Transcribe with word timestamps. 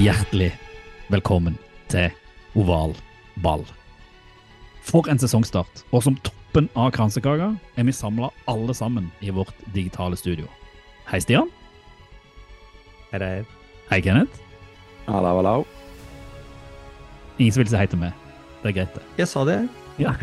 Hjertelig 0.00 0.54
velkommen 1.12 1.58
til 1.92 2.06
Oval 2.56 2.94
ball. 3.44 3.66
For 4.86 5.04
en 5.12 5.18
sesongstart, 5.20 5.82
og 5.92 6.06
som 6.06 6.14
toppen 6.24 6.70
av 6.72 6.94
kransekaka 6.96 7.50
er 7.76 7.84
vi 7.84 7.92
samla 7.92 8.30
alle 8.48 8.72
sammen 8.72 9.10
i 9.20 9.28
vårt 9.28 9.52
digitale 9.74 10.16
studio. 10.16 10.46
Hei, 11.10 11.20
Stian. 11.20 11.52
Hei, 13.10 13.20
det 13.20 13.28
er 13.28 13.44
Hei, 13.90 14.00
Kenneth. 14.00 14.40
Hallo, 15.04 15.34
hallo. 15.42 15.66
Ingen 17.36 17.52
som 17.52 17.66
vil 17.66 17.72
si 17.74 17.80
hei 17.82 17.88
til 17.92 18.00
meg. 18.00 18.16
Det 18.62 18.72
er 18.72 18.78
greit, 18.78 18.96
det. 18.96 19.04
Jeg 19.20 19.28
sa 19.28 19.44
det, 19.44 19.58
jeg. 19.98 20.06
Ja. 20.06 20.14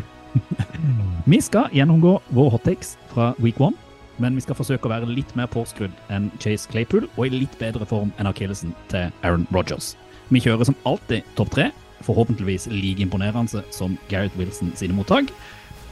vi 1.36 1.44
skal 1.52 1.70
gjennomgå 1.75 2.17
vår 2.34 2.50
hottakes 2.55 2.95
fra 3.14 3.36
week 3.38 3.62
one, 3.62 3.78
men 4.18 4.38
vi 4.38 4.44
skal 4.46 4.58
forsøke 4.58 4.88
å 4.88 4.94
være 4.94 5.10
litt 5.10 5.34
mer 5.38 5.50
påskrudd 5.52 5.94
enn 6.14 6.30
Chase 6.42 6.70
Claypool 6.72 7.08
og 7.16 7.24
i 7.28 7.34
litt 7.34 7.58
bedre 7.62 7.86
form 7.88 8.14
enn 8.18 8.30
akillesen 8.30 8.74
til 8.92 9.12
Aaron 9.22 9.48
Rodgers. 9.54 9.96
Vi 10.34 10.42
kjører 10.44 10.68
som 10.68 10.78
alltid 10.90 11.28
topp 11.38 11.54
tre, 11.54 11.70
forhåpentligvis 12.06 12.68
like 12.74 13.02
imponerende 13.02 13.64
som 13.74 13.98
Gareth 14.12 14.38
Wilson 14.40 14.74
sine 14.78 14.98
mottak. 14.98 15.32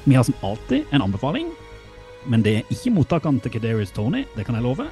Vi 0.06 0.18
har 0.18 0.26
som 0.28 0.38
alltid 0.46 0.86
en 0.94 1.06
anbefaling, 1.06 1.50
men 2.30 2.44
det 2.46 2.58
er 2.60 2.74
ikke 2.74 2.94
mottakene 2.94 3.42
til 3.42 3.56
Kadarius 3.56 3.94
Tony, 3.94 4.26
det 4.36 4.46
kan 4.46 4.58
jeg 4.58 4.66
love. 4.66 4.90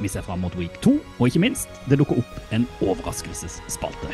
Vi 0.00 0.08
ser 0.08 0.24
fram 0.24 0.40
mot 0.40 0.56
week 0.56 0.80
to, 0.80 0.96
og 1.18 1.28
ikke 1.28 1.44
minst, 1.44 1.68
det 1.88 2.00
dukker 2.00 2.20
opp 2.22 2.52
en 2.52 2.66
overraskelsesspalte. 2.80 4.12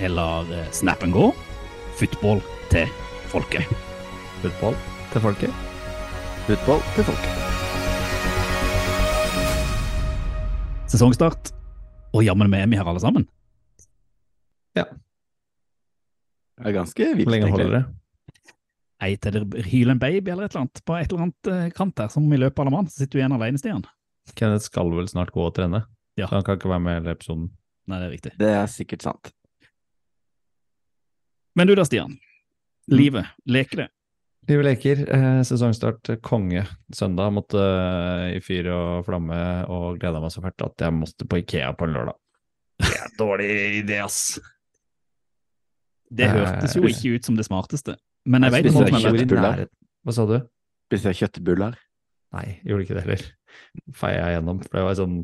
Eller 0.00 0.54
eh, 0.54 0.70
snap 0.72 1.02
and 1.02 1.12
go, 1.12 1.32
football 1.98 2.42
til 2.70 2.88
folket. 3.30 3.66
Football 4.40 4.78
til 5.12 5.26
folket. 5.28 5.64
Football 6.46 6.84
til 6.96 7.10
folket. 7.10 7.49
Sesongstart, 10.90 11.52
og 12.14 12.24
jammen 12.26 12.50
med 12.50 12.64
er 12.64 12.70
vi 12.72 12.78
her 12.80 12.88
alle 12.90 13.02
sammen. 13.02 13.26
Ja. 14.76 14.84
Det 16.60 16.66
er 16.70 16.76
ganske 16.76 17.06
vilt, 17.16 17.26
Hvor 17.28 17.34
lenge 17.36 17.46
egentlig. 17.48 17.66
holder 17.66 17.78
det? 17.78 17.96
Ei 19.00 19.14
til 19.16 19.32
det 19.32 19.62
hyler 19.70 19.94
en 19.94 20.00
baby 20.02 20.28
eller 20.34 20.44
et 20.44 20.52
eller 20.52 20.66
annet 20.66 20.82
på 20.84 20.96
et 20.98 21.08
eller 21.12 21.22
annet 21.24 21.48
eh, 21.48 21.68
kant 21.72 21.94
der, 21.96 22.10
som 22.12 22.26
i 22.32 22.36
løpet 22.36 22.58
av 22.60 22.66
alle 22.66 22.74
mann, 22.74 22.90
så 22.90 23.00
sitter 23.00 23.16
du 23.16 23.20
igjen 23.22 23.36
alene, 23.38 23.60
Stian. 23.62 23.86
Kenneth 24.36 24.66
skal 24.66 24.90
vel 24.92 25.08
snart 25.08 25.32
gå 25.32 25.46
og 25.46 25.54
trene, 25.56 25.84
Ja. 26.20 26.26
så 26.26 26.34
han 26.36 26.44
kan 26.44 26.58
ikke 26.58 26.68
være 26.68 26.84
med 26.84 26.92
i 26.92 26.98
hele 27.00 27.14
episoden. 27.16 27.46
Nei, 27.88 27.98
det 28.02 28.06
er 28.06 28.12
riktig. 28.12 28.32
Det 28.38 28.50
er 28.58 28.66
sikkert 28.68 29.02
sant. 29.06 29.30
Men 31.56 31.66
du 31.70 31.74
da, 31.74 31.86
Stian. 31.88 32.18
Livet, 32.90 33.26
leker 33.48 33.84
det? 33.84 33.88
Live 34.50 34.64
leker, 34.66 35.04
eh, 35.14 35.40
sesongstart 35.46 36.08
eh, 36.10 36.16
konge. 36.26 36.64
Søndag 36.94 37.30
måtte 37.36 37.60
eh, 37.60 38.32
i 38.34 38.40
fyr 38.42 38.66
og 38.74 39.04
flamme 39.06 39.36
og 39.70 40.00
gleda 40.02 40.18
meg 40.22 40.32
så 40.34 40.42
fælt 40.42 40.64
at 40.66 40.86
jeg 40.86 40.94
måtte 40.96 41.26
på 41.30 41.38
Ikea 41.38 41.68
på 41.78 41.86
en 41.86 41.92
lørdag. 41.94 42.16
Det 42.80 42.88
er 42.90 43.04
en 43.04 43.18
dårlig 43.20 43.50
idé, 43.78 44.00
ass. 44.02 44.40
Det 46.10 46.32
hørtes 46.32 46.74
jo 46.74 46.82
ikke 46.88 47.12
ut 47.14 47.28
som 47.28 47.36
det 47.38 47.46
smarteste. 47.46 47.94
Men 48.26 48.48
jeg 48.48 48.56
vet 48.56 48.66
Jeg 48.72 48.74
har 48.74 49.20
ikke. 49.22 49.68
Hva 50.02 50.14
sa 50.16 50.24
du? 50.26 50.34
Spiste 50.88 51.12
jeg 51.12 51.20
kjøttbuller? 51.20 51.76
Nei, 52.34 52.44
jeg 52.48 52.72
gjorde 52.72 52.86
ikke 52.86 52.96
det 52.98 53.04
heller. 53.04 53.22
Feia 54.00 54.32
gjennom. 54.34 54.64
For 54.64 54.80
det 54.80 54.86
var 54.88 54.98
sånn 54.98 55.16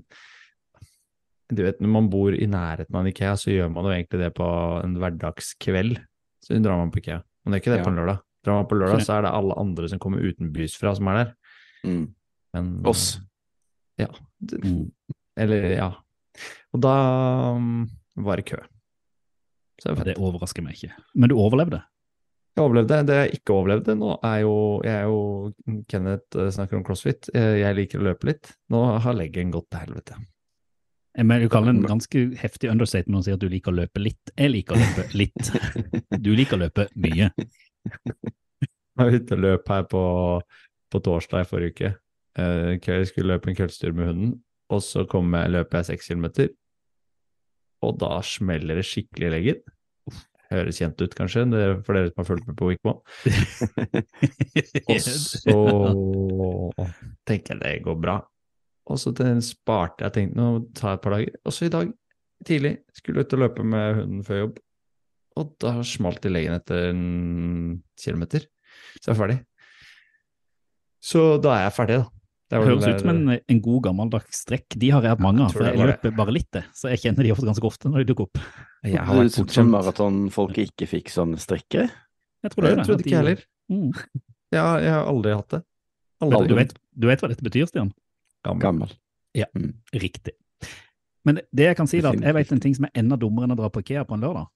Du 1.51 1.65
vet, 1.65 1.83
når 1.83 1.93
man 1.97 2.13
bor 2.13 2.35
i 2.35 2.47
nærheten 2.51 2.95
av 2.95 3.03
en 3.03 3.11
Ikea, 3.11 3.35
så 3.41 3.51
gjør 3.51 3.75
man 3.75 3.91
jo 3.91 3.97
egentlig 3.97 4.23
det 4.23 4.31
på 4.39 4.47
en 4.85 4.95
hverdagskveld. 5.03 5.99
Så 6.47 6.63
drar 6.63 6.79
man 6.79 6.95
på 6.95 7.03
Ikea. 7.03 7.25
Men 7.43 7.51
det 7.51 7.59
er 7.59 7.65
ikke 7.65 7.75
det 7.75 7.83
Ja. 7.83 7.89
på 7.89 7.95
en 7.95 8.01
lørdag. 8.05 8.23
Drar 8.47 8.61
man 8.61 8.69
på 8.71 8.79
lørdag, 8.79 9.03
så 9.03 9.17
er 9.19 9.27
det 9.27 9.33
alle 9.35 9.57
andre 9.59 9.89
som 9.91 9.99
kommer 10.03 10.23
utenbys 10.23 10.77
fra, 10.79 10.93
som 10.95 11.09
er 11.11 11.19
der. 11.19 11.33
Mm. 11.87 12.05
Men, 12.55 12.71
Oss. 12.87 13.09
Ja. 13.99 14.07
d- 14.39 14.61
Eller, 15.37 15.67
ja. 15.75 15.89
Og 16.77 16.81
da 16.85 16.93
um, 17.57 17.89
var 18.23 18.39
det 18.41 18.47
kø. 18.53 18.61
Så 19.83 19.93
det 19.99 20.13
Det 20.13 20.17
overrasker 20.23 20.65
meg 20.65 20.79
ikke. 20.79 20.95
Men 21.15 21.29
du 21.33 21.37
overlevde. 21.37 21.83
Jeg 22.57 22.65
overlevde. 22.65 23.03
Det 23.11 23.17
jeg 23.19 23.35
ikke 23.41 23.53
overlevde 23.59 23.97
nå, 24.01 24.15
er 24.25 24.39
jo 24.47 24.55
Jeg 24.87 24.95
er 24.95 25.11
jo 25.11 25.83
Kenneth 25.93 26.39
eh, 26.41 26.49
snakker 26.55 26.79
om 26.79 26.85
crossfit. 26.87 27.29
Eh, 27.35 27.59
Jeg 27.61 27.77
liker 27.77 28.01
å 28.01 28.07
løpe 28.09 28.31
litt. 28.31 28.55
Nå 28.73 28.81
har 29.05 29.19
leggen 29.19 29.51
gått 29.53 29.69
til 29.75 29.83
helvete. 29.85 30.17
Men 31.17 31.41
du 31.41 31.49
kaller 31.49 31.73
det 31.73 31.81
en 31.81 31.89
ganske 31.89 32.23
heftig 32.37 32.69
understatement 32.71 33.17
når 33.17 33.23
si 33.25 33.33
at 33.33 33.41
du 33.41 33.49
liker 33.49 33.73
å 33.73 33.77
løpe 33.79 34.01
litt. 34.05 34.33
Jeg 34.37 34.51
liker 34.53 34.77
å 34.77 34.81
løpe 34.81 35.07
litt. 35.17 35.53
Du 36.27 36.31
liker 36.37 36.57
å 36.59 36.65
løpe 36.67 36.89
mye. 36.97 37.31
Jeg 37.87 39.01
var 39.01 39.13
ute 39.13 39.37
og 39.37 39.43
løp 39.45 39.69
her 39.69 39.83
på, 39.93 40.03
på 40.93 41.01
torsdag 41.05 41.45
i 41.45 41.49
forrige 41.51 41.75
uke. 41.75 41.91
Eh, 42.41 42.77
Jeg 42.81 43.09
skulle 43.11 43.35
løpe 43.35 43.51
en 43.53 43.57
kveldstur 43.59 43.93
med 43.97 44.07
hunden, 44.11 44.31
og 44.73 44.81
så 44.83 45.05
jeg, 45.05 45.51
løper 45.53 45.79
jeg 45.83 45.89
seks 45.93 46.09
kilometer. 46.09 46.49
Og 47.85 47.99
da 48.01 48.21
smeller 48.25 48.75
det 48.81 48.87
skikkelig 48.89 49.27
i 49.29 49.35
leggen. 49.35 49.61
Høres 50.47 50.79
kjent 50.79 51.01
ut, 51.03 51.15
kanskje, 51.19 51.43
det 51.51 51.63
for 51.85 51.93
dere 51.99 52.09
som 52.13 52.21
har 52.23 52.29
fulgt 52.29 52.47
med 52.47 52.57
på 52.57 52.69
Wikmo. 52.71 52.93
Og 54.91 55.01
så 55.03 55.57
tenker 57.27 57.57
jeg 57.57 57.63
det 57.63 57.73
går 57.87 57.99
bra. 58.01 58.17
Og 58.87 59.01
så 59.03 59.11
til- 59.19 59.43
sparte 59.43 60.05
jeg 60.07 60.15
tenkte 60.15 60.39
nå 60.39 60.49
tar 60.79 60.93
jeg 60.95 60.99
et 61.01 61.03
par 61.03 61.17
dager. 61.17 61.35
Og 61.45 61.53
så 61.53 61.67
i 61.67 61.73
dag 61.75 61.91
tidlig 62.47 62.77
skulle 62.95 63.19
jeg 63.21 63.27
ut 63.27 63.35
og 63.35 63.43
løpe 63.43 63.65
med 63.67 63.95
hunden 64.01 64.23
før 64.25 64.39
jobb. 64.45 64.59
Og 65.37 65.53
da 65.61 65.75
smalt 65.85 66.23
det 66.25 66.31
i 66.31 66.35
leggen 66.35 66.57
etter 66.57 66.91
en 66.91 67.03
kilometer. 68.01 68.47
Så 69.01 69.11
jeg 69.11 69.15
er 69.15 69.19
ferdig. 69.21 69.39
Så 71.07 71.25
da 71.45 71.55
er 71.59 71.67
jeg 71.67 71.75
ferdig, 71.77 71.99
da. 72.03 72.13
Det 72.47 72.61
Høres 72.63 72.85
ut 72.87 73.01
som 73.03 73.11
en, 73.11 73.23
en 73.43 73.61
god 73.63 73.81
gammeldags 73.89 74.45
strekk. 74.45 74.77
De 74.79 74.93
har 74.95 75.03
jeg 75.03 75.17
hatt 75.17 75.23
mange 75.23 75.43
av, 75.43 75.51
for 75.55 75.67
jeg 75.67 75.81
løper 75.83 76.13
bare 76.15 76.35
litt, 76.35 76.47
det. 76.55 76.63
Så 76.79 76.93
jeg 76.93 77.01
kjenner 77.03 77.27
de 77.27 77.33
ofte 77.35 77.47
ganske 77.49 77.67
ofte 77.67 77.91
når 77.91 78.05
de 78.05 78.09
dukker 78.13 78.29
opp. 78.29 78.39
Jeg 78.87 79.03
har 79.03 79.19
Du 79.19 79.23
vært 79.25 79.35
som 79.35 79.47
bortskjemt. 79.49 79.73
maratonfolk 79.75 80.61
ikke 80.63 80.87
fikk 80.87 81.11
sånne 81.11 81.41
strekker? 81.43 81.91
Jeg 82.47 82.53
tror 82.55 82.63
det 82.69 82.71
Jeg 82.77 82.87
trodde 82.87 83.03
ikke 83.03 83.15
jeg 83.17 83.23
heller. 83.23 83.45
Mm. 83.73 83.91
Ja, 84.55 84.67
jeg 84.79 84.93
har 84.95 85.09
aldri 85.11 85.33
hatt 85.35 85.51
det. 85.57 85.59
Aldri. 86.23 86.39
du, 86.47 86.53
du, 86.53 86.55
vet, 86.55 86.73
du 86.95 87.07
vet 87.11 87.23
hva 87.25 87.29
dette 87.33 87.43
betyr, 87.45 87.67
Stian? 87.67 87.89
Gammel. 88.47 88.63
Gammel. 88.63 89.73
Riktig. 89.93 90.37
Men 91.27 91.41
det 91.51 91.67
jeg 91.67 91.77
kan 91.81 91.91
si 91.91 91.99
da, 91.99 92.13
at 92.15 92.23
jeg 92.23 92.37
vet 92.39 92.53
en 92.55 92.63
ting 92.63 92.77
som 92.79 92.87
er 92.87 92.93
enda 93.03 93.19
dummere 93.19 93.49
enn 93.51 93.57
å 93.57 93.59
dra 93.59 93.73
på 93.75 93.83
Ikea 93.83 94.05
på 94.07 94.15
en 94.15 94.23
lørdag. 94.23 94.47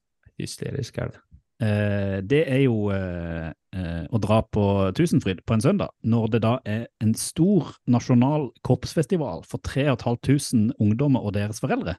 Hysterisk 0.45 0.99
er 0.99 1.13
det. 1.13 1.21
Eh, 1.61 2.19
det 2.25 2.41
er 2.49 2.63
jo 2.65 2.89
eh, 2.95 3.51
eh, 3.77 4.05
å 4.09 4.21
dra 4.23 4.41
på 4.49 4.65
Tusenfryd 4.97 5.43
på 5.45 5.59
en 5.59 5.61
søndag, 5.65 5.91
når 6.09 6.31
det 6.33 6.41
da 6.47 6.55
er 6.65 6.87
en 7.05 7.13
stor 7.21 7.75
nasjonal 7.91 8.49
korpsfestival 8.65 9.45
for 9.49 9.61
3500 9.69 10.73
ungdommer 10.81 11.21
og 11.21 11.35
deres 11.37 11.61
foreldre. 11.61 11.99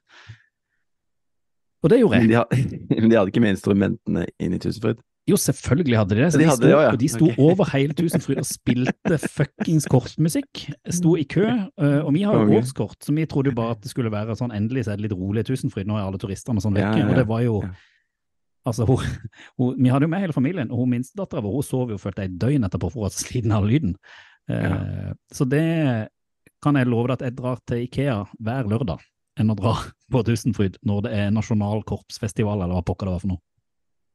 Og 1.82 1.90
det 1.90 1.98
gjorde 2.02 2.18
Men 2.18 2.30
jeg. 2.30 2.44
de, 2.50 2.58
had, 2.58 2.98
men 3.00 3.10
de 3.10 3.16
hadde 3.18 3.32
ikke 3.32 3.42
med 3.42 3.56
instrumentene 3.56 4.26
inn 4.42 4.54
i 4.54 4.60
Tusenfryd? 4.62 5.00
Jo, 5.30 5.36
selvfølgelig 5.38 5.98
hadde 6.00 6.16
de 6.16 6.22
det. 6.24 6.28
Så 6.34 6.38
De 6.38 6.42
de, 6.42 6.48
hadde 6.50 6.58
sto, 6.58 6.66
det 6.66 6.72
ja. 6.74 6.90
og 6.90 6.98
de 6.98 7.08
sto 7.10 7.26
okay. 7.28 7.44
over 7.46 7.68
hele 7.76 7.94
Tusenfryd 7.98 8.40
og 8.42 8.46
spilte 8.48 9.18
fuckings 9.22 9.86
korpsmusikk. 9.90 10.64
Sto 10.90 11.14
i 11.18 11.22
kø. 11.30 11.46
eh, 11.46 12.00
og 12.02 12.10
vi 12.14 12.24
har 12.26 12.38
jo 12.38 12.58
årskort, 12.58 12.98
så 13.06 13.14
vi 13.14 13.26
trodde 13.30 13.50
jo 13.54 13.58
bare 13.58 13.76
at 13.76 13.82
det 13.86 13.90
skulle 13.94 14.10
være 14.10 14.34
sånn 14.38 14.54
endelig 14.54 14.86
så 14.88 14.94
er 14.94 14.98
det 14.98 15.06
litt 15.08 15.14
rolig 15.18 15.44
i 15.46 15.50
Tusenfryd. 15.52 15.86
Nå 15.86 15.98
er 15.98 16.06
alle 16.08 16.18
turistene 16.22 16.62
sånn 16.62 16.78
Ja, 16.78 16.90
vekke. 16.90 17.04
ja, 17.04 17.08
Og 17.12 17.18
det 17.22 17.26
var 17.30 17.46
jo 17.46 17.60
ja. 17.62 17.70
Altså, 18.68 18.86
hun, 18.86 19.02
hun, 19.58 19.76
vi 19.78 19.90
hadde 19.90 20.06
jo 20.06 20.12
med 20.12 20.22
hele 20.22 20.36
familien, 20.36 20.70
og 20.70 20.82
hun 20.84 20.92
minstedattera 20.94 21.42
vår 21.44 21.56
hun 21.58 21.66
sov 21.66 21.90
jo 21.94 22.00
følte 22.00 22.26
jeg 22.26 22.36
døgn 22.42 22.68
etterpå 22.68 22.90
for 22.92 23.02
å 23.02 23.06
være 23.08 23.18
sliten 23.18 23.54
av 23.56 23.66
lyden. 23.68 23.96
Eh, 24.50 25.12
Så 25.34 25.46
det 25.48 25.64
kan 26.62 26.78
jeg 26.78 26.86
love 26.90 27.08
deg 27.10 27.16
at 27.18 27.26
jeg 27.26 27.36
drar 27.38 27.58
til 27.66 27.84
Ikea 27.88 28.20
hver 28.38 28.70
lørdag 28.70 29.02
enn 29.40 29.50
å 29.50 29.56
dra 29.58 29.74
på 30.12 30.22
Tusenfryd 30.26 30.78
når 30.86 31.06
det 31.08 31.12
er 31.24 31.34
nasjonal 31.34 31.82
korpsfestival, 31.88 32.62
eller 32.62 32.78
hva 32.78 32.86
pokker 32.86 33.08
det 33.10 33.16
var 33.16 33.24
for 33.24 33.34
noe. 33.34 33.42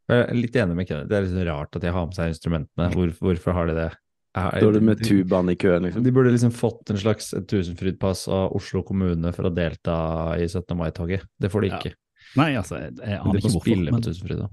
Jeg 0.08 0.24
er 0.24 0.38
litt 0.40 0.56
enig 0.56 0.76
med 0.78 0.88
Kenneth. 0.88 1.10
Det 1.12 1.18
er 1.18 1.26
litt 1.26 1.34
sånn 1.36 1.48
rart 1.50 1.76
at 1.76 1.84
de 1.84 1.92
har 1.92 2.06
med 2.08 2.16
seg 2.16 2.30
instrumentene. 2.32 2.86
Hvor, 2.94 3.10
hvorfor 3.20 3.58
har 3.58 3.68
de 3.68 3.74
det? 3.76 3.90
Står 4.38 4.76
du 4.78 4.84
med 4.86 5.02
tubaen 5.02 5.50
i 5.52 5.56
køen, 5.60 5.88
liksom? 5.88 6.04
De 6.06 6.14
burde 6.14 6.32
liksom 6.32 6.52
fått 6.56 6.92
en 6.94 7.00
slags 7.02 7.32
Tusenfrydpass 7.50 8.28
av 8.32 8.54
Oslo 8.56 8.84
kommune 8.88 9.32
for 9.36 9.50
å 9.50 9.52
delta 9.54 9.98
i 10.38 10.46
17. 10.46 10.78
mai-toget. 10.78 11.26
Det 11.42 11.50
får 11.52 11.66
de 11.66 11.72
Ja. 11.74 11.80
Nei, 12.38 12.52
altså, 12.60 12.80
jeg, 12.82 12.96
jeg 13.02 13.20
aner 13.20 13.40
ikke 13.40 13.54
hvorfor, 13.54 13.68
spille 13.68 13.94
men 13.94 14.04
Tusenfryd, 14.06 14.42
da. 14.46 14.50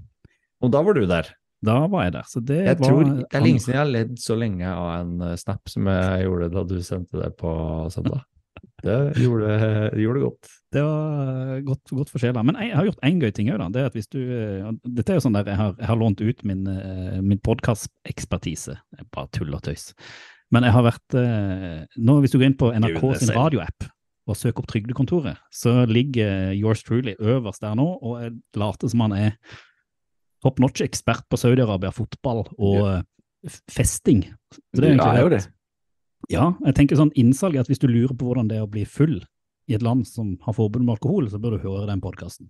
Og 0.65 0.71
da 0.73 0.83
var 0.85 0.97
du 0.97 1.03
der. 1.09 1.33
da 1.65 1.79
var 1.91 2.05
jeg 2.07 2.13
der. 2.15 2.29
Så 2.29 2.41
det 2.45 2.61
Jeg 2.61 2.79
var 2.79 2.87
tror 2.89 3.03
Det 3.03 3.25
er 3.37 3.43
lenge 3.45 3.63
siden 3.63 3.75
jeg 3.75 3.81
har 3.81 3.91
ledd 3.91 4.15
så 4.21 4.37
lenge 4.37 4.69
av 4.69 4.87
en 4.99 5.25
eh, 5.25 5.35
snap 5.41 5.71
som 5.71 5.89
jeg 5.91 6.25
gjorde 6.27 6.49
da 6.53 6.63
du 6.69 6.77
sendte 6.85 7.21
det 7.21 7.31
på 7.41 7.51
søndag. 7.93 8.23
Det 8.85 8.97
gjorde, 9.17 9.49
gjorde 9.97 10.21
godt. 10.21 10.51
Det 10.73 10.83
var 10.85 11.55
eh, 11.55 11.63
godt, 11.65 11.95
godt 12.01 12.13
for 12.13 12.21
sjela. 12.21 12.43
Men 12.45 12.59
jeg 12.61 12.75
har 12.75 12.89
gjort 12.89 13.03
én 13.07 13.23
gøy 13.23 13.33
ting 13.35 13.49
òg, 13.53 13.59
da. 13.63 13.69
Det 13.73 13.81
er 13.81 13.89
at 13.89 13.97
hvis 13.97 14.11
du 14.13 14.21
eh, 14.21 14.69
Dette 14.85 15.15
er 15.15 15.19
jo 15.19 15.25
sånn 15.25 15.37
der 15.37 15.49
jeg 15.51 15.61
har, 15.61 15.75
jeg 15.79 15.89
har 15.89 15.99
lånt 16.01 16.21
ut 16.21 16.45
min, 16.45 16.63
min 17.25 17.41
podkastekspertise. 17.45 18.77
Bare 19.15 19.31
tull 19.35 19.53
og 19.53 19.65
tøys. 19.65 19.91
Men 20.53 20.67
jeg 20.67 20.75
har 20.75 20.85
vært 20.85 21.15
Nå, 21.97 22.19
hvis 22.21 22.31
du 22.31 22.37
går 22.37 22.51
inn 22.51 22.59
på 22.59 22.69
NRK 22.77 23.05
sin 23.17 23.33
radioapp 23.33 23.87
og 24.25 24.37
søke 24.37 24.61
opp 24.61 24.69
Trygdekontoret, 24.71 25.37
så 25.53 25.83
ligger 25.85 26.53
yours 26.57 26.81
truly 26.85 27.13
øverst 27.19 27.61
der 27.61 27.75
nå, 27.77 27.85
og 28.01 28.23
jeg 28.23 28.33
later 28.57 28.89
som 28.89 29.03
han 29.05 29.13
er 29.17 29.35
top 30.45 30.61
notch 30.61 30.81
ekspert 30.85 31.25
på 31.29 31.37
Saudi-Arabia, 31.37 31.93
fotball 31.93 32.43
og 32.57 32.79
ja. 32.81 33.01
festing. 33.71 34.23
Så 34.73 34.81
egentlig 34.81 35.05
er 35.05 35.21
jo 35.21 35.29
helt- 35.29 35.37
det. 35.37 35.51
Ja, 36.33 36.53
jeg 36.65 36.73
tenker 36.73 36.97
sånn 36.97 37.13
innsalg 37.13 37.55
er 37.55 37.61
at 37.61 37.69
hvis 37.69 37.81
du 37.81 37.85
lurer 37.85 38.15
på 38.17 38.25
hvordan 38.25 38.47
det 38.49 38.57
er 38.57 38.65
å 38.65 38.69
bli 38.71 38.85
full 38.89 39.19
i 39.69 39.75
et 39.77 39.83
land 39.85 40.07
som 40.09 40.37
har 40.41 40.55
forbud 40.57 40.81
med 40.81 40.95
alkohol, 40.95 41.29
så 41.29 41.37
bør 41.41 41.57
du 41.57 41.67
høre 41.67 41.85
den 41.85 42.01
podkasten. 42.01 42.49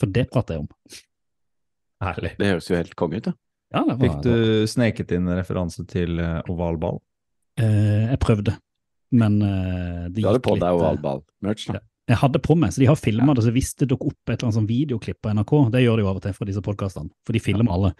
For 0.00 0.10
det 0.10 0.30
prater 0.32 0.56
jeg 0.56 0.64
om. 0.64 0.70
Herlig. 2.02 2.32
Det 2.40 2.48
høres 2.48 2.70
jo 2.70 2.78
helt 2.78 2.96
konge 2.98 3.20
ut, 3.20 3.28
da. 3.28 3.34
Ja, 3.70 3.84
det 3.86 3.94
var, 3.94 4.02
Fikk 4.02 4.22
du 4.24 4.66
sneket 4.66 5.12
inn 5.14 5.30
referanse 5.30 5.84
til 5.86 6.18
oval 6.18 6.74
ovalball? 6.74 7.00
Eh, 7.60 8.10
jeg 8.10 8.18
prøvde, 8.22 8.56
men 9.10 9.40
uh, 9.42 10.08
det 10.08 10.22
Du 10.22 10.28
hadde 10.28 10.42
på 10.44 10.56
litt 10.56 10.64
deg 10.64 10.70
eh, 10.70 10.80
ovalball-merch, 10.80 11.70
da. 11.74 11.82
Jeg 12.10 12.18
hadde 12.18 12.40
på 12.42 12.56
meg, 12.58 12.72
så 12.74 12.82
de 12.82 12.88
har 12.90 12.98
filma 12.98 13.34
det, 13.38 13.44
så 13.46 13.52
hvis 13.54 13.70
det 13.78 13.86
dukker 13.92 14.10
opp 14.10 14.30
et 14.30 14.34
eller 14.34 14.48
annet 14.48 14.56
sånn 14.56 14.70
videoklipp 14.70 15.20
på 15.22 15.34
NRK, 15.36 15.52
det 15.74 15.84
gjør 15.84 16.00
de 16.00 16.02
jo 16.02 16.08
av 16.10 16.18
og 16.18 16.24
til 16.24 16.34
fra 16.34 16.48
disse 16.48 16.62
podkastene, 16.66 17.12
for 17.26 17.36
de 17.36 17.42
filmer 17.42 17.70
alle, 17.70 17.92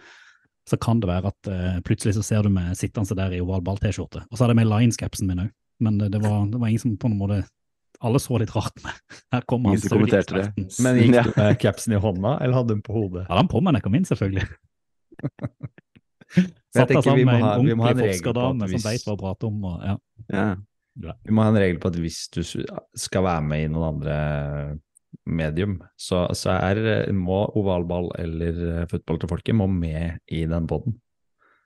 så 0.67 0.77
kan 0.81 0.99
det 1.01 1.09
være 1.09 1.31
at 1.31 1.49
uh, 1.51 1.79
plutselig 1.87 2.17
så 2.17 2.25
ser 2.25 2.45
du 2.45 2.51
meg 2.53 2.75
sittende 2.79 3.17
der 3.17 3.37
i 3.37 3.41
oval 3.43 3.63
ball-T-skjorte. 3.65 4.25
Og 4.27 4.35
så 4.35 4.43
hadde 4.43 4.55
jeg 4.55 4.61
med 4.61 4.71
Lions-capsen 4.71 5.31
min 5.31 5.43
òg, 5.45 5.51
men 5.81 5.99
det, 6.01 6.11
det, 6.13 6.21
var, 6.23 6.43
det 6.51 6.61
var 6.61 6.71
ingen 6.71 6.83
som 6.83 6.97
på 6.99 7.09
noen 7.09 7.21
måte 7.23 7.39
Alle 8.01 8.19
så 8.21 8.37
litt 8.41 8.53
rart 8.55 8.77
med. 8.83 8.97
Her 9.33 9.45
kom 9.49 9.65
han 9.65 9.77
Ingen 9.77 9.93
kommenterte 9.93 10.37
det. 10.37 10.47
Men 10.81 10.99
gikk 10.99 11.15
Ja. 11.15 11.23
du 11.27 11.31
med 11.37 11.59
capsen 11.61 11.93
i 11.93 12.01
hånda, 12.01 12.35
eller 12.41 12.57
hadde 12.57 12.75
hun 12.75 12.79
den 12.79 12.85
på 12.85 12.97
hodet? 12.97 13.27
Hadde 13.29 13.43
han 13.43 13.51
på 13.51 13.61
meg 13.61 13.75
da 13.75 13.81
jeg 13.81 13.87
kom 13.87 13.97
inn, 13.99 14.09
selvfølgelig. 14.09 14.47
Satt 16.71 16.89
der 16.89 17.03
sammen 17.03 17.27
med 17.27 17.41
en 17.41 17.75
ordentlig 17.75 18.15
forskerdame 18.15 18.69
som 18.71 18.83
veit 18.85 19.05
hva 19.05 19.15
hun 19.15 19.19
prater 19.19 19.49
om. 19.49 19.57
Og, 19.67 19.81
ja. 19.83 19.95
Ja. 20.31 20.45
Vi 20.99 21.33
må 21.33 21.45
ha 21.45 21.51
en 21.51 21.59
regel 21.61 21.79
på 21.79 21.91
at 21.91 21.99
hvis 22.01 22.25
du 22.33 22.41
skal 22.43 23.23
være 23.23 23.43
med 23.47 23.65
i 23.65 23.69
noen 23.71 23.95
andre 23.95 24.17
medium, 25.27 25.77
så, 25.99 26.25
så 26.37 26.55
er, 26.57 26.81
må 27.15 27.43
ovalball 27.59 28.11
eller 28.19 28.59
eh, 28.67 28.85
fotball 28.91 29.21
til 29.21 29.31
folket 29.31 29.57
må 29.57 29.67
med 29.71 30.21
i 30.31 30.43
den 30.49 30.67
poden. 30.69 30.97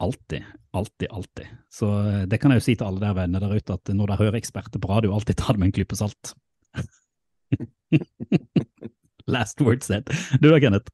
Alltid, 0.04 0.44
alltid, 0.76 1.08
alltid. 1.10 1.52
Så 1.72 1.90
eh, 2.02 2.24
det 2.30 2.40
kan 2.42 2.54
jeg 2.54 2.62
jo 2.62 2.66
si 2.68 2.76
til 2.78 2.90
alle 2.90 3.04
der 3.04 3.18
venner 3.18 3.44
der 3.44 3.56
ute, 3.56 3.78
at 3.78 3.94
når 3.94 4.12
dere 4.12 4.22
hører 4.24 4.40
eksperter 4.42 4.82
på 4.82 4.92
radio, 4.92 5.14
alltid 5.16 5.40
ta 5.40 5.54
det 5.54 5.62
med 5.62 5.72
en 5.72 5.78
klype 5.78 6.00
salt. 6.00 6.34
Last 9.36 9.62
word 9.64 9.86
said. 9.86 10.10
Du 10.42 10.50
da, 10.52 10.60
Kenneth? 10.62 10.92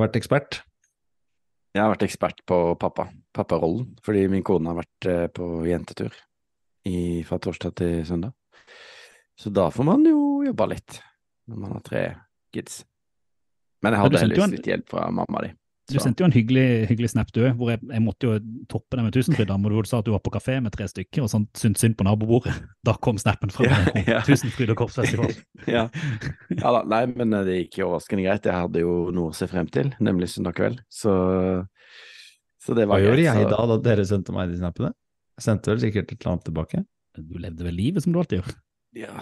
Vært 0.00 0.18
ekspert? 0.18 0.62
Jeg 1.76 1.84
har 1.84 1.92
vært 1.92 2.08
ekspert 2.08 2.42
på 2.50 2.58
pappa, 2.80 3.06
papparollen, 3.36 3.92
fordi 4.04 4.26
min 4.32 4.44
kone 4.44 4.72
har 4.72 4.82
vært 4.82 5.08
eh, 5.08 5.28
på 5.32 5.62
jentetur 5.68 6.16
i, 6.88 7.22
fra 7.28 7.38
torsdag 7.38 7.74
til 7.76 8.04
søndag. 8.08 8.32
Så 9.40 9.52
da 9.52 9.68
får 9.72 9.84
man 9.88 10.04
jo 10.04 10.42
jobba 10.46 10.66
litt, 10.74 11.00
når 11.48 11.56
man 11.64 11.72
har 11.78 11.80
tre 11.86 12.04
kids. 12.52 12.84
Men 13.82 13.94
jeg 13.96 14.00
hadde 14.04 14.20
heldigvis 14.20 14.44
en- 14.44 14.50
litt 14.58 14.66
hjelp 14.68 14.88
fra 14.92 15.10
mamma 15.10 15.40
di. 15.46 15.54
Du 15.90 15.98
sendte 15.98 16.22
jo 16.22 16.26
en 16.28 16.30
hyggelig, 16.36 16.86
hyggelig 16.86 17.08
snap, 17.10 17.32
du 17.34 17.40
hvor 17.58 17.72
jeg, 17.72 17.80
jeg 17.90 18.02
måtte 18.04 18.22
jo 18.28 18.36
toppe 18.70 18.94
det 18.94 19.02
med 19.02 19.12
tusenfryd. 19.16 19.48
hvor 19.50 19.82
du 19.82 19.88
sa 19.88 19.98
at 19.98 20.04
du 20.06 20.12
var 20.12 20.20
på 20.22 20.30
kafé 20.30 20.60
med 20.62 20.70
tre 20.70 20.84
stykker 20.86 21.24
og 21.24 21.30
sånn 21.32 21.48
syntes 21.52 21.80
synd 21.82 21.96
på 21.98 22.04
nabobordet. 22.06 22.52
Da 22.86 22.92
kom 22.94 23.18
snappen 23.18 23.50
fra 23.50 23.64
Ja, 23.66 23.78
ja. 24.06 24.20
Tusenfryd 24.22 24.70
og 24.70 24.76
korpsfestival. 24.84 25.32
ja. 25.66 25.88
ja 26.54 26.70
da, 26.76 26.84
nei, 26.86 27.06
men 27.16 27.34
eh, 27.34 27.42
det 27.48 27.56
gikk 27.64 27.80
jo 27.80 27.88
overraskende 27.88 28.22
greit. 28.22 28.46
Jeg 28.46 28.54
hadde 28.54 28.84
jo 28.84 29.10
noe 29.10 29.32
å 29.32 29.34
se 29.34 29.48
frem 29.50 29.66
til, 29.66 29.90
nemlig 29.98 30.28
søndag 30.30 30.54
kveld. 30.60 30.78
Så, 30.88 31.10
så 32.62 32.76
det 32.78 32.86
Hva 32.86 32.94
var 32.94 33.02
gjorde 33.02 33.16
greit. 33.16 33.26
jeg 33.26 33.48
så- 33.48 33.50
da, 33.50 33.66
da 33.66 33.76
dere 33.90 34.04
sendte 34.06 34.32
meg 34.36 34.52
de 34.52 34.60
snappene? 34.62 34.92
Jeg 35.38 35.46
sendte 35.46 35.72
vel 35.72 35.82
sikkert 35.82 36.10
et 36.10 36.18
eller 36.18 36.34
annet 36.34 36.46
tilbake? 36.48 36.84
Du 37.20 37.36
levde 37.40 37.66
vel 37.66 37.76
livet 37.76 38.04
som 38.04 38.14
du 38.14 38.20
alltid 38.20 38.40
gjør. 38.40 38.54
Ja, 39.00 39.14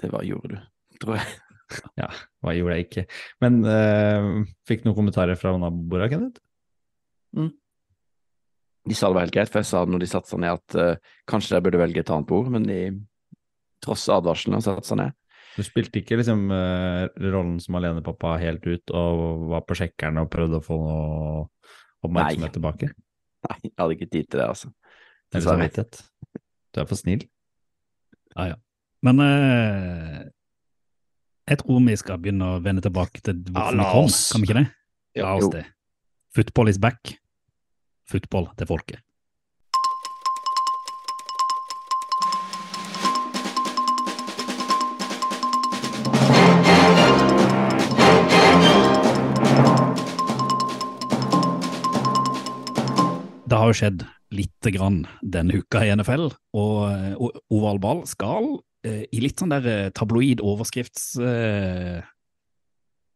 det 0.00 0.10
var, 0.12 0.24
gjorde 0.26 0.54
du, 0.54 0.68
tror 1.02 1.18
jeg. 1.18 1.38
Hva 2.42 2.54
gjorde 2.56 2.76
jeg 2.76 2.86
ikke? 2.88 3.04
Men 3.42 3.60
uh, 3.66 4.46
fikk 4.66 4.86
noen 4.86 4.96
kommentarer 4.96 5.38
fra 5.38 5.54
naboene, 5.58 6.08
Kenneth? 6.10 6.42
De 8.88 8.96
sa 8.96 9.10
det 9.10 9.18
var 9.18 9.26
helt 9.26 9.36
greit, 9.36 9.52
for 9.52 9.60
jeg 9.60 9.70
sa 9.70 9.84
når 9.86 10.02
de 10.02 10.10
satte 10.10 10.32
seg 10.32 10.42
ned 10.42 10.56
at 10.56 10.76
uh, 10.80 11.14
kanskje 11.30 11.56
jeg 11.56 11.66
burde 11.66 11.80
velge 11.82 12.02
et 12.02 12.12
annet 12.14 12.28
bord, 12.30 12.50
men 12.52 12.66
de 12.66 12.80
tross 13.84 14.08
advarslene 14.12 14.62
satte 14.64 14.88
seg 14.88 15.02
ned. 15.02 15.16
Du 15.56 15.62
spilte 15.66 16.00
ikke 16.00 16.18
liksom 16.20 16.46
uh, 16.52 17.06
rollen 17.20 17.58
som 17.62 17.76
alenepappa 17.78 18.36
helt 18.40 18.66
ut 18.66 18.92
og 18.96 19.46
var 19.50 19.64
på 19.66 19.76
sjekkeren 19.78 20.22
og 20.22 20.30
prøvde 20.32 20.60
å 20.60 20.64
få 20.64 20.78
noe 20.80 21.46
oppmerksomhet 22.06 22.48
Nei. 22.48 22.54
tilbake? 22.56 22.90
Nei, 23.48 23.56
jeg 23.66 23.76
hadde 23.76 23.96
ikke 23.96 24.10
tid 24.10 24.28
til 24.28 24.42
det, 24.42 24.46
altså. 24.46 24.70
Eller 25.32 25.44
samvittighet? 25.46 26.00
Du 26.74 26.80
er 26.82 26.86
for 26.90 26.98
snill. 26.98 27.22
Ja, 28.36 28.48
ja. 28.52 28.56
Men 29.02 29.20
eh, 29.24 30.18
jeg 31.50 31.58
tror 31.62 31.80
vi 31.86 31.96
skal 31.98 32.18
begynne 32.22 32.48
å 32.56 32.60
vende 32.62 32.82
tilbake 32.84 33.22
til 33.24 33.38
hvorfor 33.46 33.74
Ja, 33.74 33.84
vi 33.84 33.86
kom. 33.94 34.10
Kan 34.32 34.42
vi 34.44 34.50
ikke 34.50 34.58
det? 34.60 34.66
La 35.22 35.34
oss 35.36 35.46
Jo. 35.46 35.52
det. 35.54 35.64
Football 36.34 36.68
is 36.70 36.78
back. 36.78 37.14
Football 38.10 38.50
til 38.58 38.66
folket. 38.70 39.00
Det 53.50 53.58
har 53.58 53.70
jo 53.72 53.76
skjedd 53.80 54.04
lite 54.34 54.72
grann 54.74 55.04
denne 55.22 55.60
uka 55.60 55.82
i 55.84 55.92
NFL, 55.94 56.30
og, 56.56 56.78
og 57.18 57.40
oval 57.52 57.80
ball 57.82 58.04
skal 58.08 58.60
eh, 58.86 59.04
i 59.10 59.22
litt 59.22 59.40
sånn 59.40 59.54
der 59.54 59.68
eh, 59.68 59.90
tabloid 59.96 60.42
overskrifts... 60.44 61.12
Eh, 61.18 62.00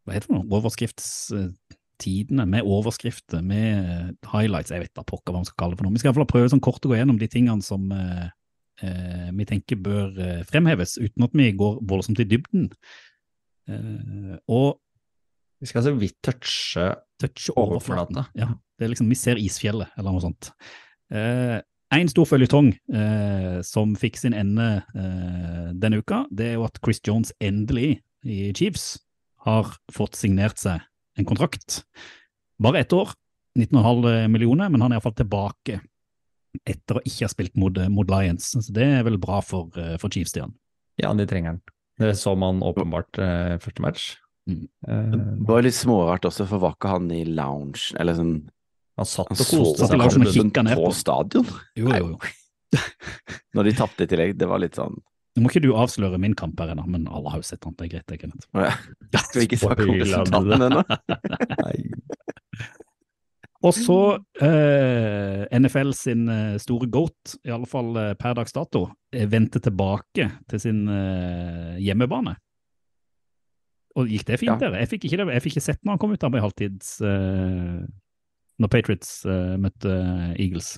hva 0.05 0.13
heter 0.13 0.29
det 0.29 0.37
nå? 0.37 0.43
Overskriftstidene, 0.53 2.45
med 2.51 2.67
overskrifter, 2.69 3.41
med 3.41 4.19
highlights, 4.29 4.75
jeg 4.75 4.85
vet 4.85 4.93
da 4.99 5.07
pokker 5.07 5.33
hva 5.33 5.41
man 5.41 5.49
skal 5.49 5.63
kalle 5.63 5.73
det 5.73 5.81
for 5.81 5.89
noe. 5.89 5.95
Vi 5.97 6.03
skal 6.03 6.11
i 6.11 6.13
hvert 6.13 6.25
fall 6.27 6.33
prøve 6.35 6.51
sånn 6.53 6.65
kort 6.65 6.85
å 6.85 6.91
gå 6.93 6.99
gjennom 6.99 7.21
de 7.23 7.31
tingene 7.33 7.65
som 7.65 7.89
eh, 7.95 8.29
vi 9.33 9.47
tenker 9.49 9.81
bør 9.81 10.13
fremheves, 10.51 10.99
uten 11.01 11.25
at 11.25 11.33
vi 11.39 11.49
går 11.56 11.79
voldsomt 11.89 12.21
i 12.21 12.29
dybden. 12.29 12.69
Eh, 13.71 14.37
og 14.53 14.81
Vi 15.63 15.69
skal 15.71 15.85
så 15.87 15.94
vidt 15.97 16.19
touche 16.21 16.91
touche 17.21 17.55
overflaten. 17.56 18.19
Ja, 18.37 18.51
det 18.77 18.85
er 18.85 18.91
liksom, 18.93 19.09
vi 19.09 19.19
ser 19.19 19.41
isfjellet, 19.41 19.93
eller 19.97 20.13
noe 20.13 20.21
sånt. 20.21 20.51
Eh, 21.13 21.58
en 21.94 22.11
stor 22.11 22.27
føljetong 22.27 22.73
eh, 22.96 23.58
som 23.67 23.93
fikk 23.99 24.17
sin 24.19 24.34
ende 24.34 24.69
eh, 24.96 25.69
denne 25.79 26.01
uka, 26.03 26.25
det 26.31 26.53
er 26.53 26.56
jo 26.58 26.67
at 26.67 26.81
Chris 26.82 27.03
Jones 27.06 27.32
endelig 27.44 28.01
i 28.25 28.49
Chiefs 28.56 28.96
har 29.44 29.75
fått 29.93 30.17
signert 30.19 30.58
seg 30.58 30.82
en 31.19 31.29
kontrakt. 31.29 31.82
Bare 32.58 32.81
ett 32.81 32.93
år, 32.96 33.13
19,5 33.58 34.29
millioner, 34.32 34.73
men 34.73 34.82
han 34.82 34.91
er 34.93 34.99
iallfall 34.99 35.15
tilbake 35.20 35.79
etter 36.67 36.99
å 36.99 37.05
ikke 37.05 37.27
ha 37.27 37.31
spilt 37.31 37.56
mot, 37.58 37.79
mot 37.91 38.11
Lions. 38.11 38.53
Så 38.56 38.75
det 38.75 38.87
er 39.01 39.06
vel 39.06 39.19
bra 39.23 39.41
for, 39.44 39.70
eh, 39.79 39.96
for 40.01 40.11
Chiefs, 40.11 40.34
Stian. 40.34 40.55
Ja, 41.01 41.13
de 41.15 41.27
trenger 41.27 41.55
han. 41.55 41.63
Det 41.99 42.15
så 42.19 42.34
man 42.39 42.63
åpenbart 42.63 43.19
eh, 43.23 43.56
første 43.63 43.82
match. 43.82 44.17
Mm. 44.51 44.67
Eh, 44.89 45.15
Det 45.15 45.49
var 45.49 45.63
litt 45.63 45.77
smårart 45.79 46.27
også, 46.27 46.46
for 46.49 46.63
var 46.63 46.75
ikke 46.75 46.94
han 46.96 47.11
i 47.15 47.25
lounge, 47.25 47.93
eller 47.99 48.19
sånn 48.19 48.34
han 48.96 49.06
satt 49.08 49.29
Han 49.32 49.34
og 49.34 49.39
koste 49.48 49.86
seg. 49.89 49.98
med 50.22 50.34
ned 50.69 50.77
på 50.79 50.93
stadion. 50.94 51.48
Jo, 51.79 51.89
jo, 51.91 52.06
jo. 52.15 52.19
Når 53.55 53.63
de 53.69 53.72
tapte 53.79 54.01
i 54.06 54.08
tillegg, 54.10 54.31
det 54.39 54.46
var 54.51 54.58
litt 54.63 54.77
sånn 54.79 54.94
Nå 55.34 55.39
må 55.43 55.51
ikke 55.51 55.65
du 55.65 55.72
avsløre 55.74 56.19
min 56.22 56.34
kamp 56.39 56.55
her 56.63 56.70
ennå, 56.77 56.84
men 56.86 57.08
alle 57.10 57.27
har 57.32 57.39
jo 57.41 57.46
sett 57.48 57.58
den. 57.65 57.74
Det 57.74 57.84
er 57.89 57.93
greit, 57.96 58.06
det, 58.06 58.20
Kenneth. 58.22 58.46
Ja. 58.55 58.70
Skal 59.19 59.41
vi 59.41 59.46
ikke 59.48 59.58
snakke 59.58 59.82
om 59.82 59.96
resultatene 59.98 60.69
ennå? 60.69 60.82
Og 63.65 63.72
så 63.74 63.96
eh, 64.44 65.46
NFL 65.56 65.91
sin 65.96 66.29
eh, 66.29 66.58
store 66.60 66.84
goat, 66.93 67.34
i 67.48 67.51
alle 67.55 67.65
fall 67.67 67.96
eh, 67.96 68.10
per 68.20 68.34
dags 68.36 68.53
dato, 68.55 68.84
eh, 69.10 69.24
vendte 69.32 69.58
tilbake 69.65 70.27
til 70.53 70.60
sin 70.63 70.82
eh, 70.93 71.79
hjemmebane. 71.82 72.34
Og 73.96 74.06
gikk 74.10 74.27
det 74.29 74.36
fint, 74.43 74.53
Ja. 74.53 74.58
dere? 74.69 74.82
Jeg 74.84 74.91
fikk 74.93 75.05
ikke, 75.08 75.24
jeg 75.32 75.43
fikk 75.46 75.56
ikke 75.56 75.65
sett 75.67 75.81
når 75.82 75.93
han 75.96 76.03
kom 76.03 76.13
ut 76.13 76.24
av 76.29 76.32
med 76.34 76.44
halvtids 76.44 76.93
eh, 77.08 77.81
Når 78.63 78.70
Patriots 78.70 79.25
uh, 79.27 79.55
møtte 79.58 79.91
Eagles. 80.39 80.75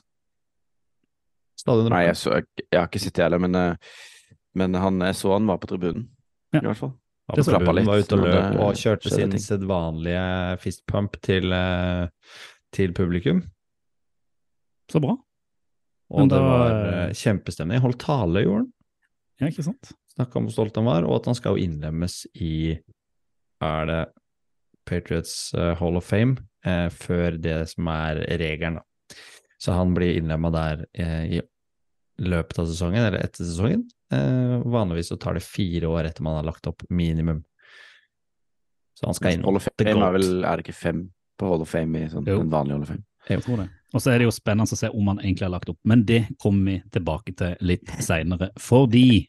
Stadion 1.56 1.90
Nei, 1.92 2.04
jeg, 2.06 2.16
så, 2.20 2.36
jeg 2.60 2.76
har 2.78 2.86
ikke 2.88 3.00
sett 3.02 3.16
det 3.16 3.24
heller, 3.26 3.40
men, 3.42 3.56
eh, 3.56 3.76
men 4.60 4.76
han, 4.76 5.00
jeg 5.08 5.16
så 5.18 5.32
han 5.34 5.46
var 5.48 5.58
på 5.62 5.70
tribunen, 5.70 6.06
Ja. 6.52 6.60
i 6.60 6.66
hvert 6.68 6.80
fall. 6.82 6.92
Han 7.32 7.40
litt 7.74 7.88
var 7.88 8.02
ute 8.04 8.14
og 8.14 8.22
løp 8.22 8.58
og 8.62 8.76
kjørte 8.78 9.10
sin 9.10 9.32
sedvanlige 9.42 10.26
fistpump 10.62 11.16
til, 11.26 11.50
eh, 11.56 12.06
til 12.76 12.92
publikum. 12.94 13.40
Så 14.92 15.00
bra. 15.02 15.16
Og 16.12 16.20
Men 16.20 16.28
det 16.30 16.38
da- 16.38 16.44
var 16.46 16.70
eh, 17.08 17.12
kjempestemning. 17.18 17.80
Holdt 17.82 17.98
tale, 18.04 18.44
gjorde 18.44 18.60
han. 18.62 18.72
Ja, 19.40 19.48
ikke 19.50 19.64
sant? 19.66 19.90
Snakka 20.14 20.36
om 20.38 20.46
hvor 20.46 20.52
stolt 20.54 20.76
han 20.76 20.86
var, 20.86 21.02
og 21.04 21.16
at 21.16 21.24
han 21.32 21.34
skal 21.34 21.58
innlemmes 21.58 22.26
i 22.36 22.78
Er 23.60 23.86
det 23.88 24.02
Patriots 24.86 25.52
eh, 25.54 25.74
Hall 25.80 25.96
of 25.96 26.04
Fame 26.04 26.36
eh, 26.66 26.86
før 26.92 27.38
det 27.42 27.58
som 27.72 27.88
er 27.92 28.22
regelen, 28.40 28.80
da. 28.80 29.18
Så 29.58 29.72
han 29.72 29.94
blir 29.96 30.18
innlemma 30.18 30.50
der 30.52 30.82
eh, 30.92 31.38
i 31.38 31.42
løpet 32.26 32.58
av 32.60 32.66
sesongen, 32.68 33.00
eller 33.06 33.22
etter 33.24 33.44
sesongen. 33.46 33.86
Eh, 34.12 34.56
vanligvis 34.68 35.08
så 35.12 35.16
tar 35.20 35.38
det 35.38 35.44
fire 35.46 35.88
år 35.90 36.10
etter 36.10 36.24
man 36.26 36.38
har 36.38 36.46
lagt 36.48 36.68
opp 36.68 36.84
minimum. 36.90 37.42
Så 38.96 39.08
han 39.08 39.16
skal 39.16 39.36
inn. 39.36 39.44
Hall 39.44 39.58
of 39.58 39.66
Fame 39.68 39.92
er 40.06 40.14
vel 40.14 40.28
Er 40.44 40.56
det 40.56 40.64
ikke 40.66 40.76
fem 40.76 41.00
på 41.36 41.48
Hall 41.50 41.64
of 41.64 41.68
Fame 41.72 42.04
i 42.04 42.08
sånn, 42.08 42.24
Jo. 42.28 42.38
en 42.40 42.52
vanlig 42.52 42.76
Hall 42.76 42.84
of 42.86 42.92
Fame? 42.92 43.04
Jeg 43.28 43.42
tror 43.44 43.58
det. 43.64 43.66
Og 43.96 44.02
så 44.02 44.12
er 44.12 44.20
det 44.20 44.26
jo 44.28 44.34
spennende 44.34 44.76
å 44.76 44.78
se 44.78 44.88
om 44.92 45.08
han 45.10 45.18
egentlig 45.20 45.46
har 45.46 45.52
lagt 45.52 45.68
opp, 45.72 45.78
men 45.84 46.04
det 46.06 46.22
kommer 46.42 46.70
vi 46.70 46.76
tilbake 46.94 47.34
til 47.36 47.56
litt 47.60 47.90
seinere. 48.04 48.50
Fordi 48.60 49.26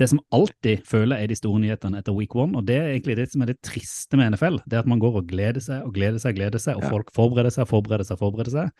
det 0.00 0.08
som 0.10 0.18
alltid 0.34 0.82
føler 0.88 1.20
er 1.22 1.30
de 1.30 1.36
store 1.38 1.60
nyhetene 1.62 2.00
etter 2.00 2.16
week 2.16 2.34
one, 2.34 2.56
og 2.58 2.66
det 2.66 2.76
er 2.80 2.88
egentlig 2.94 3.14
det 3.20 3.28
som 3.30 3.44
er 3.44 3.52
det 3.52 3.60
triste 3.62 4.18
med 4.18 4.32
NFL, 4.34 4.58
det 4.66 4.74
er 4.78 4.82
at 4.82 4.90
man 4.90 4.98
går 5.02 5.20
og 5.20 5.28
gleder 5.30 5.62
seg 5.62 5.84
og 5.86 5.94
gleder 5.94 6.18
seg 6.22 6.34
gleder 6.34 6.58
seg, 6.58 6.76
og 6.80 6.82
Ja. 6.82 6.90
folk 6.90 7.12
forbereder 7.14 7.54
seg, 7.54 7.68
forbereder 7.70 8.04
seg, 8.08 8.18
forbereder 8.18 8.50
seg, 8.50 8.70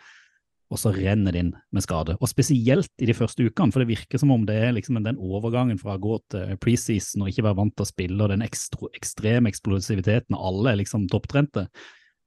og 0.73 0.79
så 0.81 0.91
renner 0.91 1.31
det 1.31 1.39
inn 1.45 1.53
med 1.73 1.83
skade. 1.85 2.17
Og 2.21 2.27
spesielt 2.27 2.91
i 2.99 3.07
de 3.07 3.15
første 3.15 3.45
ukene, 3.47 3.71
for 3.71 3.85
det 3.85 3.93
virker 3.97 4.19
som 4.19 4.33
om 4.35 4.45
det 4.45 4.57
er 4.57 4.73
liksom 4.73 4.99
den 5.05 5.17
overgangen 5.23 5.79
fra 5.79 5.95
å 5.97 6.01
gå 6.01 6.19
til 6.31 6.57
preseason 6.57 7.23
og 7.23 7.29
ikke 7.31 7.45
være 7.45 7.57
vant 7.57 7.77
til 7.77 7.85
å 7.85 7.93
spille, 7.93 8.21
og 8.25 8.31
den 8.31 8.43
ekstra, 8.43 8.89
ekstreme 8.97 9.53
eksplosiviteten, 9.53 10.35
og 10.35 10.43
alle 10.51 10.73
er 10.73 10.81
liksom 10.83 11.07
topptrente, 11.09 11.69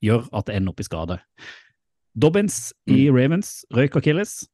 gjør 0.01 0.29
at 0.31 0.45
det 0.45 0.55
ender 0.55 0.71
opp 0.71 0.79
i 0.79 0.83
skade. 0.87 1.19
Dobbins 2.17 2.73
i 2.87 3.09
Ravens 3.09 3.65
røyk 3.73 3.97
Achilles. 3.99 4.47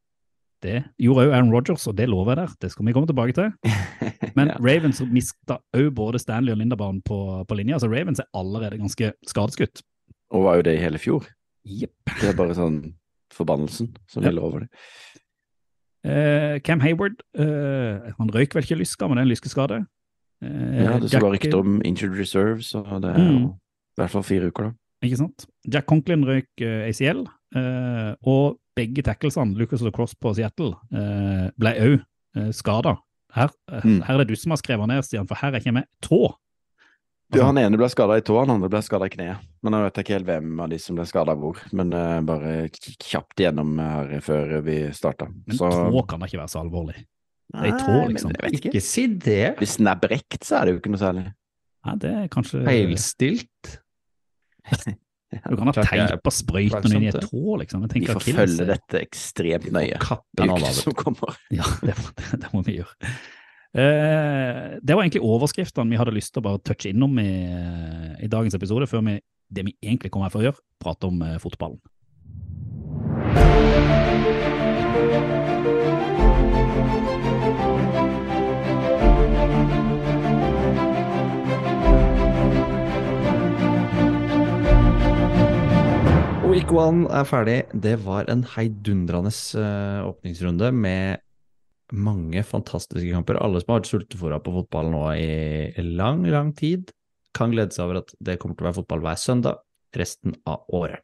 Det 0.64 0.78
gjorde 1.04 1.26
òg 1.28 1.34
Aaron 1.36 1.52
Rodgers, 1.52 1.84
og 1.92 1.96
det 1.98 2.06
lover 2.08 2.32
jeg 2.32 2.38
der. 2.40 2.54
Det 2.64 2.70
skal 2.72 2.86
vi 2.88 2.94
komme 2.96 3.10
tilbake 3.10 3.34
til. 3.36 3.52
Men 4.38 4.48
Ja. 4.54 4.58
Ravens 4.64 5.02
mista 5.12 5.58
òg 5.76 5.90
både 5.98 6.20
Stanley 6.24 6.54
og 6.56 6.58
Lindabarn 6.62 7.02
på, 7.04 7.18
på 7.48 7.56
linja, 7.60 7.78
så 7.84 7.90
Ravens 7.92 8.20
er 8.24 8.30
allerede 8.34 8.80
ganske 8.80 9.12
skadeskutt. 9.28 9.84
Og 10.32 10.46
var 10.48 10.56
jo 10.62 10.66
det 10.70 10.78
i 10.78 10.82
hele 10.82 10.98
fjor. 11.04 11.28
Yep. 11.68 11.92
Det 12.22 12.30
er 12.32 12.38
bare 12.40 12.56
sånn 12.58 12.80
forbannelsen 13.34 13.92
som 14.08 14.24
Ja. 14.24 14.30
gjelder 14.30 14.44
over 14.48 14.64
det. 14.66 14.70
Uh, 16.04 16.60
Cam 16.68 16.82
Hayward 16.84 17.22
uh, 17.40 18.12
han 18.18 18.32
røyk 18.36 18.56
vel 18.58 18.66
ikke 18.66 18.76
lyska, 18.82 19.08
men 19.08 19.16
det 19.18 19.22
er 19.24 19.28
en 19.28 19.32
lyskeskade. 19.32 19.78
Uh, 20.44 20.84
Ja, 20.84 20.98
det 21.00 21.12
Jack- 21.14 21.24
være 21.24 21.38
rykter 21.38 21.60
om 21.62 21.78
injured 21.88 22.18
reserves, 22.20 22.74
og 22.76 23.02
det 23.02 23.14
er 23.14 23.20
jo 23.22 23.30
Mm. 23.40 23.46
i 23.54 24.02
hvert 24.02 24.12
fall 24.12 24.24
fire 24.28 24.48
uker, 24.52 24.64
da. 24.64 24.72
Ikke 25.08 25.18
sant? 25.20 25.46
Jack 25.68 25.86
Conklin 25.88 26.24
røyk 26.28 26.48
ACL, 26.64 27.26
og 28.24 28.58
begge 28.76 29.04
tacklesene, 29.06 29.56
Lucas 29.58 29.82
Lacrosse 29.86 30.16
på 30.20 30.34
Seattle, 30.38 30.74
eh, 30.94 31.50
ble 31.60 31.74
òg 31.84 31.98
eh, 32.36 32.52
skada. 32.56 32.98
Her, 33.34 33.50
eh, 33.72 33.82
Mm. 33.86 34.02
her 34.06 34.14
er 34.16 34.24
det 34.24 34.28
du 34.34 34.36
som 34.36 34.52
har 34.52 34.58
skrevet 34.62 34.88
ned, 34.88 35.04
Stian, 35.06 35.28
for 35.28 35.36
her 35.36 35.54
er 35.54 35.60
ikke 35.62 35.74
med 35.74 35.86
tå. 36.02 36.36
Du, 37.34 37.40
han 37.42 37.58
ene 37.58 37.78
ble 37.78 37.88
skada 37.90 38.18
i 38.20 38.22
tå, 38.22 38.36
han 38.40 38.52
andre 38.54 38.70
ble 38.70 38.82
skada 38.86 39.08
i 39.10 39.10
kneet. 39.10 39.42
Men 39.66 39.74
jeg 39.74 39.86
vet 39.88 40.02
ikke 40.04 40.14
helt 40.14 40.28
hvem 40.28 40.60
av 40.62 40.70
de 40.70 40.78
som 40.78 40.96
ble 40.96 41.06
skada 41.10 41.34
hvor. 41.34 41.58
Men 41.74 41.90
uh, 41.94 42.22
bare 42.22 42.70
kjapt 42.70 43.42
igjennom 43.42 43.72
her 43.82 44.20
før 44.22 44.60
vi 44.62 44.76
starta. 44.94 45.30
Men 45.32 45.58
tå 45.58 46.04
kan 46.06 46.22
da 46.22 46.30
ikke 46.30 46.42
være 46.44 46.54
så 46.54 46.62
alvorlig. 46.62 47.00
det 47.54 47.64
er 47.64 47.72
i 47.72 47.80
tå, 47.80 47.96
Nei, 47.96 48.08
liksom. 48.14 48.36
Jeg 48.36 48.44
vet 48.44 48.60
ikke. 48.60 48.70
Ikke 48.70 48.84
si 48.86 49.08
det! 49.08 49.56
Hvis 49.58 49.78
den 49.80 49.90
er 49.90 49.98
brekt, 50.04 50.44
så 50.46 50.60
er 50.60 50.66
det 50.66 50.76
jo 50.76 50.82
ikke 50.84 50.94
noe 50.94 51.02
særlig. 51.02 51.26
Nei, 51.88 51.96
det 52.04 52.12
er 52.20 52.28
kanskje 52.36 52.62
Feilstilt. 52.68 53.74
Du 55.50 55.56
kan 55.60 55.70
ha 55.70 55.74
teip 55.84 56.30
og 56.30 56.36
sprøyte 56.36 56.82
noen 56.86 56.96
inn 56.98 57.06
i 57.08 57.12
et 57.12 57.18
plagsomt, 57.20 57.60
liksom. 57.64 57.84
Jeg 57.86 57.90
Vi 57.90 57.94
tenker 57.94 58.14
får 58.14 58.22
Achilles 58.24 58.42
følge 58.44 58.66
er- 58.66 58.72
dette 58.74 59.02
ekstremt 59.08 59.70
nøye. 59.76 60.00
Kappe 60.04 60.40
i 60.40 60.44
en 60.48 60.54
ukene 60.56 60.74
som 60.78 60.98
kommer. 61.04 61.38
Ja, 61.54 61.68
det 61.82 61.96
må, 62.00 62.14
det 62.44 62.52
må 62.54 62.64
vi 62.68 62.78
gjøre. 62.82 63.14
Uh, 63.74 64.78
det 64.86 64.94
var 64.94 65.02
egentlig 65.02 65.24
overskriftene 65.26 65.90
vi 65.90 65.98
hadde 65.98 66.14
lyst 66.14 66.34
til 66.36 66.44
å 66.44 66.46
bare 66.46 66.62
touche 66.62 66.92
innom 66.94 67.18
i, 67.18 67.30
i 68.22 68.30
dagens 68.30 68.54
episode, 68.60 68.86
før 68.92 69.02
vi 69.10 69.18
det 69.54 69.66
vi 69.68 69.74
egentlig 69.82 70.10
kommer 70.14 70.30
her 70.30 70.34
for 70.34 70.42
å 70.44 70.48
gjøre, 70.52 70.62
prate 70.82 71.10
om 71.10 71.22
uh, 71.26 71.36
fotballen. 71.42 71.82
Week 86.54 86.70
one 86.70 87.08
er 87.10 87.24
ferdig. 87.26 87.64
Det 87.74 87.96
var 88.04 88.28
en 88.30 88.44
heidundrende 88.46 89.32
eh, 89.58 90.02
åpningsrunde 90.06 90.68
med 90.78 91.24
mange 91.98 92.44
fantastiske 92.46 93.10
kamper. 93.10 93.40
Alle 93.42 93.58
som 93.64 93.72
har 93.72 93.80
vært 93.80 93.90
sultefòra 93.90 94.38
på 94.44 94.52
fotball 94.60 94.92
nå 94.94 95.00
i 95.18 95.86
lang, 95.88 96.22
lang 96.30 96.52
tid, 96.54 96.92
kan 97.34 97.56
glede 97.56 97.74
seg 97.74 97.88
over 97.88 98.04
at 98.04 98.14
det 98.22 98.36
kommer 98.38 98.54
til 98.60 98.68
å 98.68 98.68
være 98.68 98.78
fotball 98.78 99.02
hver 99.02 99.18
søndag 99.18 99.64
resten 99.98 100.36
av 100.46 100.68
året. 100.78 101.02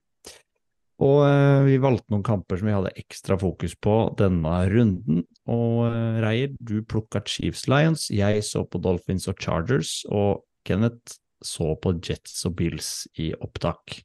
Og 1.02 1.24
eh, 1.26 1.64
vi 1.66 1.80
valgte 1.82 2.14
noen 2.14 2.28
kamper 2.28 2.60
som 2.62 2.70
vi 2.70 2.76
hadde 2.76 2.92
ekstra 3.02 3.38
fokus 3.42 3.74
på 3.82 3.96
denne 4.22 4.54
runden. 4.70 5.24
Og 5.50 5.88
eh, 5.88 6.20
Reier, 6.28 6.54
du 6.62 6.84
plukka 6.86 7.24
Chiefs 7.26 7.66
Lions, 7.72 8.06
jeg 8.14 8.46
så 8.46 8.62
på 8.70 8.84
Dolphins 8.86 9.26
og 9.32 9.42
Chargers, 9.42 10.04
og 10.14 10.44
Kenneth 10.70 11.18
så 11.42 11.72
på 11.82 11.96
Jets 12.06 12.38
og 12.46 12.54
Bills 12.62 12.92
i 13.18 13.32
opptak. 13.42 13.98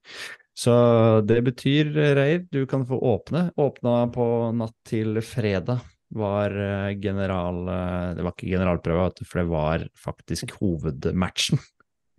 Så 0.54 0.73
det 1.26 1.40
betyr, 1.49 1.88
Reir, 2.14 2.44
du 2.54 2.62
kan 2.70 2.84
få 2.87 2.99
åpne. 3.02 3.49
Åpna 3.58 4.06
på 4.14 4.26
natt 4.54 4.76
til 4.87 5.18
fredag 5.26 5.80
var 6.14 6.54
eh, 6.54 6.92
general... 7.02 7.64
eh, 7.68 8.11
Det 8.14 8.23
var 8.23 8.34
ikke 8.37 8.52
generalprøve, 8.52 9.08
for 9.26 9.40
det 9.42 9.49
var 9.50 9.87
faktisk 9.99 10.52
hovedmatchen 10.61 11.58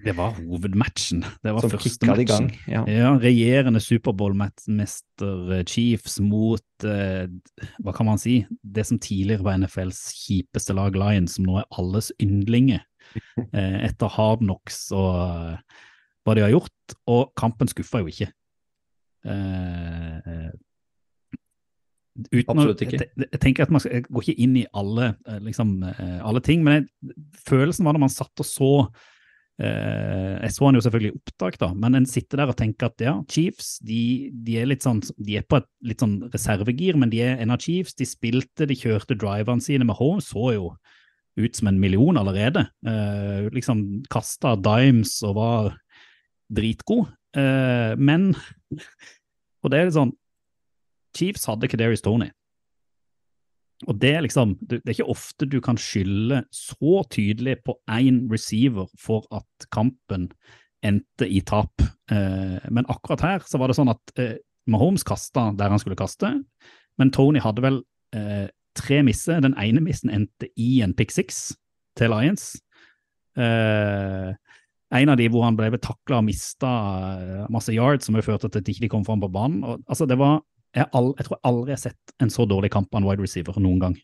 Det 0.04 0.12
var 0.18 0.36
hovedmatchen. 0.36 1.24
Det 1.42 1.54
var 1.56 1.63
som 1.63 1.72
første 1.72 1.94
kicka 1.94 2.12
i 2.12 2.25
matchen. 2.25 2.50
gang. 2.50 2.60
Ja. 2.68 2.82
Ja, 2.92 3.13
regjerende 3.24 3.80
Superbowl-mester 3.80 5.56
eh, 5.62 5.63
Chiefs 5.72 6.20
mot 6.20 6.84
eh, 6.84 7.32
hva 7.80 7.96
kan 7.96 8.10
man 8.12 8.20
si, 8.20 8.42
det 8.62 8.84
som 8.89 9.00
tidligere 9.00 9.48
var 9.48 9.62
NFLs 9.63 10.10
kjipeste 10.25 10.75
lag, 10.75 11.00
Lions, 11.00 11.38
som 11.39 11.48
nå 11.48 11.62
er 11.63 11.70
alles 11.80 12.12
yndlinger 12.20 12.84
eh, 13.56 13.80
etter 13.88 14.12
hard 14.12 14.44
knocks 14.44 14.89
og 14.92 15.15
eh, 15.24 15.84
hva 16.25 16.36
de 16.38 16.46
har 16.46 16.53
gjort. 16.53 16.98
Og 17.12 17.34
kampen 17.38 17.72
skuffa 17.72 18.03
jo 18.03 18.12
ikke. 18.12 18.29
Eh, 19.25 20.29
eh, 20.34 20.53
Absolutt 22.46 22.79
å, 22.79 22.86
ikke. 22.86 23.01
Jeg, 23.01 23.27
jeg 23.27 23.41
tenker 23.44 23.65
at 23.65 23.74
man 23.75 23.84
skal, 23.84 24.05
går 24.08 24.24
ikke 24.24 24.46
inn 24.46 24.55
i 24.62 24.67
alle, 24.77 25.13
eh, 25.27 25.41
liksom, 25.44 25.75
eh, 25.89 26.22
alle 26.24 26.41
ting, 26.46 26.63
men 26.63 26.79
jeg, 26.79 27.17
følelsen 27.48 27.88
var 27.88 27.98
da 27.98 28.05
man 28.05 28.13
satt 28.13 28.44
og 28.44 28.48
så 28.48 28.72
Eh, 29.55 30.34
jeg 30.41 30.51
så 30.51 30.65
han 30.67 30.75
jo 30.75 30.82
selvfølgelig 30.84 31.13
i 31.13 31.15
opptak, 31.15 31.55
da, 31.62 31.70
men 31.79 31.96
en 31.96 32.08
sitter 32.10 32.41
der 32.41 32.51
og 32.51 32.58
tenker 32.60 32.89
at 32.89 33.00
ja, 33.00 33.13
Chiefs 33.32 33.77
de, 33.88 34.27
de 34.44 34.58
er 34.60 34.74
sånn, 34.84 35.00
de 35.15 35.38
er 35.39 35.46
på 35.48 35.62
et 35.62 35.70
litt 35.88 36.03
sånn 36.03 36.17
reservegir, 36.34 37.00
men 37.00 37.13
de 37.13 37.22
er 37.24 37.39
en 37.39 37.55
av 37.55 37.63
Chiefs. 37.63 37.96
De 37.96 38.08
spilte, 38.08 38.67
de 38.67 38.75
kjørte 38.75 39.15
driverne 39.15 39.63
sine 39.63 39.88
med 39.88 39.96
home, 39.96 40.24
så 40.24 40.51
jo 40.58 40.74
ut 41.39 41.55
som 41.55 41.70
en 41.72 41.79
million 41.79 42.20
allerede. 42.20 42.65
Eh, 42.88 43.48
liksom 43.55 44.03
kasta 44.12 44.55
dimes 44.60 45.17
og 45.27 45.39
var 45.39 45.74
dritgod. 46.52 47.10
Eh, 47.36 47.96
men 47.98 48.34
Og 49.64 49.72
det 49.72 49.80
er 49.80 49.88
litt 49.88 49.98
sånn 49.98 50.14
Chiefs 51.16 51.48
hadde 51.50 51.70
Kaderi's 51.72 52.04
Tony. 52.04 52.28
Og 53.88 53.98
det 54.00 54.12
er 54.16 54.24
liksom, 54.24 54.54
det 54.62 54.82
er 54.84 54.94
ikke 54.94 55.12
ofte 55.12 55.48
du 55.48 55.58
kan 55.64 55.80
skylde 55.80 56.44
så 56.54 57.02
tydelig 57.12 57.58
på 57.66 57.75
én 57.92 58.25
receiver 58.32 58.88
for 59.00 59.25
at 59.36 59.68
kampen 59.74 60.30
endte 60.86 61.28
i 61.28 61.42
tap. 61.42 61.82
Eh, 62.12 62.60
men 62.70 62.88
akkurat 62.92 63.24
her 63.24 63.48
så 63.48 63.60
var 63.60 63.72
det 63.72 63.78
sånn 63.80 63.92
at 63.92 64.16
eh, 64.22 64.38
Mahomes 64.70 65.08
kasta 65.08 65.50
der 65.58 65.72
han 65.72 65.82
skulle 65.82 65.98
kaste, 66.00 66.32
men 67.00 67.12
Tony 67.16 67.42
hadde 67.44 67.64
vel 67.64 67.82
tre 68.75 69.02
misser. 69.04 69.42
Den 69.44 69.56
ene 69.60 69.82
missen 69.84 70.12
endte 70.14 70.50
i 70.60 70.82
en 70.84 70.94
pick 70.96 71.12
six 71.12 71.56
til 72.00 72.12
Lions. 72.14 72.54
Eh, 73.36 74.32
en 74.94 75.10
av 75.10 75.18
de 75.18 75.27
hvor 75.34 75.46
han 75.46 75.58
ble 75.58 75.72
takla 75.82 76.20
og 76.20 76.27
mista 76.27 76.72
eh, 77.18 77.46
masse 77.54 77.74
yards, 77.74 78.06
som 78.06 78.18
førte 78.22 78.50
til 78.50 78.62
at 78.62 78.68
de 78.68 78.75
ikke 78.75 78.92
kom 78.94 79.06
fram 79.08 79.24
på 79.24 79.32
banen. 79.34 79.63
Og, 79.65 79.82
altså, 79.89 80.06
det 80.10 80.20
var 80.22 80.42
jeg, 80.75 80.89
all, 80.92 81.13
jeg 81.18 81.30
tror 81.30 81.42
aldri 81.48 81.72
jeg 81.74 81.80
har 81.80 81.86
sett 81.88 82.15
en 82.22 82.34
så 82.34 82.46
dårlig 82.50 82.72
kamp 82.74 82.92
av 82.94 83.01
en 83.01 83.10
wide 83.10 83.24
receiver 83.24 83.58
noen 83.62 83.82
gang. 83.82 83.98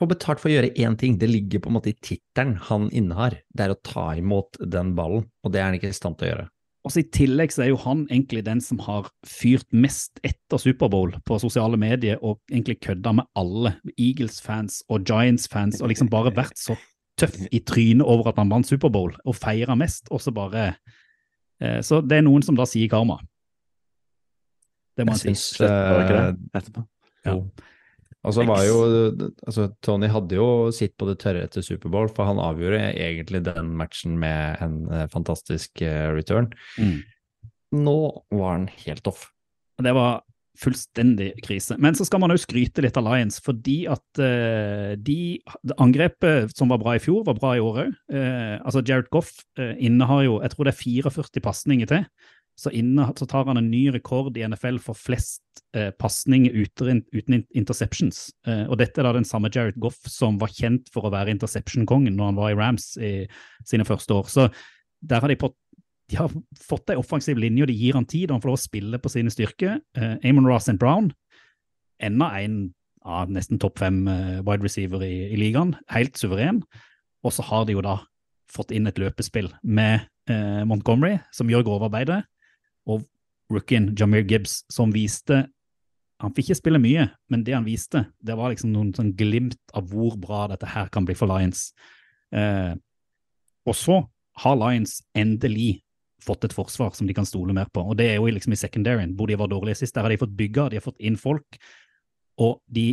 Få 0.00 0.08
betalt 0.08 0.40
for 0.40 0.48
å 0.48 0.54
gjøre 0.54 0.72
én 0.80 0.96
ting, 0.96 1.18
det 1.20 1.28
ligger 1.28 1.60
på 1.60 1.68
en 1.70 1.76
måte 1.76 1.92
i 1.92 1.98
tittelen 2.00 2.56
han 2.70 2.88
innehar. 2.96 3.36
Det 3.52 3.66
er 3.66 3.74
å 3.74 3.82
ta 3.84 4.06
imot 4.16 4.56
den 4.72 4.94
ballen, 4.96 5.26
og 5.44 5.52
det 5.52 5.60
er 5.60 5.68
han 5.68 5.76
ikke 5.76 5.92
i 5.92 5.96
stand 5.96 6.16
til 6.18 6.28
å 6.28 6.32
gjøre. 6.32 6.46
Også 6.88 7.02
I 7.02 7.10
tillegg 7.12 7.52
så 7.52 7.66
er 7.66 7.68
jo 7.74 7.80
han 7.82 8.06
egentlig 8.08 8.40
den 8.46 8.62
som 8.64 8.78
har 8.86 9.10
fyrt 9.28 9.68
mest 9.76 10.16
etter 10.24 10.60
Superbowl 10.62 11.12
på 11.28 11.36
sosiale 11.42 11.76
medier 11.80 12.16
og 12.24 12.38
egentlig 12.48 12.78
kødda 12.80 13.12
med 13.18 13.28
alle 13.36 13.74
Eagles-fans 13.98 14.80
og 14.88 15.04
Giants-fans 15.04 15.82
og 15.82 15.92
liksom 15.92 16.08
bare 16.12 16.32
vært 16.32 16.56
så 16.56 16.78
tøff 17.20 17.36
i 17.50 17.60
trynet 17.66 18.06
over 18.06 18.30
at 18.30 18.40
han 18.40 18.50
vant 18.52 18.68
Superbowl 18.68 19.14
og 19.24 19.36
feira 19.36 19.76
mest, 19.78 20.08
og 20.10 20.22
så 20.22 20.32
bare 20.34 20.70
eh, 21.60 21.80
Så 21.86 22.00
det 22.04 22.20
er 22.20 22.26
noen 22.26 22.44
som 22.46 22.58
da 22.58 22.66
sier 22.68 22.90
karma. 22.90 23.20
Det 24.96 25.06
må 25.06 25.16
Jeg 25.16 25.32
jeg 25.32 25.40
si. 25.40 25.64
Eh, 25.64 26.06
det 26.08 26.60
etterpå. 26.60 26.86
Ja. 27.26 27.36
Og 28.20 28.34
så 28.36 28.44
var 28.44 28.64
jo 28.68 28.80
altså, 29.48 29.70
Tony 29.84 30.10
hadde 30.12 30.36
jo 30.36 30.48
sitt 30.76 30.92
på 31.00 31.08
det 31.08 31.16
tørre 31.22 31.46
etter 31.46 31.64
Superbowl, 31.64 32.10
for 32.12 32.28
han 32.28 32.40
avgjorde 32.42 32.82
egentlig 32.92 33.40
den 33.46 33.72
matchen 33.80 34.18
med 34.20 34.60
en 34.64 34.82
eh, 34.92 35.06
fantastisk 35.12 35.80
eh, 35.84 36.10
return. 36.12 36.50
Mm. 36.76 36.98
Nå 37.80 37.96
var 38.34 38.58
han 38.58 38.68
helt 38.84 39.08
off. 39.08 39.30
Det 39.80 39.94
var 39.96 40.20
fullstendig 40.58 41.30
krise. 41.44 41.76
Men 41.80 41.94
så 41.96 42.04
skal 42.08 42.22
man 42.22 42.34
òg 42.34 42.40
skryte 42.42 42.82
litt 42.84 42.98
av 42.98 43.06
Lions, 43.06 43.38
fordi 43.44 43.84
at 43.90 44.22
uh, 44.22 44.96
de 44.98 45.38
angrepet 45.80 46.50
som 46.56 46.72
var 46.72 46.82
bra 46.82 46.96
i 46.96 47.02
fjor, 47.02 47.22
var 47.28 47.38
bra 47.38 47.54
i 47.56 47.62
år 47.62 47.84
òg. 47.84 47.94
altså 48.10 48.82
Jared 48.86 49.08
Goff 49.14 49.32
uh, 49.60 49.72
innehar 49.78 50.24
jo 50.26 50.40
jeg 50.42 50.54
tror 50.54 50.68
det 50.68 50.74
er 50.74 50.82
44 50.82 51.44
pasninger 51.44 51.90
til. 51.90 52.04
Så, 52.60 52.68
inne, 52.76 53.06
så 53.16 53.24
tar 53.24 53.46
han 53.48 53.56
en 53.56 53.70
ny 53.72 53.86
rekord 53.94 54.36
i 54.36 54.42
NFL 54.44 54.82
for 54.84 54.98
flest 54.98 55.62
eh, 55.72 55.88
pasninger 55.96 56.52
uten, 56.52 57.00
uten 57.14 57.38
interceptions. 57.56 58.26
Eh, 58.44 58.66
og 58.66 58.76
dette 58.82 59.00
er 59.00 59.08
da 59.08 59.14
den 59.16 59.24
samme 59.24 59.48
Jared 59.54 59.78
Goff 59.80 60.02
som 60.10 60.36
var 60.42 60.52
kjent 60.52 60.90
for 60.92 61.08
å 61.08 61.12
være 61.14 61.32
interception-kongen 61.32 62.18
når 62.18 62.28
han 62.28 62.40
var 62.40 62.52
i 62.52 62.58
Rams 62.58 62.90
i 63.00 63.14
sine 63.64 63.86
første 63.88 64.18
år. 64.18 64.28
Så 64.28 64.50
der 65.00 65.24
har 65.24 65.32
de 65.32 65.38
fått 65.40 65.56
de 66.10 66.18
har 66.18 66.32
fått 66.58 66.90
ei 66.90 66.98
offensiv 66.98 67.38
linje, 67.38 67.64
og 67.64 67.70
de 67.70 67.78
gir 67.78 67.96
han 67.96 68.08
tid, 68.08 68.28
og 68.28 68.36
han 68.36 68.42
får 68.42 68.50
lov 68.50 68.58
å 68.58 68.64
spille 68.64 69.00
på 69.00 69.12
sine 69.12 69.30
styrker. 69.32 69.78
Eh, 69.94 70.16
Amon 70.26 70.48
Ross 70.48 70.68
and 70.72 70.80
Brown, 70.82 71.12
enda 72.02 72.32
en 72.40 72.60
av 73.06 73.30
nesten 73.32 73.60
topp 73.60 73.78
fem 73.80 74.02
eh, 74.10 74.40
wide 74.44 74.66
receiver 74.66 75.04
i, 75.06 75.30
i 75.30 75.38
ligaen, 75.38 75.76
helt 75.94 76.18
suveren. 76.18 76.64
Og 77.24 77.34
så 77.36 77.44
har 77.46 77.66
de 77.68 77.76
jo 77.76 77.84
da 77.84 78.00
fått 78.50 78.74
inn 78.74 78.88
et 78.90 78.98
løpespill 78.98 79.52
med 79.62 80.08
eh, 80.30 80.62
Montgomery, 80.66 81.20
som 81.36 81.50
gjør 81.52 81.66
grovarbeidet, 81.68 82.24
og 82.90 83.06
rookien 83.52 83.90
Jameer 83.98 84.26
Gibbs, 84.26 84.64
som 84.72 84.94
viste 84.94 85.46
Han 86.20 86.34
fikk 86.36 86.50
ikke 86.50 86.58
spille 86.58 86.78
mye, 86.82 87.06
men 87.32 87.46
det 87.46 87.54
han 87.54 87.64
viste, 87.64 88.02
det 88.20 88.34
var 88.36 88.50
liksom 88.52 88.74
noen 88.74 88.90
sånn 88.92 89.14
glimt 89.16 89.72
av 89.72 89.86
hvor 89.88 90.18
bra 90.20 90.42
dette 90.50 90.68
her 90.68 90.90
kan 90.92 91.06
bli 91.08 91.14
for 91.16 91.30
Lions. 91.30 91.70
Eh, 92.36 92.74
og 93.64 93.72
så 93.72 93.96
har 94.42 94.58
Lions 94.60 94.98
endelig 95.16 95.78
fått 96.24 96.46
et 96.46 96.54
forsvar 96.56 96.94
som 96.96 97.08
de 97.08 97.16
kan 97.16 97.28
stole 97.28 97.54
mer 97.56 97.70
på. 97.72 97.82
Og 97.82 97.98
det 97.98 98.10
er 98.10 98.18
jo 98.18 98.30
liksom 98.30 98.54
i 98.54 98.60
secondaryen, 98.60 99.14
hvor 99.18 99.30
de 99.30 99.38
var 99.40 99.50
dårlige 99.50 99.82
sist. 99.82 99.94
Der 99.96 100.06
har 100.06 100.12
de 100.12 100.20
fått 100.20 100.36
bygga, 100.36 100.68
de 100.70 100.80
har 100.80 100.86
fått 100.86 101.00
inn 101.00 101.18
folk, 101.20 101.60
og 102.40 102.60
de, 102.72 102.88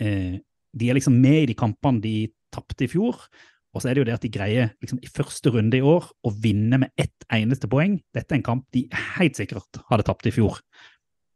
eh, 0.00 0.36
de 0.72 0.90
er 0.90 0.98
liksom 0.98 1.16
med 1.20 1.42
i 1.42 1.50
de 1.52 1.58
kampene 1.58 2.02
de 2.02 2.16
tapte 2.52 2.86
i 2.86 2.90
fjor. 2.90 3.18
Og 3.72 3.80
så 3.80 3.88
er 3.88 3.94
det 3.94 4.02
jo 4.02 4.08
det 4.10 4.16
at 4.18 4.24
de 4.24 4.32
greier 4.32 4.72
liksom 4.84 5.00
i 5.00 5.08
første 5.08 5.52
runde 5.52 5.78
i 5.78 5.84
år 5.84 6.10
å 6.26 6.32
vinne 6.42 6.82
med 6.82 6.92
ett 7.00 7.24
eneste 7.32 7.70
poeng. 7.72 7.96
Dette 8.12 8.34
er 8.34 8.40
en 8.40 8.48
kamp 8.50 8.66
de 8.76 8.84
helt 9.16 9.38
sikkert 9.38 9.80
hadde 9.88 10.04
tapt 10.04 10.28
i 10.28 10.34
fjor. 10.34 10.60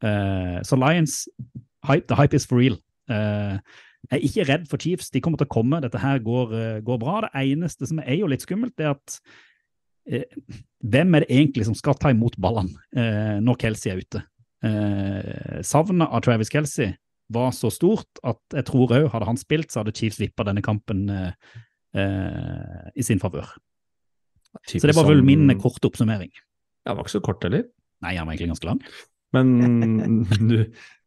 Uh, 0.04 0.60
så 0.60 0.76
Lions, 0.76 1.22
hype, 1.88 2.04
the 2.10 2.18
hype 2.18 2.36
is 2.36 2.44
for 2.44 2.60
real. 2.60 2.76
Uh, 3.08 3.56
jeg 4.10 4.18
er 4.18 4.26
ikke 4.28 4.46
redd 4.50 4.66
for 4.70 4.82
Chiefs, 4.82 5.10
de 5.10 5.22
kommer 5.24 5.40
til 5.40 5.48
å 5.48 5.54
komme. 5.56 5.80
Dette 5.82 5.98
her 5.98 6.20
går, 6.22 6.52
eh, 6.54 6.80
går 6.86 6.98
bra. 7.02 7.20
Det 7.24 7.30
eneste 7.42 7.88
som 7.88 7.98
er 7.98 8.20
jo 8.20 8.28
litt 8.30 8.44
skummelt, 8.44 8.78
er 8.78 8.94
at 8.94 9.18
hvem 10.06 11.16
er 11.16 11.24
det 11.24 11.34
egentlig 11.34 11.66
som 11.66 11.76
skal 11.76 11.96
ta 11.98 12.12
imot 12.14 12.36
ballene 12.38 12.78
eh, 12.94 13.36
når 13.42 13.58
Kelsey 13.62 13.92
er 13.92 14.02
ute? 14.02 14.22
Eh, 14.66 15.60
Savnet 15.66 16.08
av 16.08 16.22
Travis 16.24 16.52
Kelsey 16.52 16.92
var 17.34 17.50
så 17.56 17.72
stort 17.74 18.20
at 18.26 18.38
jeg 18.54 18.68
tror 18.68 18.92
òg, 18.94 19.08
hadde 19.10 19.28
han 19.28 19.40
spilt, 19.40 19.72
så 19.72 19.82
hadde 19.82 19.94
Chiefs 19.96 20.20
vippa 20.22 20.46
denne 20.46 20.62
kampen 20.64 21.08
eh, 21.10 21.56
eh, 21.98 22.86
i 22.94 23.06
sin 23.06 23.22
favør. 23.22 23.50
Så 24.66 24.86
det 24.86 24.96
var 24.96 25.08
vel 25.10 25.24
min 25.26 25.50
korte 25.60 25.90
oppsummering. 25.90 26.30
Ja, 26.86 26.92
det 26.92 26.96
var 26.96 27.04
ikke 27.04 27.16
så 27.18 27.24
kort 27.24 27.44
heller. 27.44 27.66
Nei, 28.04 28.14
den 28.14 28.28
var 28.28 28.36
egentlig 28.36 28.52
ganske 28.54 28.70
lang. 28.70 28.80
Men 29.34 30.22
du, 30.50 30.56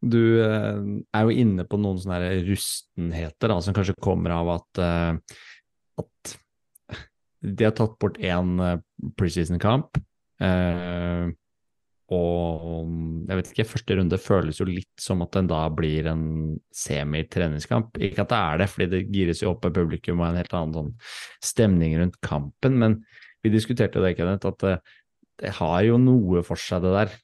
du 0.04 0.20
eh, 0.44 0.82
er 1.16 1.26
jo 1.26 1.40
inne 1.42 1.66
på 1.68 1.80
noen 1.80 1.98
sånne 2.02 2.20
rustenheter 2.46 3.52
da, 3.52 3.58
som 3.64 3.76
kanskje 3.76 3.96
kommer 4.02 4.36
av 4.36 4.52
at, 4.58 4.82
eh, 4.84 5.40
at 6.04 6.36
de 7.40 7.66
har 7.66 7.76
tatt 7.76 7.98
bort 8.00 8.18
én 8.20 8.56
eh, 8.64 8.80
preseason-kamp. 9.18 10.00
Eh, 10.40 11.30
og 12.10 12.88
jeg 13.30 13.38
vet 13.38 13.50
ikke, 13.52 13.68
første 13.70 13.96
runde 14.00 14.18
føles 14.18 14.58
jo 14.58 14.66
litt 14.66 14.90
som 14.98 15.22
at 15.22 15.36
den 15.36 15.46
da 15.50 15.62
blir 15.70 16.08
en 16.10 16.24
semi-treningskamp. 16.74 18.00
Ikke 18.02 18.24
at 18.24 18.32
det 18.32 18.40
er 18.40 18.62
det, 18.62 18.68
fordi 18.72 18.88
det 18.90 19.02
gires 19.14 19.42
jo 19.44 19.52
opp 19.52 19.68
av 19.68 19.76
publikum 19.76 20.18
og 20.18 20.30
en 20.30 20.40
helt 20.40 20.56
annen 20.58 20.74
sånn 20.74 20.90
stemning 21.44 21.94
rundt 22.00 22.18
kampen. 22.26 22.80
Men 22.82 22.98
vi 23.44 23.54
diskuterte 23.54 24.02
det, 24.02 24.16
Kenneth, 24.18 24.50
at 24.50 24.64
det, 24.64 24.74
det 25.40 25.54
har 25.60 25.84
jo 25.86 26.00
noe 26.02 26.42
for 26.46 26.58
seg, 26.60 26.82
det 26.82 26.96
der. 26.96 27.14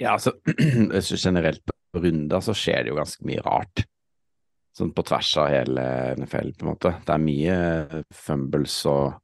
Ja, 0.00 0.14
altså 0.14 0.36
generelt 1.26 1.64
på 1.66 2.04
runder 2.04 2.44
så 2.44 2.54
skjer 2.56 2.84
det 2.84 2.94
jo 2.94 3.00
ganske 3.00 3.26
mye 3.26 3.42
rart. 3.44 3.82
Sånn 4.76 4.92
på 4.92 5.04
tvers 5.08 5.30
av 5.40 5.48
hele 5.48 5.84
NFL, 6.18 6.50
på 6.58 6.66
en 6.66 6.72
måte. 6.74 6.92
Det 7.06 7.14
er 7.14 7.22
mye 7.22 8.02
fumbles 8.12 8.80
og 8.90 9.14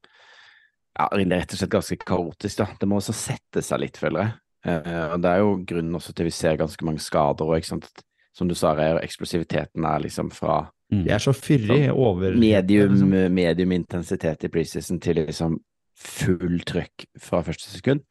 ja, 0.97 1.09
rett 1.13 1.53
og 1.53 1.59
slett 1.61 1.73
ganske 1.73 1.99
kaotisk, 2.09 2.63
da. 2.63 2.69
Det 2.81 2.89
må 2.89 3.01
også 3.01 3.15
sette 3.17 3.65
seg 3.65 3.83
litt, 3.83 4.01
føler 4.01 4.25
jeg. 4.25 4.39
Eh, 4.73 5.05
og 5.11 5.19
det 5.25 5.33
er 5.33 5.43
jo 5.43 5.59
grunnen 5.69 5.99
også 5.99 6.15
til 6.17 6.29
vi 6.29 6.35
ser 6.37 6.61
ganske 6.61 6.87
mange 6.89 7.05
skader 7.05 7.49
og, 7.49 7.59
ikke 7.59 7.75
sant. 7.75 8.05
Som 8.33 8.49
du 8.49 8.55
sa, 8.57 8.73
er 8.81 9.03
eksplosiviteten 9.03 9.85
er 9.85 10.07
liksom 10.07 10.31
fra 10.33 10.63
Mm. 10.93 11.07
Jeg 11.07 11.15
er 11.15 11.23
så 11.25 11.33
fyrig 11.33 11.85
over 11.89 12.35
medium, 12.37 12.93
liksom. 12.93 13.13
medium 13.33 13.73
intensitet 13.73 14.45
i 14.45 14.51
preseason 14.53 14.99
til 15.01 15.23
liksom 15.23 15.57
full 15.97 16.61
trøkk 16.69 17.07
fra 17.21 17.41
første 17.47 17.71
sekund. 17.71 18.03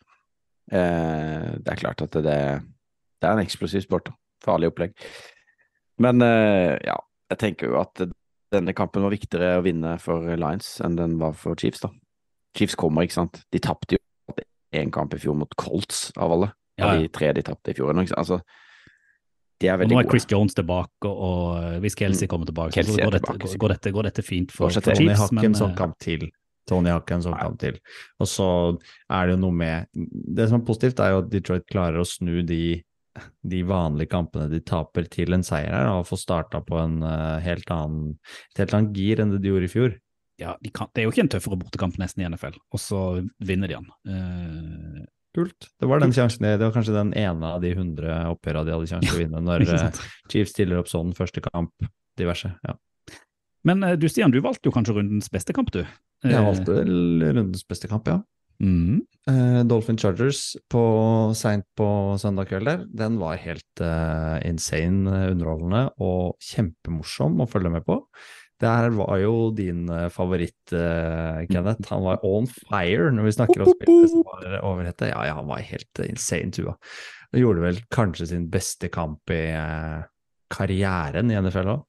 Eh, 0.71 1.51
det 1.62 1.69
er 1.73 1.77
klart 1.77 2.01
at 2.01 2.17
det, 2.17 2.39
det 3.21 3.30
er 3.30 3.36
en 3.36 3.43
eksplosiv 3.43 3.86
sport. 3.86 4.10
da. 4.10 4.17
Farlig 4.41 4.71
opplegg. 4.71 4.95
Men 6.01 6.25
eh, 6.25 6.80
ja, 6.88 6.97
jeg 7.32 7.39
tenker 7.39 7.72
jo 7.72 7.80
at 7.82 8.04
denne 8.52 8.74
kampen 8.76 9.06
var 9.06 9.13
viktigere 9.13 9.60
å 9.60 9.65
vinne 9.65 9.96
for 10.04 10.28
Lions 10.36 10.74
enn 10.84 10.98
den 11.00 11.17
var 11.22 11.36
for 11.39 11.56
Chiefs, 11.60 11.84
da. 11.86 11.91
Chiefs 12.58 12.76
kommer, 12.76 13.08
ikke 13.08 13.22
sant. 13.22 13.46
De 13.54 13.62
tapte 13.63 13.96
jo 13.96 14.02
én 14.76 14.91
kamp 14.91 15.13
i 15.15 15.20
fjor 15.20 15.38
mot 15.39 15.56
Colts, 15.60 16.10
av 16.20 16.34
alle. 16.36 16.52
Ja, 16.80 16.94
ja. 16.96 17.04
de 17.04 17.12
tre 17.13 17.32
de 17.36 17.44
tapte 17.46 17.72
i 17.72 17.78
fjor. 17.78 17.96
Altså, 17.96 18.41
de 19.62 19.70
er 19.70 19.80
veldig 19.80 19.94
gode. 19.94 20.02
nå 20.02 20.02
er 20.02 20.08
gode. 20.08 20.13
Chris 20.15 20.28
Jones 20.32 20.58
tilbake, 20.58 21.08
og 21.08 21.41
eh, 21.62 21.80
hvis 21.84 21.98
Kelsey 22.00 22.30
kommer 22.32 22.50
tilbake, 22.50 22.76
Kelsey 22.76 22.98
så 22.98 23.08
går 23.08 23.17
dette, 23.17 23.32
tilbake, 23.32 23.58
går, 23.63 23.76
dette, 23.76 23.96
går 23.96 24.10
dette 24.10 24.26
fint 24.28 24.54
for, 24.56 24.67
for 24.67 24.80
Chiefs. 24.82 25.00
Tony 25.00 25.15
har 25.15 25.32
ikke 25.32 25.52
en 25.52 25.60
sånn 25.62 25.74
eh, 25.74 25.80
kamp 25.80 25.98
til. 26.04 26.28
Tony 26.70 26.91
har 26.94 27.04
ikke 27.04 27.17
en 27.20 27.26
sånn 27.26 27.39
kamp 27.39 27.60
til. 27.62 27.80
Og 28.22 28.30
så 28.30 28.48
er 29.12 29.28
det 29.28 29.36
jo 29.36 29.41
noe 29.41 29.56
med 29.63 29.89
Det 29.91 30.48
som 30.48 30.60
er 30.60 30.65
positivt, 30.67 31.02
er 31.04 31.15
jo 31.15 31.24
at 31.24 31.32
Detroit 31.32 31.67
klarer 31.72 32.04
å 32.04 32.08
snu 32.08 32.41
de, 32.48 32.63
de 33.43 33.62
vanlige 33.67 34.12
kampene 34.12 34.47
de 34.52 34.62
taper, 34.63 35.08
til 35.12 35.36
en 35.36 35.43
seier 35.45 35.74
her, 35.74 35.89
og 35.93 36.08
få 36.10 36.19
starta 36.19 36.62
på 36.65 36.78
en 36.82 37.02
eh, 37.06 37.39
helt 37.45 37.71
annen, 37.74 38.13
et 38.54 38.63
helt 38.63 38.76
annet 38.78 38.97
gir 38.97 39.21
enn 39.21 39.34
det 39.34 39.41
de 39.43 39.52
gjorde 39.52 39.69
i 39.69 39.71
fjor. 39.71 39.97
ja, 40.41 40.56
de 40.62 40.71
kan, 40.74 40.89
det 40.93 41.04
er 41.04 41.10
jo 41.10 41.13
ikke 41.13 41.26
en 41.28 41.32
tøffere 41.36 41.60
bortekamp 41.62 41.97
nesten 42.02 42.24
i 42.24 42.30
NFL, 42.30 42.56
og 42.71 42.82
så 42.82 43.02
vinner 43.45 43.71
de 43.71 43.78
den. 43.78 43.89
Uh, 44.08 45.02
Kult. 45.36 45.69
Det 45.80 45.88
var 45.88 46.02
den 46.04 46.12
sjansen, 46.12 46.43
det 46.43 46.60
var 46.60 46.74
kanskje 46.76 46.95
den 46.95 47.13
ene 47.15 47.54
av 47.56 47.62
de 47.63 47.69
100 47.71 48.32
oppgjørene 48.34 48.67
de 48.67 48.74
hadde 48.76 48.89
sjanse 48.93 49.08
til 49.08 49.15
å 49.15 49.21
vinne 49.21 49.43
når 49.45 49.67
eh. 49.67 50.02
Chiefs 50.32 50.56
stiller 50.56 50.82
opp 50.82 50.91
sånn 50.91 51.13
første 51.15 51.43
kamp, 51.45 51.71
diverse. 52.19 52.52
Ja. 52.67 52.76
Men 53.67 53.86
du 54.02 54.08
Stian, 54.10 54.34
du 54.34 54.41
valgte 54.41 54.67
jo 54.67 54.74
kanskje 54.76 54.97
rundens 54.97 55.30
beste 55.32 55.54
kamp, 55.56 55.69
du. 55.71 55.86
Jeg 56.26 56.43
valgte 56.43 56.82
rundens 56.82 57.63
beste 57.69 57.88
kamp, 57.91 58.10
ja. 58.10 58.19
Mhm. 58.62 59.02
Uh, 59.30 59.62
Dolphin 59.69 60.00
Chargers 60.02 60.56
på 60.74 60.82
seint 61.38 61.67
på 61.78 61.86
søndag 62.17 62.47
kveld 62.50 62.65
der, 62.65 62.86
den 62.89 63.19
var 63.21 63.38
helt 63.38 63.84
uh, 63.86 64.41
insane 64.41 65.06
eh, 65.13 65.28
underholdende 65.36 65.82
og 66.02 66.41
kjempemorsom 66.41 67.43
å 67.43 67.47
følge 67.50 67.69
med 67.69 67.86
på. 67.86 68.00
Det 68.62 68.71
her 68.71 68.89
var 68.97 69.19
jo 69.21 69.36
din 69.58 69.86
favoritt, 70.13 70.74
uh, 70.74 71.38
Kenneth. 71.50 71.86
Han 71.93 72.02
var 72.08 72.26
on 72.26 72.50
fire 72.50 73.12
når 73.13 73.30
vi 73.30 73.36
snakker 73.38 73.62
om 73.62 73.71
spillere 73.76 74.10
som 74.10 74.26
var 74.26 74.58
overhette. 74.71 75.12
Ja, 75.13 75.21
ja, 75.30 75.38
han 75.38 75.50
var 75.50 75.62
helt 75.69 76.02
insane, 76.08 76.50
Tua. 76.58 76.74
Han 77.30 77.43
gjorde 77.43 77.65
vel 77.67 77.82
kanskje 77.93 78.32
sin 78.34 78.50
beste 78.54 78.89
kamp 78.93 79.34
i 79.34 79.43
karrieren 80.52 81.30
i 81.30 81.38
NFL 81.38 81.74
òg. 81.78 81.88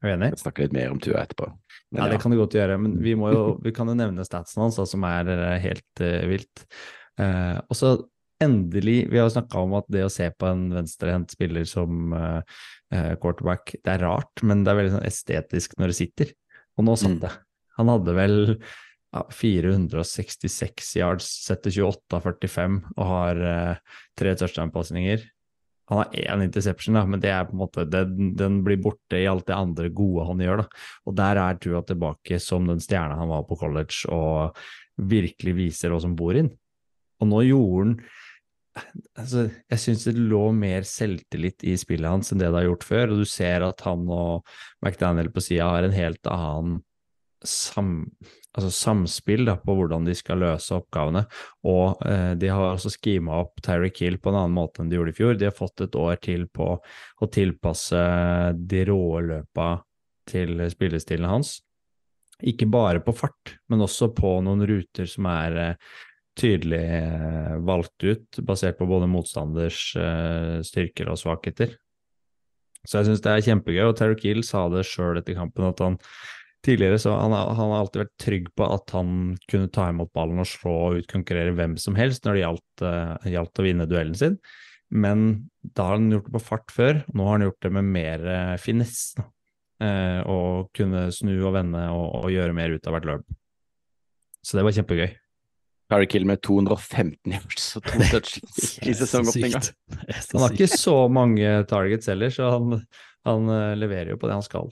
Du? 0.00 0.08
Jeg 0.08 0.40
snakker 0.40 0.64
litt 0.64 0.76
mer 0.76 0.92
om 0.94 1.00
Tua 1.02 1.20
etterpå. 1.24 1.50
Men 1.90 2.02
Ja, 2.02 2.08
det 2.08 2.20
kan 2.22 2.32
du 2.32 2.38
godt 2.38 2.54
gjøre, 2.56 2.78
men 2.80 2.96
vi, 3.02 3.12
må 3.18 3.32
jo, 3.34 3.42
vi 3.64 3.72
kan 3.76 3.90
jo 3.90 3.96
nevne 3.98 4.24
statsen 4.24 4.62
hans, 4.62 4.78
som 4.88 5.04
er 5.08 5.28
eh, 5.34 5.58
helt 5.60 6.02
uh, 6.04 6.24
vilt. 6.30 6.64
Uh, 7.20 7.60
og 7.66 7.76
så 7.76 7.92
endelig, 8.40 9.02
vi 9.12 9.20
har 9.20 9.28
jo 9.28 9.34
snakka 9.34 9.60
om 9.60 9.74
at 9.76 9.88
det 9.92 10.06
å 10.06 10.12
se 10.12 10.30
på 10.32 10.48
en 10.48 10.70
venstrehendt 10.72 11.34
spiller 11.34 11.66
som 11.68 12.14
eh, 12.16 13.10
quarterback, 13.20 13.74
det 13.84 13.92
er 13.92 14.00
rart, 14.06 14.40
men 14.40 14.62
det 14.64 14.72
er 14.72 14.78
veldig 14.78 14.94
sånn 14.94 15.08
estetisk 15.10 15.74
når 15.76 15.92
det 15.92 15.96
sitter. 15.98 16.30
Og 16.80 16.86
nå 16.86 16.94
satt 16.96 17.18
Mm. 17.18 17.20
det. 17.26 17.34
Han 17.76 17.92
hadde 17.92 18.14
vel 18.16 18.38
ja, 19.12 19.26
466 19.28 20.94
yards, 20.96 21.28
setter 21.44 21.68
28 21.76 22.16
av 22.16 22.24
45 22.30 22.80
og 22.94 23.04
har 23.10 23.42
tre 24.16 24.32
touchdown-pasninger. 24.40 25.28
Han 25.90 26.00
har 26.00 26.14
én 26.14 26.44
interception, 26.46 26.96
da, 26.96 27.04
men 27.06 27.22
det 27.22 27.32
er 27.34 27.48
på 27.48 27.56
en 27.56 27.62
måte, 27.64 27.84
den, 27.90 28.32
den 28.38 28.60
blir 28.66 28.80
borte 28.82 29.18
i 29.18 29.28
alt 29.30 29.48
det 29.50 29.58
andre 29.58 29.90
gode 29.90 30.28
han 30.28 30.42
gjør. 30.44 30.62
da. 30.62 30.84
Og 31.10 31.18
der 31.18 31.42
er 31.42 31.60
Tua 31.60 31.82
tilbake 31.86 32.40
som 32.42 32.70
den 32.70 32.82
stjerna 32.82 33.18
han 33.18 33.30
var 33.32 33.44
på 33.48 33.58
college, 33.60 34.06
og 34.08 34.56
virkelig 35.10 35.56
viser 35.56 35.92
hva 35.92 36.00
som 36.02 36.16
bor 36.18 36.38
inn. 36.38 36.50
Og 37.20 37.28
nå 37.28 37.44
gjorde 37.48 37.84
han 37.84 37.94
altså, 39.18 39.46
jeg 39.70 39.82
syns 39.82 40.04
det 40.08 40.16
lå 40.18 40.42
mer 40.56 40.86
selvtillit 40.88 41.64
i 41.66 41.76
spillet 41.80 42.10
hans 42.10 42.32
enn 42.32 42.40
det 42.40 42.50
det 42.50 42.60
har 42.60 42.68
gjort 42.68 42.86
før, 42.86 43.12
og 43.12 43.22
du 43.22 43.28
ser 43.28 43.66
at 43.66 43.82
han 43.86 44.06
og 44.14 44.46
McDaniel 44.84 45.30
på 45.34 45.42
sida 45.44 45.70
har 45.72 45.86
en 45.86 45.96
helt 45.96 46.30
annen 46.30 46.78
sam, 47.46 47.94
altså 48.56 48.70
samspill 48.74 49.44
da, 49.46 49.56
på 49.60 49.76
hvordan 49.78 50.06
de 50.08 50.14
skal 50.18 50.42
løse 50.42 50.74
oppgavene. 50.74 51.24
Og 51.70 52.02
eh, 52.06 52.32
de 52.40 52.50
har 52.50 52.72
også 52.72 52.92
skima 52.94 53.40
opp 53.44 53.62
Tyreek 53.64 54.02
Hill 54.02 54.18
på 54.18 54.32
en 54.32 54.40
annen 54.42 54.56
måte 54.56 54.82
enn 54.82 54.90
de 54.90 54.98
gjorde 54.98 55.14
i 55.14 55.18
fjor. 55.20 55.38
De 55.38 55.48
har 55.48 55.56
fått 55.56 55.86
et 55.86 55.98
år 55.98 56.20
til 56.24 56.46
på 56.50 56.72
å 56.76 57.30
tilpasse 57.30 58.04
de 58.58 58.84
råe 58.90 59.24
løpa 59.28 59.72
til 60.30 60.62
spillestilen 60.70 61.30
hans. 61.30 61.58
Ikke 62.46 62.68
bare 62.70 63.02
på 63.04 63.12
fart, 63.12 63.58
men 63.68 63.84
også 63.84 64.10
på 64.16 64.38
noen 64.44 64.64
ruter 64.68 65.08
som 65.10 65.28
er 65.28 65.58
eh, 65.60 65.92
tydelig 66.40 66.80
eh, 66.80 67.54
valgt 67.66 68.06
ut, 68.06 68.40
basert 68.46 68.78
på 68.78 68.88
både 68.88 69.10
motstanders 69.10 69.82
eh, 70.00 70.58
styrker 70.66 71.12
og 71.12 71.20
svakheter. 71.20 71.76
Så 72.86 73.00
jeg 73.00 73.10
syns 73.10 73.24
det 73.24 73.32
er 73.34 73.44
kjempegøy, 73.44 73.82
og 73.90 73.96
Terry 73.98 74.16
Kill 74.16 74.40
sa 74.46 74.64
det 74.72 74.86
sjøl 74.88 75.20
etter 75.20 75.36
kampen 75.36 75.68
at 75.68 75.82
han 75.84 75.98
tidligere 76.66 76.98
så 77.00 77.14
han, 77.16 77.32
har- 77.32 77.54
han 77.56 77.70
har 77.72 77.80
alltid 77.84 78.02
vært 78.04 78.16
trygg 78.20 78.48
på 78.58 78.66
at 78.74 78.92
han 78.96 79.12
kunne 79.50 79.70
ta 79.72 79.88
imot 79.92 80.12
ballen 80.16 80.42
og 80.42 80.48
slå 80.48 80.74
og 80.90 80.98
utkonkurrere 81.02 81.54
hvem 81.56 81.76
som 81.80 81.96
helst 81.98 82.26
når 82.26 82.36
det 82.36 82.42
gjaldt, 82.44 82.84
uh, 82.84 83.30
gjaldt 83.32 83.62
å 83.62 83.66
vinne 83.66 83.88
duellen 83.90 84.18
sin. 84.18 84.36
Men 84.90 85.26
da 85.62 85.86
har 85.86 85.98
han 86.00 86.10
gjort 86.10 86.26
det 86.26 86.34
på 86.34 86.42
fart 86.42 86.72
før, 86.74 87.02
nå 87.14 87.26
har 87.28 87.38
han 87.38 87.46
gjort 87.46 87.62
det 87.66 87.72
med 87.78 87.90
mer 87.94 88.24
uh, 88.26 88.56
finesse. 88.60 89.22
Eh, 89.80 90.18
og 90.28 90.68
kunne 90.76 91.06
snu 91.08 91.30
og 91.48 91.54
vende 91.54 91.80
og, 91.88 92.26
og 92.26 92.32
gjøre 92.34 92.52
mer 92.52 92.74
ut 92.76 92.84
av 92.84 92.92
hvert 92.92 93.06
løp. 93.08 93.22
Så 94.44 94.58
det 94.58 94.64
var 94.66 94.74
kjempegøy. 94.76 95.14
Harry 95.90 96.06
Kill 96.12 96.26
med 96.28 96.42
215 96.44 97.32
yards 97.32 97.70
og 97.78 97.86
to 97.88 98.02
touchdowns 98.12 98.74
i 98.84 98.92
sesongåpninga. 98.98 99.62
Han 100.34 100.44
har 100.44 100.52
ikke 100.52 100.68
så 100.68 100.98
mange 101.08 101.54
targets 101.70 102.12
heller, 102.12 102.28
så 102.34 102.50
han, 102.58 102.82
han 103.24 103.48
leverer 103.80 104.12
jo 104.12 104.20
på 104.20 104.28
det 104.28 104.36
han 104.36 104.44
skal. 104.44 104.68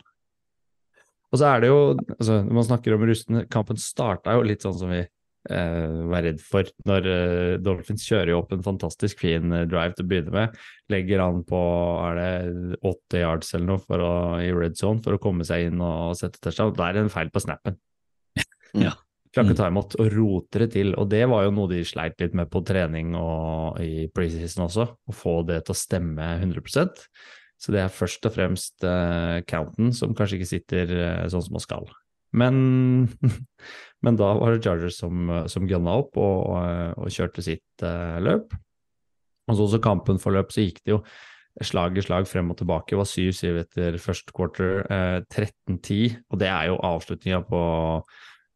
Og 1.28 1.40
så 1.40 1.48
er 1.50 1.62
det 1.62 1.70
jo, 1.70 1.78
altså, 2.16 2.40
når 2.44 2.56
man 2.56 2.66
snakker 2.70 2.96
om 2.96 3.06
rustne, 3.08 3.46
kampen 3.52 3.80
starta 3.80 4.36
jo 4.36 4.44
litt 4.48 4.64
sånn 4.64 4.76
som 4.78 4.92
vi 4.92 5.02
eh, 5.02 5.96
var 6.08 6.24
redd 6.24 6.40
for. 6.44 6.68
Når 6.88 7.08
eh, 7.12 7.56
Dolphins 7.60 8.06
kjører 8.08 8.32
jo 8.32 8.38
opp 8.42 8.54
en 8.56 8.64
fantastisk 8.64 9.20
fin 9.24 9.52
eh, 9.52 9.66
drive 9.68 9.96
til 9.96 10.06
å 10.06 10.10
begynne 10.12 10.34
med. 10.34 10.62
Legger 10.92 11.24
an 11.26 11.42
på 11.48 11.60
er 12.06 12.20
det 12.20 12.80
åtte 12.88 13.20
yards 13.20 13.52
eller 13.54 13.74
noe 13.74 13.84
for 13.84 14.04
å, 14.04 14.14
i 14.40 14.48
red 14.56 14.78
zone 14.80 15.04
for 15.04 15.18
å 15.18 15.20
komme 15.22 15.44
seg 15.48 15.68
inn 15.68 15.84
og 15.84 16.16
sette 16.18 16.40
touchdown. 16.40 16.72
Da 16.78 16.88
er 16.88 16.96
det 16.96 17.04
en 17.06 17.12
feil 17.12 17.32
på 17.34 17.44
snappen. 17.44 17.76
Ja. 18.76 18.96
Klarer 19.28 19.44
Mm. 19.44 19.52
ikke 19.52 19.58
å 19.58 19.60
ta 19.60 19.68
imot 19.68 19.94
og 20.00 20.14
roter 20.14 20.64
det 20.64 20.70
til. 20.72 20.94
Og 20.96 21.10
det 21.12 21.26
var 21.28 21.44
jo 21.44 21.52
noe 21.52 21.68
de 21.68 21.82
sleit 21.84 22.16
litt 22.22 22.36
med 22.36 22.48
på 22.48 22.62
trening 22.64 23.12
og 23.18 23.76
i 23.84 24.08
preseason 24.08 24.64
også, 24.64 24.86
å 24.88 25.12
få 25.14 25.42
det 25.48 25.60
til 25.66 25.76
å 25.76 25.78
stemme 25.78 26.30
100 26.40 26.88
Så 27.58 27.74
det 27.74 27.82
er 27.82 27.90
først 27.90 28.26
og 28.28 28.34
fremst 28.36 28.84
uh, 28.86 29.40
counten 29.50 29.90
som 29.96 30.14
kanskje 30.14 30.38
ikke 30.38 30.52
sitter 30.52 30.92
uh, 30.94 31.24
sånn 31.30 31.42
som 31.46 31.56
man 31.58 31.64
skal. 31.64 31.88
Men, 32.38 32.60
men 34.04 34.20
da 34.20 34.30
var 34.38 34.54
det 34.54 34.62
Chargers 34.66 35.00
som, 35.00 35.26
som 35.50 35.66
gunna 35.66 35.96
opp 36.04 36.18
og, 36.20 36.36
og, 36.54 37.02
og 37.02 37.10
kjørte 37.14 37.44
sitt 37.44 37.84
uh, 37.86 38.20
løp. 38.22 38.54
Og 39.48 39.56
så 39.56 39.64
også 39.64 39.82
kampen 39.82 40.20
forløp, 40.20 40.52
så 40.52 40.66
gikk 40.66 40.82
det 40.84 40.96
jo 40.96 41.02
slag 41.64 41.98
i 41.98 42.04
slag 42.04 42.28
frem 42.28 42.52
og 42.52 42.58
tilbake. 42.60 42.92
Det 42.92 43.00
var 43.00 43.08
7-7 43.08 43.60
etter 43.62 43.98
første 44.02 44.34
quarter, 44.36 44.82
eh, 44.92 45.20
13-10, 45.26 46.18
og 46.30 46.40
det 46.40 46.48
er 46.48 46.68
jo 46.70 46.78
avslutninga 46.86 47.40
på 47.48 47.62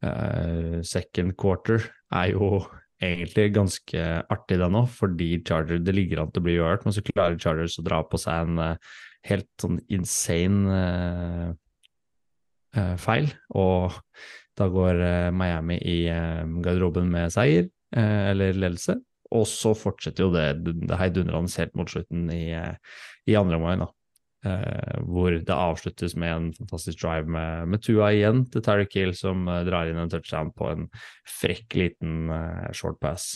eh, 0.05 0.79
second 0.87 1.35
quarter. 1.41 1.89
Er 2.13 2.33
jo 2.35 2.63
egentlig 3.03 3.49
ganske 3.57 4.05
artig 4.33 4.59
det 4.61 4.69
nå, 4.73 4.85
fordi 4.91 5.31
Charger, 5.47 5.81
det 5.83 5.95
ligger 5.97 6.23
an 6.23 6.33
til 6.33 6.43
å 6.43 6.47
bli 6.47 6.59
uavgjort, 6.59 6.87
men 6.87 6.97
så 6.97 7.05
klarer 7.07 7.41
Chargers 7.41 7.79
å 7.81 7.87
dra 7.87 8.03
på 8.07 8.21
seg 8.21 8.47
en 8.47 8.63
uh, 8.63 8.93
helt 9.29 9.49
sånn 9.63 9.81
insane 9.93 10.77
uh, 10.77 11.49
uh, 12.79 12.95
feil, 13.03 13.31
og 13.59 13.99
da 14.59 14.69
går 14.69 14.99
Miami 15.33 15.79
i 15.89 15.99
garderoben 16.61 17.07
med 17.09 17.33
seier, 17.33 17.71
eller 17.97 18.53
ledelse. 18.53 18.99
Og 19.33 19.47
så 19.49 19.73
fortsetter 19.73 20.27
jo 20.27 20.29
det, 20.35 20.45
det 20.61 20.99
heidundrende 21.01 21.49
helt 21.57 21.73
mot 21.81 21.89
slutten 21.89 22.27
i, 22.35 22.53
i 22.53 23.39
andre 23.41 23.57
omgang, 23.57 23.87
da. 23.87 23.89
Eh, 24.43 24.99
hvor 25.07 25.31
det 25.31 25.55
avsluttes 25.55 26.17
med 26.19 26.33
en 26.35 26.47
fantastisk 26.57 26.99
drive 27.05 27.31
med, 27.31 27.69
med 27.71 27.83
Tua 27.87 28.09
igjen 28.11 28.41
til 28.51 28.65
Terry 28.67 28.89
Hill, 28.91 29.13
som 29.15 29.45
eh, 29.47 29.61
drar 29.69 29.87
inn 29.87 30.01
en 30.03 30.11
touchdown 30.11 30.51
på 30.59 30.67
en 30.73 30.89
frekk 31.31 31.77
liten 31.79 32.25
eh, 32.35 32.71
short 32.75 32.99
pass. 32.99 33.29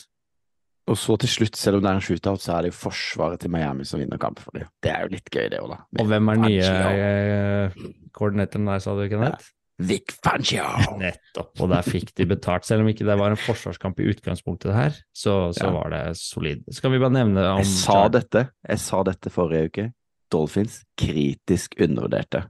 Og 0.91 0.99
så 0.99 1.17
til 1.23 1.31
slutt, 1.31 1.57
selv 1.59 1.79
om 1.79 1.85
det 1.85 1.91
er 1.93 2.01
en 2.01 2.05
shootout, 2.09 2.43
så 2.43 2.57
er 2.57 2.67
det 2.67 2.73
jo 2.73 2.79
forsvaret 2.79 3.41
til 3.43 3.51
Miami 3.55 3.87
som 3.87 3.99
vinner 4.03 4.19
kampen 4.23 4.43
for 4.43 4.55
dem. 4.59 4.67
Det 4.83 4.91
er 4.93 5.07
jo 5.07 5.13
litt 5.15 5.31
gøy, 5.31 5.47
det 5.51 5.61
òg, 5.63 5.73
da. 5.73 5.79
Og 5.99 6.11
hvem 6.11 6.31
er 6.31 6.41
den 6.41 6.47
nye 6.47 6.97
eh, 7.07 7.79
koordinatoren 8.15 8.71
der, 8.71 8.83
sa 8.83 8.95
du, 8.99 9.05
Kenneth? 9.11 9.53
Vic 9.87 10.15
Fangio! 10.25 10.65
Nettopp, 11.03 11.53
og 11.61 11.71
der 11.71 11.87
fikk 11.87 12.15
de 12.19 12.27
betalt. 12.31 12.67
Selv 12.67 12.83
om 12.83 12.91
ikke 12.91 13.07
det 13.07 13.19
var 13.19 13.35
en 13.35 13.39
forsvarskamp 13.39 13.99
i 14.03 14.09
utgangspunktet 14.15 14.75
her, 14.75 14.99
så, 15.15 15.53
så 15.55 15.69
Ja. 15.69 15.73
var 15.75 15.91
det 15.95 16.03
solid. 16.19 16.63
Skal 16.75 16.95
vi 16.95 17.03
bare 17.03 17.15
nevne 17.19 17.47
om 17.53 17.63
Jeg 17.63 17.71
sa 17.77 18.07
dette, 18.11 18.49
jeg 18.67 18.83
sa 18.83 19.03
dette 19.07 19.31
forrige 19.35 19.71
uke. 19.71 19.87
Dolphins 20.33 20.81
kritisk 20.99 21.77
undervurderte. 21.81 22.47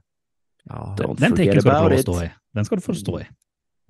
Ja, 0.67 0.95
Don't 0.99 1.19
Den 1.21 1.35
tenker 1.37 1.59
jeg 1.59 1.65
skal 1.65 1.89
du 1.89 1.95
få 1.95 2.01
stå 2.03 2.17
i. 2.25 2.31
Den 2.57 2.67
skal 2.67 2.79
du 2.79 2.85
få 2.85 2.97
stå 2.97 3.19
i. 3.21 3.27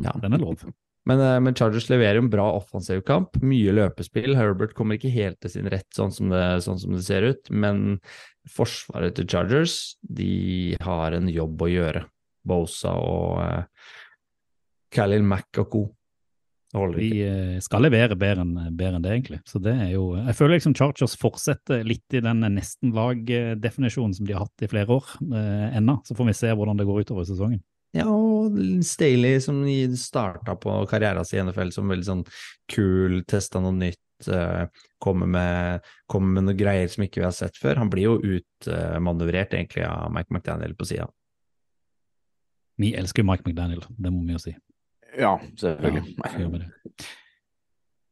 Ja. 0.04 0.14
Den 0.22 0.38
er 0.38 0.44
lov. 0.44 0.68
Men, 1.08 1.22
eh, 1.24 1.40
men 1.40 1.56
Chargers 1.56 1.88
leverer 1.90 2.20
en 2.20 2.30
bra 2.30 2.46
offensiv 2.58 3.02
kamp. 3.08 3.40
Mye 3.42 3.74
løpespill. 3.74 4.36
Herbert 4.38 4.76
kommer 4.78 4.98
ikke 4.98 5.14
helt 5.14 5.40
til 5.42 5.54
sin 5.56 5.70
rett, 5.72 5.88
sånn 5.96 6.12
som 6.14 6.34
det, 6.34 6.44
sånn 6.66 6.82
som 6.82 6.94
det 6.98 7.06
ser 7.08 7.30
ut. 7.32 7.50
Men 7.50 8.02
forsvaret 8.52 9.16
til 9.16 9.30
Chargers, 9.32 9.96
de 10.04 10.76
har 10.84 11.16
en 11.16 11.32
jobb 11.32 11.64
å 11.64 11.72
gjøre. 11.72 12.04
Bosa 12.48 12.94
og 12.96 13.40
uh, 13.44 13.88
Khalil 14.94 15.26
Mack 15.28 15.60
og 15.64 15.72
co. 15.72 15.82
Det 16.68 16.80
holder 16.82 17.00
De 17.00 17.10
eh, 17.24 17.60
skal 17.64 17.86
levere 17.86 18.18
bedre 18.20 18.44
enn 18.44 18.56
bedre 18.76 18.98
enn 18.98 19.06
det, 19.06 19.14
egentlig. 19.16 19.40
Så 19.48 19.62
det 19.64 19.72
er 19.72 19.94
jo 19.94 20.10
Jeg 20.18 20.36
føler 20.36 20.58
liksom 20.58 20.76
Chargers 20.76 21.16
fortsetter 21.20 21.86
litt 21.88 22.18
i 22.18 22.24
den 22.24 22.44
nesten-lag-definisjonen 22.44 24.18
som 24.18 24.28
de 24.28 24.36
har 24.36 24.44
hatt 24.48 24.66
i 24.66 24.72
flere 24.72 24.98
år 24.98 25.14
eh, 25.30 25.78
ennå. 25.80 26.02
Så 26.08 26.18
får 26.18 26.28
vi 26.28 26.36
se 26.42 26.52
hvordan 26.52 26.80
det 26.80 26.88
går 26.90 27.06
utover 27.06 27.24
i 27.24 27.32
sesongen. 27.32 27.64
Ja, 27.96 28.04
og 28.12 28.58
Staley 28.84 29.40
som 29.40 29.62
starta 29.96 30.58
på 30.60 30.74
karrieren 30.92 31.26
sin 31.26 31.40
i 31.40 31.48
NFL 31.48 31.72
som 31.72 31.88
veldig 31.88 32.10
sånn 32.10 32.26
kul, 32.70 33.22
testa 33.32 33.64
noe 33.64 33.72
nytt, 33.78 34.28
eh, 34.28 34.68
kommer 35.00 35.32
med, 35.32 35.88
kommer 36.12 36.36
med 36.36 36.50
noen 36.50 36.60
greier 36.60 36.92
som 36.92 37.08
ikke 37.08 37.24
vi 37.24 37.30
har 37.30 37.36
sett 37.38 37.56
før. 37.56 37.80
Han 37.80 37.94
blir 37.94 38.10
jo 38.10 38.20
utmanøvrert 38.20 39.56
egentlig 39.56 39.88
av 39.88 40.12
Mike 40.12 40.36
McDaniel 40.36 40.76
på 40.76 40.92
sida. 40.92 41.08
Vi 42.78 42.92
elsker 42.94 43.26
Mike 43.26 43.48
McDaniel, 43.48 43.88
det 43.88 44.12
må 44.12 44.28
vi 44.28 44.36
jo 44.36 44.44
si. 44.44 44.58
Ja, 45.18 45.38
selvfølgelig. 45.58 46.16
det. 46.54 47.08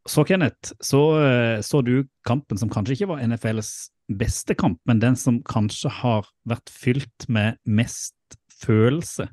Så 0.06 0.24
Kenneth, 0.24 0.74
så, 0.82 1.02
eh, 1.22 1.62
så 1.66 1.82
du 1.82 2.06
kampen 2.28 2.58
som 2.62 2.70
kanskje 2.70 2.94
ikke 2.94 3.10
var 3.16 3.24
NFLs 3.26 3.90
beste 4.14 4.54
kamp, 4.54 4.80
men 4.86 5.02
den 5.02 5.16
som 5.18 5.40
kanskje 5.50 5.90
har 6.02 6.28
vært 6.46 6.70
fylt 6.70 7.26
med 7.32 7.58
mest 7.66 8.38
følelse. 8.62 9.28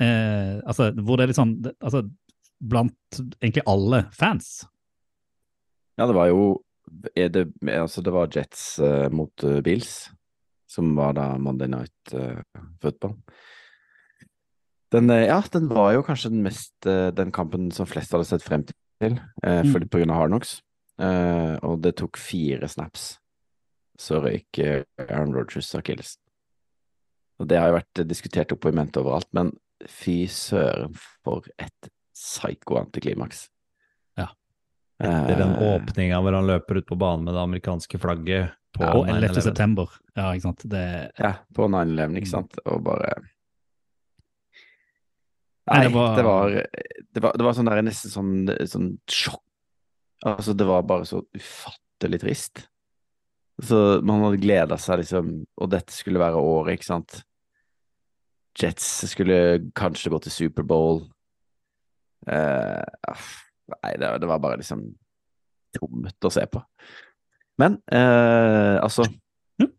Eh, 0.00 0.58
altså, 0.68 0.90
hvor 1.00 1.16
det 1.16 1.24
er 1.26 1.32
litt 1.32 1.40
sånn 1.40 1.56
altså, 1.80 2.04
Blant 2.58 3.18
egentlig 3.38 3.62
alle 3.70 4.00
fans. 4.10 4.64
Ja, 5.94 6.08
det 6.10 6.14
var 6.16 6.26
jo 6.26 6.56
det, 7.14 7.44
altså 7.70 8.02
det 8.02 8.10
var 8.10 8.32
Jets 8.34 8.80
uh, 8.82 9.06
mot 9.14 9.44
uh, 9.44 9.60
Bills, 9.62 10.08
som 10.66 10.96
var 10.96 11.14
da 11.14 11.28
Monday 11.38 11.70
Night 11.70 12.14
uh, 12.14 12.40
Football. 12.82 13.14
Den, 14.92 15.10
eh, 15.10 15.26
ja, 15.28 15.40
den 15.52 15.68
var 15.68 15.92
jo 15.92 16.02
kanskje 16.02 16.30
den 16.32 16.42
mest 16.42 16.86
eh, 16.86 17.10
den 17.12 17.30
kampen 17.34 17.70
som 17.74 17.86
flest 17.86 18.12
hadde 18.14 18.24
sett 18.24 18.42
frem 18.42 18.64
til, 18.64 19.18
eh, 19.44 19.62
Mm. 19.62 19.72
for, 19.72 19.80
på 19.80 19.98
grunn 20.00 20.10
av 20.10 20.16
Hardnox. 20.22 20.60
Eh, 20.98 21.58
og 21.62 21.82
det 21.82 21.96
tok 21.96 22.16
fire 22.16 22.66
snaps, 22.68 23.18
så 23.98 24.18
røyk 24.24 24.58
eh, 24.58 24.82
Aaron 25.08 25.34
Rodgers 25.34 25.68
akillesen. 25.74 26.18
Og 27.38 27.46
det 27.46 27.58
har 27.60 27.68
jo 27.70 27.76
vært 27.78 28.08
diskutert 28.08 28.50
opp 28.52 28.64
og 28.66 28.72
i 28.72 28.76
mente 28.80 28.98
overalt, 28.98 29.28
men 29.32 29.52
fy 29.86 30.24
søren 30.26 30.96
for 31.22 31.44
et 31.58 31.90
psyko-antiklimaks. 32.16 33.44
Ja. 34.18 34.26
Etter 34.98 35.38
den 35.38 35.54
åpninga 35.62 36.18
hvor 36.24 36.34
han 36.34 36.48
løper 36.48 36.80
ut 36.80 36.88
på 36.88 36.98
banen 36.98 37.24
med 37.28 37.34
det 37.36 37.44
amerikanske 37.44 38.00
flagget 38.02 38.56
på 38.74 38.82
ja, 38.82 39.14
11. 39.14 39.40
september. 39.46 39.86
Ja, 40.18 40.32
ikke 40.34 40.48
sant. 40.48 40.64
Det, 40.66 40.82
Ja, 41.18 41.34
på 41.54 41.68
9-11, 41.70 42.08
Mm. 42.10 42.16
ikke 42.18 42.32
sant, 42.32 42.58
og 42.66 42.82
bare 42.84 43.14
Nei, 45.68 45.82
det 45.86 45.92
var- 45.94 46.16
det 46.16 46.24
var 46.24 46.48
Det 47.14 47.22
var, 47.22 47.32
det 47.36 47.44
var 47.44 47.52
sånn 47.56 47.68
der 47.70 47.82
nesten 47.82 48.10
sånn, 48.12 48.66
sånn 48.68 48.88
sjokk. 49.10 49.42
Altså, 50.26 50.54
det 50.56 50.66
var 50.66 50.82
bare 50.82 51.04
så 51.08 51.22
ufattelig 51.34 52.20
trist. 52.20 52.68
Så 53.62 54.00
man 54.06 54.22
hadde 54.22 54.40
gleda 54.42 54.76
seg, 54.78 55.00
liksom, 55.00 55.46
og 55.58 55.70
dette 55.70 55.90
skulle 55.94 56.20
være 56.22 56.38
året, 56.38 56.78
ikke 56.78 56.84
sant. 56.86 57.22
Jets 58.58 58.86
skulle 59.10 59.70
kanskje 59.74 60.10
gå 60.12 60.20
til 60.22 60.32
Superbowl. 60.34 61.00
Eh, 62.26 63.14
nei, 63.82 63.92
det, 63.98 64.12
det 64.22 64.28
var 64.30 64.40
bare 64.42 64.58
liksom 64.60 64.82
tomt 65.76 66.26
å 66.26 66.32
se 66.34 66.44
på. 66.50 66.62
Men 67.58 67.80
eh, 67.90 68.78
altså 68.82 69.06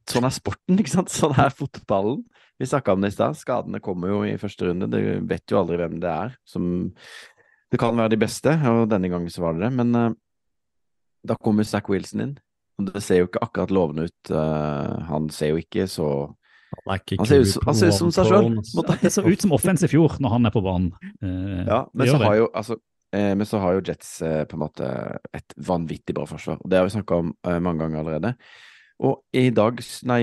Sånn 0.10 0.26
er 0.28 0.34
sporten, 0.36 0.80
ikke 0.82 0.92
sant? 0.92 1.12
Sånn 1.14 1.38
er 1.40 1.54
fotballen. 1.56 2.26
Vi 2.60 2.68
snakka 2.68 2.94
om 2.94 3.02
det 3.02 3.08
i 3.14 3.16
stad. 3.16 3.38
Skadene 3.40 3.80
kommer 3.80 4.10
jo 4.12 4.24
i 4.28 4.36
første 4.38 4.68
runde. 4.68 4.90
Du 4.92 4.98
vet 5.30 5.46
jo 5.52 5.62
aldri 5.62 5.78
hvem 5.80 6.00
det 6.04 6.10
er 6.12 6.34
som 6.48 6.92
Det 7.72 7.78
kan 7.80 7.96
være 7.96 8.10
de 8.16 8.18
beste, 8.18 8.50
og 8.66 8.88
denne 8.90 9.10
gangen 9.12 9.30
så 9.30 9.44
var 9.44 9.54
det 9.54 9.68
det. 9.68 9.72
Men 9.78 9.96
uh, 9.96 10.10
da 11.24 11.36
kommer 11.38 11.64
Zack 11.64 11.88
Wilson 11.92 12.22
inn. 12.26 12.38
Og 12.80 12.88
det 12.90 13.04
ser 13.06 13.20
jo 13.22 13.28
ikke 13.28 13.44
akkurat 13.46 13.72
lovende 13.76 14.08
ut. 14.10 14.32
Uh, 14.34 15.00
han 15.06 15.30
ser 15.30 15.52
jo 15.54 15.60
ikke 15.62 15.86
så 15.88 16.08
Han 16.88 16.98
ikke 17.00 17.18
Han 17.20 17.28
ser 17.30 17.44
ut 17.44 17.66
han 17.66 17.76
ser 17.78 17.88
ut 17.94 17.98
som 18.00 18.12
seg 18.12 18.26
sjøl. 18.32 18.50
Måtte- 18.76 18.98
Det 19.02 19.12
så 19.14 19.24
ut 19.28 19.42
som 19.42 19.52
offense 19.54 19.86
i 19.86 19.92
fjor 19.92 20.18
når 20.20 20.30
han 20.36 20.46
er 20.50 20.56
på 20.56 20.64
banen. 20.66 20.92
Uh, 21.24 21.64
Ja, 21.68 21.86
men 21.94 22.08
så 22.08 22.18
har 22.24 22.36
jo 22.42 22.50
altså 22.54 22.80
Men 23.12 23.42
så 23.50 23.58
har 23.60 23.74
jo 23.74 23.82
Jets 23.82 24.20
på 24.22 24.54
en 24.54 24.60
måte 24.62 24.86
et 25.34 25.54
vanvittig 25.58 26.14
bra 26.14 26.26
forsvar. 26.30 26.60
Og 26.62 26.70
Det 26.70 26.78
har 26.78 26.86
vi 26.86 26.92
snakka 26.94 27.16
om 27.24 27.32
mange 27.64 27.80
ganger 27.82 28.00
allerede. 28.04 28.36
Og 29.00 29.22
i 29.34 29.50
dag, 29.50 29.80
nei, 30.04 30.20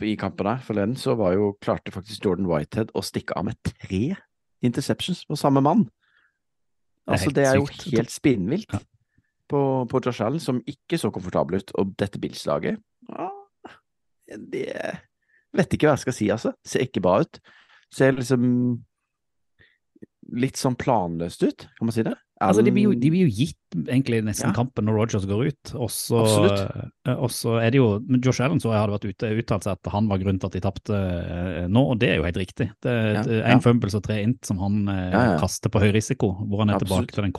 i- 0.00 0.16
kampen 0.16 0.46
der 0.46 0.62
forleden, 0.64 0.94
så 0.96 1.14
var 1.16 1.34
jo 1.34 1.50
klarte 1.60 1.92
faktisk 1.92 2.24
Jordan 2.24 2.46
Whitehead 2.48 2.90
å 2.96 3.02
stikke 3.04 3.36
av 3.36 3.44
med 3.44 3.56
tre 3.62 4.16
interceptions 4.64 5.26
på 5.28 5.36
samme 5.36 5.60
mann. 5.62 5.90
Altså, 7.06 7.28
Altså, 7.28 7.28
er, 7.28 7.34
det 7.34 7.44
er 7.46 7.54
jo 7.56 7.66
sykt. 7.66 7.90
helt 7.96 8.10
spinnvilt 8.10 8.72
Ja. 8.72 8.78
på, 9.48 9.60
på 9.88 10.00
Josh 10.04 10.20
Allen, 10.24 10.40
som 10.40 10.62
ikke 10.66 10.98
så 10.98 11.10
komfortabel 11.12 11.56
ut. 11.60 11.70
Og 11.78 11.94
dette 11.96 12.18
Bills-laget 12.20 12.78
Det 14.28 15.00
vet 15.56 15.72
ikke 15.72 15.86
hva 15.88 15.94
jeg 15.96 16.02
skal 16.04 16.12
si, 16.12 16.26
altså. 16.28 16.52
Ser 16.64 16.80
ikke 16.84 17.00
bra 17.00 17.20
ut. 17.20 17.38
Ser 17.90 18.12
liksom 18.12 18.82
litt 20.36 20.56
sånn 20.60 20.76
planløst 20.76 21.42
ut, 21.46 21.64
kan 21.78 21.86
man 21.88 21.92
si 21.96 22.02
det? 22.04 22.12
Altså, 22.40 22.62
de 22.62 22.70
blir, 22.70 22.84
jo, 22.84 22.92
de 22.94 23.08
blir 23.10 23.24
jo 23.26 23.30
gitt 23.34 23.56
egentlig 23.90 24.20
nesten 24.22 24.50
Ja. 24.50 24.54
kampen 24.54 24.84
når 24.86 24.94
Rogers 24.94 25.24
går 25.26 25.48
ut. 25.48 25.74
Og 25.74 25.88
så, 25.90 26.20
eh, 27.06 27.14
og 27.18 27.30
så 27.34 27.56
er 27.60 27.70
det 27.74 27.80
jo 27.80 27.98
men 28.06 28.20
Josh 28.22 28.40
Allen 28.40 28.60
så 28.62 28.70
hadde 28.70 28.94
vært 28.94 29.08
ute 29.10 29.32
uttalt 29.42 29.64
seg 29.66 29.72
at 29.74 29.90
han 29.90 30.06
var 30.08 30.18
grunnen 30.22 30.38
til 30.38 30.46
at 30.46 30.52
de 30.52 30.60
tapte 30.60 30.94
eh, 30.94 31.66
nå, 31.66 31.82
og 31.90 31.98
det 31.98 32.10
er 32.10 32.16
jo 32.20 32.24
helt 32.28 32.36
riktig. 32.38 32.70
Det 32.80 32.90
er 32.92 33.12
Ja, 33.14 33.20
et- 33.20 33.26
ja. 33.26 33.42
en 33.56 33.60
fumbles 33.60 33.94
og 33.98 34.04
tre 34.04 34.22
int 34.22 34.44
som 34.46 34.58
han 34.58 34.88
eh, 34.88 35.10
Ja, 35.10 35.38
kaster 35.38 35.68
på 35.68 35.80
høy 35.82 35.90
risiko, 35.92 36.30
hvor 36.46 36.60
han 36.60 36.70
er 36.70 36.74
Absolutt. 36.78 37.08
tilbake 37.10 37.14
til 37.14 37.24
den 37.24 37.32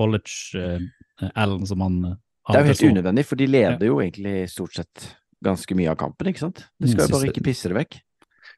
college-Allen 1.24 1.66
som 1.68 1.80
han 1.82 1.98
eh, 2.06 2.16
Det 2.50 2.56
er 2.58 2.66
jo 2.66 2.72
helt 2.74 2.98
unødvendig, 2.98 3.26
for 3.26 3.36
de 3.40 3.48
leder 3.48 3.86
jo 3.86 4.00
egentlig 4.02 4.50
stort 4.50 4.74
sett 4.74 5.16
ganske 5.46 5.76
mye 5.78 5.92
av 5.92 5.98
kampen, 6.02 6.28
ikke 6.28 6.40
sant? 6.44 6.66
De 6.82 6.88
skal 6.90 7.06
Mm, 7.06 7.10
jo 7.10 7.16
bare 7.20 7.30
ikke 7.32 7.44
pisse 7.46 7.70
det 7.70 7.78
vekk. 7.78 8.02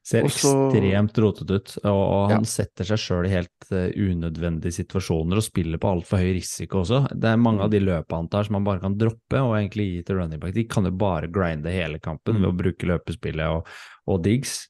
Ser 0.02 0.24
Også, 0.26 0.50
ekstremt 0.66 1.18
rotete 1.22 1.56
ut, 1.60 1.72
og, 1.86 2.30
han 2.32 2.42
Ja. 2.42 2.50
setter 2.50 2.84
seg 2.88 2.98
sjøl 2.98 3.26
i 3.28 3.30
helt 3.30 3.68
eh, 3.70 3.92
unødvendige 3.94 4.74
situasjoner 4.74 5.38
og 5.38 5.44
spiller 5.46 5.78
på 5.78 5.92
altfor 5.92 6.18
høy 6.18 6.32
risiko 6.40 6.80
også. 6.82 7.04
Det 7.14 7.30
er 7.30 7.38
mange 7.38 7.62
av 7.62 7.70
de 7.70 7.78
løpene 7.78 8.24
han 8.24 8.28
tar 8.32 8.48
som 8.48 8.58
han 8.58 8.66
bare 8.66 8.82
kan 8.82 8.96
droppe 8.98 9.38
og 9.38 9.54
egentlig 9.60 9.86
gi 9.92 10.02
til 10.08 10.18
running 10.18 10.42
back. 10.42 10.56
De 10.58 10.66
kan 10.66 10.84
jo 10.84 10.90
bare 10.90 11.30
grinde 11.30 11.70
hele 11.70 12.02
kampen 12.02 12.42
ved 12.42 12.50
å 12.50 12.56
bruke 12.64 12.90
løpespillet 12.90 13.46
og, 13.46 13.70
og 14.10 14.22
digs. 14.26 14.64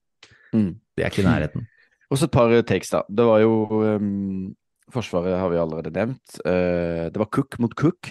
Mm. 0.52 0.74
Det 0.92 1.06
er 1.06 1.08
ikke 1.14 1.24
i 1.24 1.30
nærheten. 1.30 1.68
Og 2.12 2.18
så 2.20 2.26
et 2.28 2.34
par 2.34 2.52
takes, 2.68 2.90
da. 2.92 3.00
Det 3.08 3.24
var 3.24 3.40
jo 3.40 3.52
um, 3.96 4.50
Forsvaret 4.92 5.32
har 5.40 5.48
vi 5.48 5.56
allerede 5.56 5.88
nevnt. 5.96 6.34
Uh, 6.44 7.08
det 7.08 7.16
var 7.16 7.30
Cook 7.32 7.56
mot 7.56 7.72
Cook. 7.72 8.10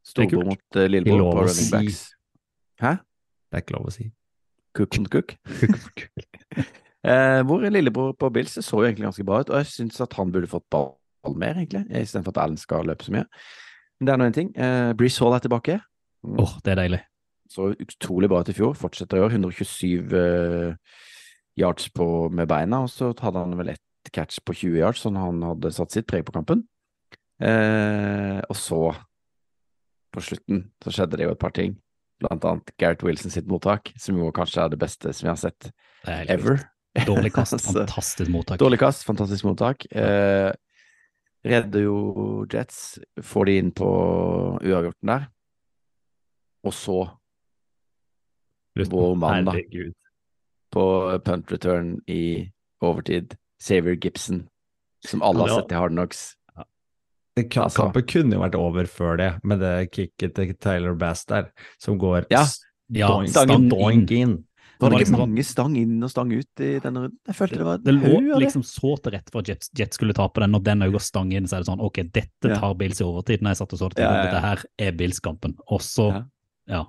Storbror 0.00 0.48
mot 0.48 0.78
uh, 0.80 0.86
lillebror 0.88 1.34
på 1.34 1.42
running 1.44 1.66
si. 1.66 1.68
backs. 1.74 1.98
Hæ? 2.80 2.94
Det 3.52 3.58
er 3.60 3.66
ikke 3.66 3.76
lov 3.76 3.90
å 3.90 3.92
si. 3.92 4.08
Cook 4.76 4.98
mot 5.00 5.10
Cook? 5.12 5.36
Eh, 7.06 7.40
hvor 7.46 7.62
lillebror 7.62 8.16
på 8.18 8.28
Bills 8.34 8.56
så 8.58 8.80
jo 8.80 8.88
egentlig 8.88 9.06
ganske 9.06 9.24
bra 9.24 9.40
ut, 9.40 9.50
og 9.52 9.60
jeg 9.62 9.70
syns 9.70 10.00
at 10.02 10.16
han 10.18 10.32
burde 10.34 10.50
fått 10.50 10.66
ball 10.70 10.96
mer, 11.38 11.54
egentlig, 11.60 11.84
istedenfor 11.94 12.34
at 12.34 12.40
Allen 12.42 12.58
skal 12.58 12.86
løpe 12.88 13.06
så 13.06 13.14
mye. 13.14 13.24
Men 13.98 14.06
det 14.06 14.12
er 14.12 14.18
nå 14.18 14.26
én 14.28 14.34
ting. 14.34 14.50
Eh, 14.58 14.92
Breeze 14.98 15.22
Hall 15.22 15.36
er 15.36 15.44
tilbake. 15.44 15.78
Mm. 16.26 16.40
Åh, 16.42 16.56
det 16.64 16.72
er 16.72 16.80
deilig. 16.82 17.00
Så 17.48 17.70
utrolig 17.80 18.28
bra 18.30 18.42
ut 18.42 18.50
i 18.50 18.56
fjor. 18.56 18.74
Fortsetter 18.78 19.18
i 19.18 19.24
år. 19.24 19.34
127 19.34 20.14
eh, 20.18 20.98
yards 21.58 21.88
på, 21.94 22.28
med 22.30 22.50
beina, 22.50 22.82
og 22.84 22.90
så 22.92 23.12
hadde 23.18 23.44
han 23.44 23.58
vel 23.58 23.74
ett 23.74 24.12
catch 24.14 24.40
på 24.46 24.54
20 24.54 24.78
yards, 24.78 25.02
sånn 25.04 25.18
han 25.18 25.42
hadde 25.44 25.72
satt 25.74 25.94
sitt 25.94 26.06
preg 26.08 26.26
på 26.26 26.34
kampen. 26.36 26.64
Eh, 27.42 28.38
og 28.42 28.56
så, 28.56 28.82
på 30.14 30.24
slutten, 30.24 30.68
så 30.82 30.94
skjedde 30.94 31.18
det 31.18 31.28
jo 31.28 31.34
et 31.34 31.42
par 31.42 31.54
ting. 31.54 31.76
Blant 32.18 32.44
annet 32.44 32.72
Gareth 32.80 33.06
Wilson 33.06 33.30
sitt 33.30 33.46
mottak, 33.46 33.92
som 34.00 34.18
jo 34.18 34.32
kanskje 34.34 34.64
er 34.64 34.72
det 34.72 34.80
beste 34.80 35.12
som 35.14 35.28
vi 35.28 35.30
har 35.30 35.38
sett 35.38 35.70
er 36.08 36.30
ever. 36.34 36.64
Dårlig 37.06 37.30
kast, 37.34 37.60
fantastisk 37.68 38.30
mottak. 38.32 38.58
Dårlig 38.58 38.80
kast, 38.82 39.04
fantastisk 39.06 39.46
mottak. 39.46 39.86
Eh, 39.94 40.50
redder 41.46 41.84
jo 41.84 41.98
Jets, 42.50 42.98
får 43.22 43.46
de 43.46 43.58
inn 43.62 43.70
på 43.76 43.88
uavgjorten 44.58 45.12
der. 45.12 45.28
Og 46.66 46.74
så, 46.74 46.98
vår 48.78 49.14
mann, 49.14 49.46
da, 49.46 49.54
Herregud. 49.54 49.94
på 50.74 50.84
punt 51.24 51.52
return 51.54 52.00
i 52.10 52.48
overtid, 52.82 53.36
Xavier 53.62 53.94
Gibson, 53.94 54.48
som 55.06 55.22
alle 55.22 55.46
har 55.46 55.62
sett 55.62 55.72
i 55.72 55.78
Hard 55.78 55.94
Knocks. 55.94 56.32
Altså- 57.44 57.76
Kampen 57.82 58.02
kunne 58.06 58.32
jo 58.32 58.40
vært 58.40 58.54
over 58.58 58.84
før 58.86 59.16
det, 59.16 59.30
med 59.44 59.60
det 59.60 59.90
kicket 59.92 60.34
til 60.34 60.54
Tyler 60.54 60.94
Bass 60.98 61.24
der, 61.24 61.50
som 61.78 61.98
går 61.98 62.26
Ja. 62.30 62.44
Ja, 62.90 63.08
doink, 63.08 63.28
stang 63.28 63.68
doink 63.68 64.10
inn. 64.10 64.44
Var 64.80 64.90
det 64.90 64.94
var 64.94 65.00
ikke 65.02 65.18
mange 65.18 65.44
stang 65.44 65.76
inn 65.76 66.02
og 66.02 66.08
stang 66.10 66.30
ut 66.32 66.60
i 66.62 66.78
denne 66.78 67.00
runden? 67.02 67.18
Jeg 67.26 67.34
følte 67.34 67.56
det 67.58 67.64
var 67.66 67.78
Det 67.82 67.94
lå 67.94 68.38
liksom 68.38 68.62
så 68.62 68.94
til 69.02 69.12
rette 69.12 69.30
for 69.32 69.40
at 69.40 69.48
Jets, 69.48 69.70
Jets 69.76 69.96
skulle 69.98 70.14
tape 70.14 70.38
den. 70.40 70.52
Når 70.52 70.62
den 70.62 70.78
òg 70.86 70.92
går 70.92 71.02
stang 71.02 71.32
inn, 71.32 71.44
så 71.50 71.56
er 71.56 71.64
det 71.64 71.66
sånn 71.66 71.80
OK, 71.82 71.98
dette 72.12 72.48
Ja. 72.48 72.60
tar 72.60 72.74
Bills 72.74 73.00
i 73.00 73.04
overtid. 73.04 73.42
Når 73.42 73.50
jeg 73.50 73.56
satt 73.58 73.72
og 73.72 73.78
så 73.78 73.88
det, 73.92 73.98
Ja, 74.04 74.12
ja, 74.12 74.16
ja. 74.16 74.22
dette 74.30 74.40
her 74.40 74.64
er 74.78 74.92
Bills-kampen. 74.92 75.56
Og 75.68 75.80
så, 75.80 76.12
Ja. 76.14 76.22
ja. 76.68 76.84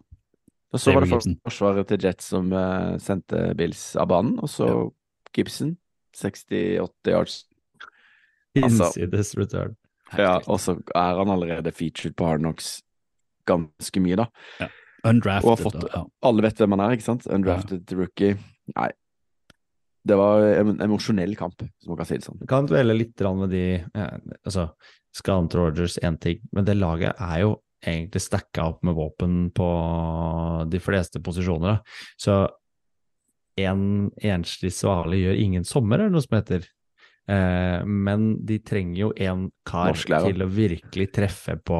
Og 0.72 0.80
så 0.80 0.94
var 0.94 1.02
det 1.02 1.10
Gibson. 1.10 1.40
forsvaret 1.44 1.88
til 1.88 1.98
Jets 1.98 2.26
som 2.26 2.54
uh, 2.54 2.98
sendte 3.00 3.56
Bills 3.58 3.96
av 3.96 4.08
banen, 4.08 4.38
og 4.40 4.48
så 4.48 4.94
Gibson, 5.34 5.76
68 6.14 6.90
yards. 7.08 7.46
Altså- 8.56 8.94
Innsides 8.96 9.36
return. 9.36 9.76
Ja, 10.18 10.38
og 10.48 10.62
så 10.64 10.78
er 10.96 11.20
han 11.20 11.34
allerede 11.34 11.74
featured 11.76 12.16
på 12.18 12.26
Hard 12.30 12.42
Knocks 12.42 12.80
ganske 13.50 14.02
mye, 14.04 14.18
da. 14.20 14.70
Undrafted. 15.08 15.46
Og 15.48 15.54
har 15.54 15.62
fått 15.62 15.80
da, 15.82 15.92
ja. 15.94 16.04
Alle 16.28 16.46
vet 16.46 16.60
hvem 16.60 16.76
han 16.76 16.84
er, 16.86 16.98
ikke 16.98 17.08
sant? 17.08 17.28
Undrafted 17.30 17.94
rookie. 17.98 18.38
Nei. 18.76 18.90
Det 20.10 20.16
var 20.18 20.46
en 20.62 20.78
emosjonell 20.82 21.36
kamp, 21.38 21.60
som 21.60 21.92
man 21.92 22.00
kan 22.00 22.08
si 22.08 22.18
det 22.20 22.26
sånn. 22.26 22.40
Kan 22.50 22.70
dvele 22.70 22.96
litt 22.96 23.20
med 23.20 23.52
de 23.52 23.64
ja, 23.78 24.08
altså, 24.48 24.70
Skaden 25.16 25.50
til 25.52 25.64
Rogers 25.64 25.98
én 26.06 26.18
ting, 26.22 26.40
men 26.56 26.66
det 26.68 26.78
laget 26.78 27.18
er 27.20 27.44
jo 27.44 27.58
egentlig 27.80 28.22
stacka 28.22 28.66
opp 28.74 28.84
med 28.84 28.98
våpen 28.98 29.38
på 29.56 29.68
de 30.72 30.82
fleste 30.84 31.22
posisjoner. 31.24 31.80
Da. 31.80 32.00
Så 32.20 32.36
en 33.60 34.12
enslig 34.24 34.72
svale 34.76 35.20
gjør 35.20 35.40
ingen 35.40 35.66
sommer, 35.68 36.00
er 36.00 36.10
det 36.10 36.16
noe 36.16 36.26
som 36.26 36.38
heter. 36.38 36.68
Eh, 37.30 37.86
men 37.86 38.46
de 38.46 38.58
trenger 38.66 38.98
jo 39.04 39.10
en 39.22 39.44
kar 39.68 39.94
til 39.94 40.42
å 40.42 40.48
virkelig 40.50 41.10
treffe 41.14 41.54
på, 41.62 41.80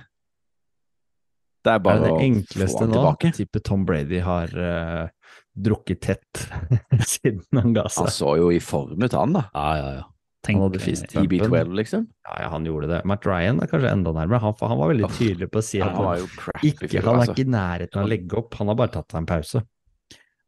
Det 1.65 1.73
er 1.73 1.79
Er 1.79 1.83
bare 1.83 2.03
det 2.03 2.11
å 2.13 2.19
det 2.19 2.27
enkleste 2.27 2.85
nå? 2.85 2.93
tilbake. 2.93 3.31
Tipper 3.35 3.63
Tom 3.65 3.87
Brady 3.87 4.19
har 4.23 4.53
uh, 4.53 5.31
drukket 5.57 6.03
tett 6.05 6.43
siden 7.15 7.41
han 7.57 7.73
ga 7.75 7.87
seg. 7.89 8.05
Han 8.05 8.13
så 8.13 8.35
jo 8.39 8.51
i 8.53 8.61
form 8.63 9.01
ut, 9.01 9.17
han 9.17 9.35
da. 9.35 9.47
Ja, 9.55 9.71
ja, 9.81 9.89
ja. 9.97 10.05
Han 10.47 10.61
hadde 10.63 10.79
fist. 10.79 11.09
TB12, 11.11 11.73
liksom. 11.75 12.05
Ja, 12.23 12.35
ja, 12.43 12.51
han 12.53 12.65
gjorde 12.65 12.87
det. 12.87 13.01
Matt 13.09 13.25
Ryan 13.27 13.59
er 13.59 13.67
kanskje 13.67 13.89
enda 13.91 14.13
nærmere. 14.15 14.39
Han, 14.45 14.53
han 14.61 14.79
var 14.79 14.93
veldig 14.93 15.09
tydelig 15.17 15.49
på 15.51 15.59
å 15.59 15.65
si 15.65 15.81
at 15.81 15.89
han 15.89 15.97
han, 15.97 16.05
var 16.05 16.21
jo 16.21 16.29
crap 16.37 16.63
ikke, 16.63 17.01
han 17.01 17.09
er 17.09 17.23
altså. 17.23 17.33
ikke 17.33 17.43
i 17.43 17.51
nærheten 17.57 17.99
av 17.99 18.05
å 18.05 18.11
legge 18.13 18.39
opp. 18.39 18.55
Han 18.61 18.71
har 18.71 18.79
bare 18.79 18.93
tatt 18.93 19.11
seg 19.11 19.19
en 19.19 19.27
pause. 19.27 19.63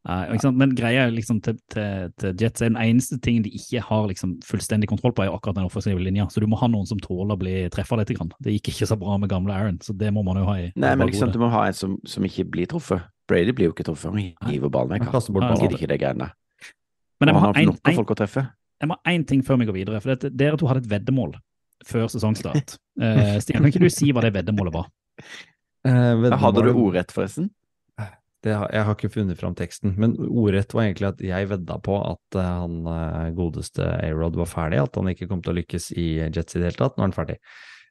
Sant? 0.00 0.56
Men 0.56 0.72
greia 0.72 1.04
liksom 1.12 1.42
til, 1.44 1.58
til, 1.68 2.08
til 2.20 2.38
Jets 2.40 2.62
er 2.64 2.70
den 2.72 2.78
eneste 2.80 3.18
tingen 3.20 3.44
de 3.44 3.52
ikke 3.52 3.82
har 3.84 4.06
liksom 4.08 4.38
fullstendig 4.46 4.88
kontroll 4.88 5.12
på, 5.12 5.26
er 5.26 5.34
akkurat 5.34 5.58
den 5.58 5.68
offensive 5.68 6.00
linja. 6.00 6.24
Så 6.32 6.40
du 6.40 6.46
må 6.48 6.56
ha 6.60 6.68
noen 6.72 6.88
som 6.88 7.00
tåler 7.02 7.36
å 7.36 7.40
bli 7.40 7.54
treffa 7.72 7.98
litt. 8.00 8.12
Grann. 8.16 8.32
Det 8.40 8.54
gikk 8.56 8.72
ikke 8.72 8.88
så 8.88 8.96
bra 9.00 9.18
med 9.20 9.30
gamle 9.30 9.52
Aaron, 9.54 9.76
så 9.84 9.92
det 9.96 10.08
må 10.16 10.24
man 10.26 10.40
jo 10.40 10.46
ha 10.48 10.56
i 10.56 10.70
Nei, 10.72 10.94
men 10.96 11.10
liksom, 11.10 11.34
du 11.34 11.38
må 11.42 11.50
ha 11.52 11.66
en 11.68 11.76
som, 11.76 11.98
som 12.08 12.24
ikke 12.26 12.48
blir 12.48 12.70
truffet. 12.70 13.04
Brady 13.30 13.52
blir 13.54 13.68
jo 13.68 13.74
ikke 13.76 13.86
truffet, 13.86 14.10
han 14.10 14.48
hiver 14.50 14.72
ballen 14.72 14.96
vekk. 14.96 15.12
Han 15.12 15.36
bort 15.36 15.60
gidder 15.60 15.76
ikke 15.76 15.92
de 15.92 16.00
greiene. 16.00 16.30
Men 17.20 17.30
jeg 17.30 17.36
må 17.36 17.44
ha 17.44 17.52
har 17.52 17.60
en, 17.60 17.76
en, 17.76 18.00
folk 18.00 18.14
å 18.14 18.18
treffe. 18.18 18.46
jeg 18.80 18.88
må 18.88 18.96
ha 18.96 19.12
én 19.12 19.28
ting 19.28 19.44
før 19.44 19.60
vi 19.60 19.68
går 19.68 19.76
videre. 19.82 20.00
For 20.00 20.16
det, 20.16 20.32
dere 20.40 20.58
to 20.58 20.68
hadde 20.70 20.86
et 20.86 20.90
veddemål 20.90 21.36
før 21.86 22.08
sesongstart. 22.12 22.78
Uh, 23.00 23.36
Stian, 23.40 23.60
kan 23.60 23.68
ikke 23.70 23.84
du 23.84 23.92
si 23.92 24.10
hva 24.16 24.24
det 24.24 24.32
veddemålet 24.34 24.74
var? 24.74 24.88
Uh, 25.84 26.16
veddemålet- 26.24 26.42
Hadde 26.42 26.64
du 26.64 26.72
ordrett, 26.72 27.12
forresten? 27.14 27.50
Det, 28.40 28.52
jeg 28.54 28.84
har 28.86 28.94
ikke 28.96 29.12
funnet 29.12 29.40
fram 29.40 29.54
teksten, 29.56 29.92
men 30.00 30.14
ordrett 30.24 30.72
var 30.72 30.86
egentlig 30.86 31.10
at 31.10 31.18
jeg 31.24 31.48
vedda 31.50 31.74
på 31.84 31.98
at 32.00 32.38
eh, 32.40 32.52
han 32.62 32.86
eh, 32.88 33.32
godeste 33.36 33.84
A-Rod 33.98 34.38
var 34.40 34.48
ferdig, 34.48 34.78
at 34.80 34.96
han 34.96 35.10
ikke 35.12 35.28
kom 35.28 35.42
til 35.44 35.52
å 35.52 35.58
lykkes 35.58 35.90
i 35.92 36.06
Jets 36.22 36.56
i 36.56 36.62
det 36.62 36.70
hele 36.70 36.80
tatt. 36.80 36.96
Nå 36.96 37.04
er 37.04 37.10
han 37.10 37.16
ferdig. 37.18 37.36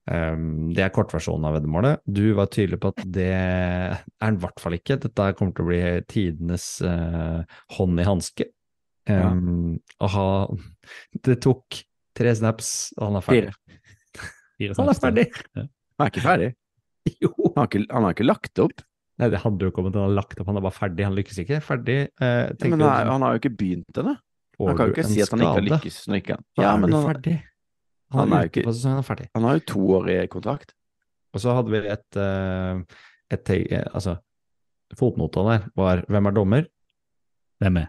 Um, 0.09 0.71
det 0.73 0.81
er 0.81 0.93
kortversjonen 0.95 1.45
av 1.45 1.59
veddemålet. 1.59 2.01
Du 2.09 2.31
var 2.37 2.49
tydelig 2.49 2.79
på 2.81 2.89
at 2.95 3.03
det 3.05 3.27
er 3.35 3.99
han 4.23 4.39
i 4.39 4.41
hvert 4.41 4.63
fall 4.63 4.77
ikke. 4.79 4.97
Dette 5.03 5.27
kommer 5.37 5.53
til 5.53 5.67
å 5.67 5.69
bli 5.69 5.81
tidenes 6.09 6.65
uh, 6.81 7.43
hånd 7.77 8.01
i 8.01 8.07
hanske. 8.07 8.49
Um, 9.09 9.77
ja. 9.77 10.07
aha, 10.09 10.25
Det 11.25 11.37
tok 11.45 11.83
tre 12.17 12.33
snaps, 12.41 12.71
og 12.97 13.05
han 13.05 13.19
er 13.19 13.27
ferdig. 13.27 13.53
Fire. 13.53 14.31
Fire 14.59 14.79
Han 14.81 14.89
er 14.89 14.99
ferdig! 15.05 15.27
Han 15.53 16.07
er 16.07 16.13
ikke 16.13 16.25
ferdig. 16.25 16.51
Jo! 17.23 17.31
Han 17.37 17.61
har 17.61 17.69
ikke, 17.69 17.85
han 17.89 18.05
har 18.05 18.17
ikke 18.17 18.27
lagt 18.27 18.59
opp. 18.61 18.81
Nei, 19.19 19.27
det 19.33 19.39
handler 19.43 19.67
jo 19.67 19.71
ikke 19.73 19.81
om 19.83 19.87
at 19.89 19.95
han 19.99 20.05
har 20.07 20.15
lagt 20.15 20.39
opp, 20.39 20.47
han 20.47 20.57
er 20.57 20.63
bare 20.63 20.77
ferdig. 20.77 21.03
Han 21.03 21.15
lykkes 21.17 21.39
ikke. 21.43 21.57
Ferdig. 21.65 21.97
Eh, 22.23 22.49
Ja, 22.55 22.69
men 22.71 22.79
han, 22.85 23.07
han 23.11 23.21
har 23.25 23.33
jo 23.35 23.41
ikke 23.41 23.51
begynt 23.59 23.97
ennå. 23.99 24.13
Han 24.59 24.77
kan 24.79 24.87
jo 24.89 24.93
ikke 24.95 25.07
si 25.07 25.21
at 25.23 25.29
han 25.33 25.39
ikke 25.43 25.57
har 25.57 25.65
lykkes 25.67 25.97
når 26.07 26.17
ikke 26.21 26.35
Så 26.39 26.61
Ja, 26.63 26.69
er 26.73 26.79
men 26.79 26.93
han, 26.95 27.05
ferdig. 27.09 27.35
Han, 28.11 28.19
han 28.19 28.31
er 28.31 28.35
er 28.35 28.41
jo 28.41 28.49
ute 28.49 28.59
ikke- 28.59 28.65
på 28.67 28.73
sesongen, 28.75 28.95
han 28.95 29.03
er 29.03 29.07
ferdig. 29.09 29.27
han 29.35 29.43
har 29.43 29.53
jo 29.59 29.63
to 29.73 29.83
år 29.99 30.09
i 30.09 30.17
kontrakt. 30.27 30.73
Og 31.33 31.39
så 31.43 31.53
hadde 31.55 31.69
vi 31.71 31.77
et, 31.77 32.17
et, 32.17 32.95
et 33.31 33.49
eh, 33.71 33.85
altså, 33.93 34.15
fotnota 34.97 35.43
der 35.49 35.67
var 35.77 36.03
hvem 36.09 36.25
er 36.25 36.31
dommer? 36.31 36.65
Hvem 37.61 37.77
er? 37.83 37.87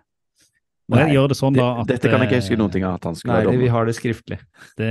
Må 0.90 1.00
jeg 1.04 1.14
gjøre 1.14 1.30
det 1.32 1.36
sånn, 1.38 1.56
da? 1.56 1.68
at, 1.82 1.90
Dette 1.90 2.10
kan 2.10 2.22
jeg 2.24 2.30
ikke 2.30 2.40
huske 2.40 2.56
eh, 2.56 2.60
noen 2.60 2.72
ting 2.74 2.86
av 2.86 2.96
at 2.98 3.06
han 3.08 3.18
skulle 3.18 3.36
Nei, 3.36 3.46
være 3.46 3.60
vi 3.60 3.68
har 3.74 3.86
det 3.86 3.94
skriftlig. 3.98 4.38
Det, 4.80 4.90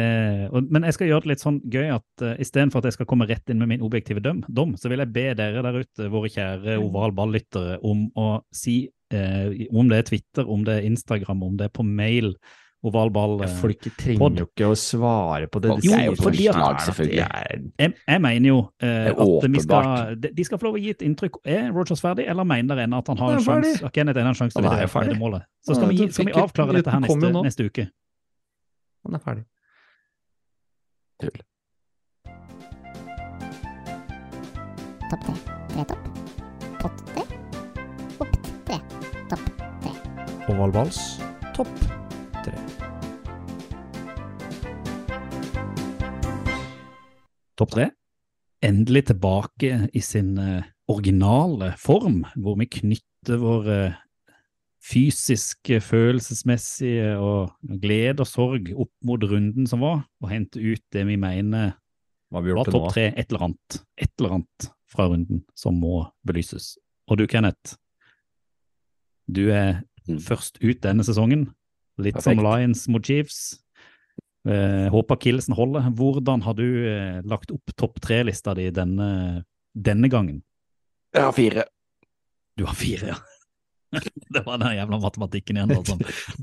og, 0.50 0.70
men 0.72 0.88
jeg 0.88 0.96
skal 0.96 1.12
gjøre 1.12 1.26
det 1.26 1.32
litt 1.34 1.44
sånn 1.44 1.60
gøy 1.76 1.92
at 1.96 2.24
uh, 2.24 2.32
istedenfor 2.40 2.82
at 2.82 2.90
jeg 2.90 2.98
skal 3.00 3.10
komme 3.10 3.28
rett 3.30 3.52
inn 3.52 3.60
med 3.62 3.74
min 3.74 3.84
objektive 3.86 4.24
døm, 4.24 4.42
dom, 4.48 4.78
så 4.80 4.92
vil 4.92 5.04
jeg 5.04 5.14
be 5.16 5.26
dere 5.40 5.66
der 5.66 5.82
ute, 5.84 6.08
våre 6.14 6.32
kjære 6.32 6.80
oval 6.80 7.16
ball-lyttere, 7.18 7.78
om 7.86 8.08
å 8.20 8.30
si 8.56 8.82
uh, 9.14 9.52
om 9.70 9.92
det 9.92 10.02
er 10.02 10.10
Twitter, 10.12 10.48
om 10.48 10.64
det 10.68 10.80
er 10.80 10.90
Instagram, 10.90 11.44
om 11.46 11.60
det 11.60 11.70
er 11.70 11.76
på 11.76 11.86
mail, 11.86 12.34
oval 12.84 13.10
ball 13.12 13.42
eh, 13.44 13.52
Folk 13.60 13.82
trenger 14.00 14.20
Pod. 14.22 14.38
jo 14.40 14.46
ikke 14.48 14.68
å 14.72 14.76
svare 14.80 15.50
på 15.52 15.60
det. 15.64 15.74
Jo, 15.84 15.98
fordi 16.16 16.46
at- 16.48 16.86
selvfølgelig. 16.86 17.26
jeg, 17.80 17.94
jeg 18.08 18.22
mener 18.24 18.48
jo 18.48 18.60
uh, 18.60 19.10
at 19.12 19.50
vi 19.52 19.60
skal, 19.66 20.16
de, 20.16 20.46
skal 20.48 20.62
få 20.62 20.70
lov 20.70 20.78
å 20.80 20.82
gi 20.84 20.94
et 20.96 21.04
inntrykk. 21.04 21.42
Er 21.44 21.72
Rogers 21.76 22.00
ferdig, 22.02 22.28
eller 22.32 22.48
mener 22.48 22.76
dere 22.76 22.88
ennå 22.88 23.02
at 23.04 23.12
han 23.12 23.18
har 23.20 23.36
en 23.36 23.44
sjanse? 23.44 23.84
En 23.84 24.34
sjanse 24.40 24.56
til 24.56 24.66
er 24.66 24.72
vinne 24.72 24.88
ferdig. 24.96 25.20
Så 25.68 25.76
skal 25.76 25.92
vi, 25.92 26.00
gi- 26.00 26.12
skal 26.16 26.30
vi 26.32 26.38
avklare 26.40 26.78
dette 26.80 26.96
her 26.96 27.04
neste, 27.04 27.34
neste 27.44 27.68
uke. 27.68 27.90
Han 29.06 29.16
er 29.20 29.24
ferdig. 29.28 29.46
Topp 35.10 35.24
tre. 35.26 35.34
Tre 35.74 35.86
topp. 35.90 36.10
Pott 36.80 37.06
tre. 37.12 37.24
Opp 38.20 38.36
tre. 38.66 38.78
Topp 39.30 39.46
tre. 39.84 39.94
Oval 40.54 40.72
Balls 40.72 41.00
topp 41.58 41.99
Topp 47.60 47.74
tre. 47.76 47.90
Endelig 48.64 49.06
tilbake 49.10 49.90
i 49.96 50.02
sin 50.04 50.38
eh, 50.40 50.68
originale 50.92 51.74
form, 51.80 52.24
hvor 52.40 52.58
vi 52.60 52.68
knytter 52.80 53.40
våre 53.40 53.80
eh, 53.88 53.98
fysiske, 54.90 55.82
følelsesmessige 55.84 57.18
og 57.20 57.52
glede 57.84 58.24
og 58.24 58.30
sorg 58.30 58.72
opp 58.80 58.94
mot 59.06 59.24
runden 59.28 59.68
som 59.68 59.84
var, 59.84 60.06
og 60.24 60.32
henter 60.32 60.64
ut 60.64 60.84
det 60.96 61.04
vi 61.10 61.18
mener 61.20 61.76
vi 62.30 62.54
var 62.54 62.68
topp 62.70 62.92
tre, 62.94 63.08
et 63.18 63.32
eller 63.32 63.48
annet, 63.48 63.80
et 63.98 64.12
eller 64.20 64.36
annet 64.38 64.68
fra 64.90 65.08
runden 65.10 65.42
som 65.58 65.80
må 65.82 66.04
belyses. 66.28 66.76
Og 67.10 67.18
du, 67.18 67.26
Kenneth, 67.28 67.74
du 69.26 69.48
er 69.50 69.82
Mm. 70.10 70.20
først 70.20 70.58
ut 70.64 70.82
denne 70.82 71.06
sesongen. 71.06 71.50
Litt 72.02 72.22
som 72.24 72.40
Lions 72.42 72.88
mot 72.90 73.04
Chiefs. 73.06 73.60
Eh, 74.48 74.88
håper 74.92 75.20
Killesen 75.20 75.56
holder. 75.58 75.90
Hvordan 75.96 76.44
har 76.46 76.56
du 76.56 76.68
eh, 76.88 77.20
lagt 77.28 77.52
opp 77.52 77.74
topp 77.76 78.00
tre-lista 78.04 78.54
di 78.56 78.70
denne, 78.72 79.44
denne 79.76 80.10
gangen? 80.12 80.40
Jeg 81.16 81.26
har 81.26 81.36
fire. 81.36 81.66
Du 82.56 82.66
har 82.70 82.78
fire, 82.78 83.16
ja. 83.16 83.20
det 84.34 84.46
var 84.46 84.62
den 84.62 84.78
jævla 84.78 85.00
matematikken 85.02 85.58
igjen. 85.58 85.76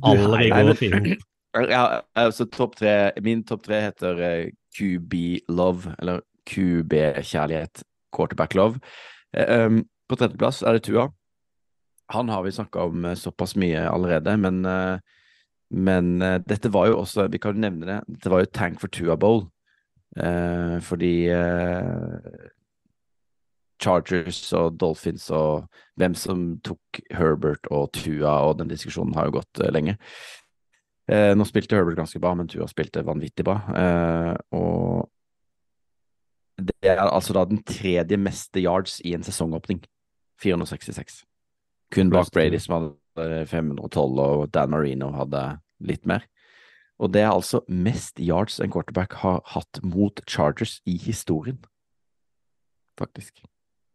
Alle 0.02 0.28
Nei, 0.34 0.48
nei, 0.50 0.62
går 0.66 0.78
fire. 0.82 1.00
i 1.00 1.16
hop. 1.16 1.24
Ja, 1.56 2.02
altså 2.12 2.44
topp 2.52 2.74
tre 2.76 2.90
Min 3.24 3.40
topp 3.48 3.62
tre 3.64 3.78
heter 3.86 4.18
eh, 4.20 4.48
QB 4.76 5.14
Love, 5.48 5.94
eller 6.02 6.20
QB 6.44 6.92
Kjærlighet, 7.24 7.80
Quarterback 8.12 8.52
Love. 8.58 8.82
Um, 9.32 9.86
på 10.04 10.18
tredjeplass 10.20 10.60
er 10.60 10.76
det 10.76 10.82
Tua. 10.84 11.06
Han 12.12 12.28
har 12.28 12.44
vi 12.44 12.52
snakka 12.52 12.84
om 12.90 13.08
såpass 13.16 13.56
mye 13.56 13.86
allerede, 13.88 14.36
men, 14.36 14.60
eh, 14.68 15.00
men 15.70 16.22
uh, 16.22 16.38
dette 16.46 16.70
var 16.72 16.90
jo 16.90 17.00
også 17.00 17.26
Vi 17.32 17.40
kan 17.42 17.56
jo 17.56 17.64
nevne 17.64 17.88
det. 17.88 18.00
Dette 18.06 18.30
var 18.30 18.42
jo 18.42 18.52
Tank 18.52 18.80
for 18.80 18.92
Tua 18.92 19.16
Bowl. 19.16 19.46
Uh, 20.16 20.78
fordi 20.80 21.28
eh, 21.28 22.46
Chargers 23.82 24.38
og 24.56 24.78
Dolphins 24.80 25.26
og 25.34 25.66
hvem 26.00 26.14
som 26.16 26.46
tok 26.64 27.00
Herbert 27.12 27.68
og 27.68 27.90
Tua, 27.92 28.38
og 28.48 28.56
den 28.62 28.70
diskusjonen 28.70 29.12
har 29.18 29.28
jo 29.28 29.34
gått 29.36 29.60
lenge. 29.74 29.98
Nå 31.06 31.44
spilte 31.46 31.76
Herbert 31.76 31.98
ganske 31.98 32.18
bra, 32.22 32.32
men 32.34 32.48
Tua 32.48 32.64
spilte 32.70 33.04
vanvittig 33.04 33.44
bra. 33.46 33.58
Og 34.56 35.04
det 36.56 36.88
er 36.88 37.04
altså 37.04 37.36
da 37.36 37.44
den 37.44 37.60
tredje 37.68 38.16
meste 38.16 38.64
yards 38.64 38.96
i 39.04 39.12
en 39.14 39.26
sesongåpning. 39.26 39.84
466. 40.42 41.24
Kun 41.92 42.10
bak 42.10 42.32
Brady, 42.32 42.58
som 42.58 42.74
hadde 42.74 42.94
512, 43.16 44.18
og 44.20 44.50
Dan 44.54 44.72
Marino 44.72 45.10
hadde 45.16 45.42
litt 45.84 46.06
mer. 46.08 46.24
Og 47.02 47.12
det 47.12 47.22
er 47.26 47.32
altså 47.32 47.60
mest 47.68 48.20
yards 48.22 48.58
en 48.60 48.72
quarterback 48.72 49.18
har 49.20 49.42
hatt 49.52 49.80
mot 49.84 50.20
Chargers 50.28 50.78
i 50.88 50.96
historien. 50.96 51.58
Faktisk. 52.96 53.42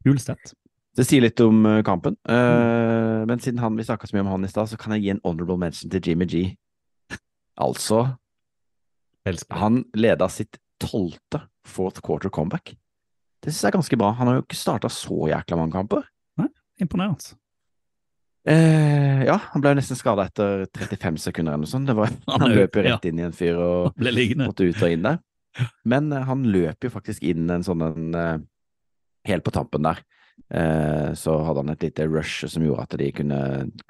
Kul 0.06 0.20
sett. 0.22 0.54
Det 0.98 1.06
sier 1.08 1.24
litt 1.24 1.40
om 1.42 1.64
eh, 1.66 1.82
kampen. 1.88 2.18
Eh, 2.30 3.24
Men 3.26 3.40
siden 3.42 3.62
han, 3.64 3.78
vi 3.80 3.86
snakka 3.88 4.10
så 4.10 4.18
mye 4.18 4.26
om 4.26 4.34
han 4.36 4.46
i 4.46 4.52
stad, 4.52 4.70
så 4.70 4.78
kan 4.78 4.94
jeg 4.94 5.06
gi 5.06 5.14
en 5.16 5.24
honorable 5.24 5.58
mention 5.58 5.90
til 5.94 6.12
Jimmy 6.12 6.28
G. 6.30 6.44
Altså, 7.62 8.18
Elsker 9.28 9.60
han 9.62 9.84
leda 9.94 10.26
sitt 10.34 10.58
tolvte 10.82 11.44
fourth 11.68 12.02
quarter 12.02 12.32
comeback. 12.34 12.74
Det 13.42 13.52
syns 13.52 13.62
jeg 13.62 13.70
er 13.70 13.76
ganske 13.78 13.98
bra. 14.02 14.12
Han 14.18 14.30
har 14.30 14.40
jo 14.40 14.46
ikke 14.46 14.58
starta 14.58 14.90
så 14.90 15.28
jækla 15.30 15.58
mange 15.60 15.76
kamper. 15.76 16.08
Imponerende. 16.82 17.36
Eh, 18.50 19.22
ja, 19.28 19.36
han 19.54 19.62
ble 19.62 19.76
nesten 19.78 19.98
skada 20.00 20.24
etter 20.26 20.64
35 20.74 21.20
sekunder 21.22 21.54
eller 21.54 21.66
noe 21.68 21.70
sånt. 21.70 21.86
Det 21.90 21.94
var, 21.98 22.10
Han 22.32 22.42
han 22.48 22.56
løp 22.56 22.76
jo 22.80 22.86
rett 22.88 23.04
ja. 23.06 23.10
inn 23.12 23.20
i 23.22 23.28
en 23.28 23.36
fyr 23.38 23.60
og 23.62 23.92
Ble 24.00 24.26
måtte 24.40 24.66
ut 24.66 24.82
og 24.82 24.90
inn 24.96 25.04
der. 25.06 25.20
Men 25.86 26.12
eh, 26.16 26.24
han 26.26 26.48
løp 26.50 26.88
jo 26.88 26.90
faktisk 26.94 27.22
inn 27.28 27.50
en 27.54 27.64
sånn 27.68 27.84
en 27.90 28.16
eh, 28.18 28.38
Helt 29.30 29.44
på 29.46 29.52
tampen 29.54 29.84
der. 29.86 30.00
Eh, 30.50 31.12
så 31.14 31.36
hadde 31.46 31.62
han 31.62 31.70
et 31.76 31.84
lite 31.86 32.08
rush 32.10 32.48
som 32.50 32.64
gjorde 32.66 32.88
at 32.88 32.96
de 32.98 33.12
kunne 33.14 33.38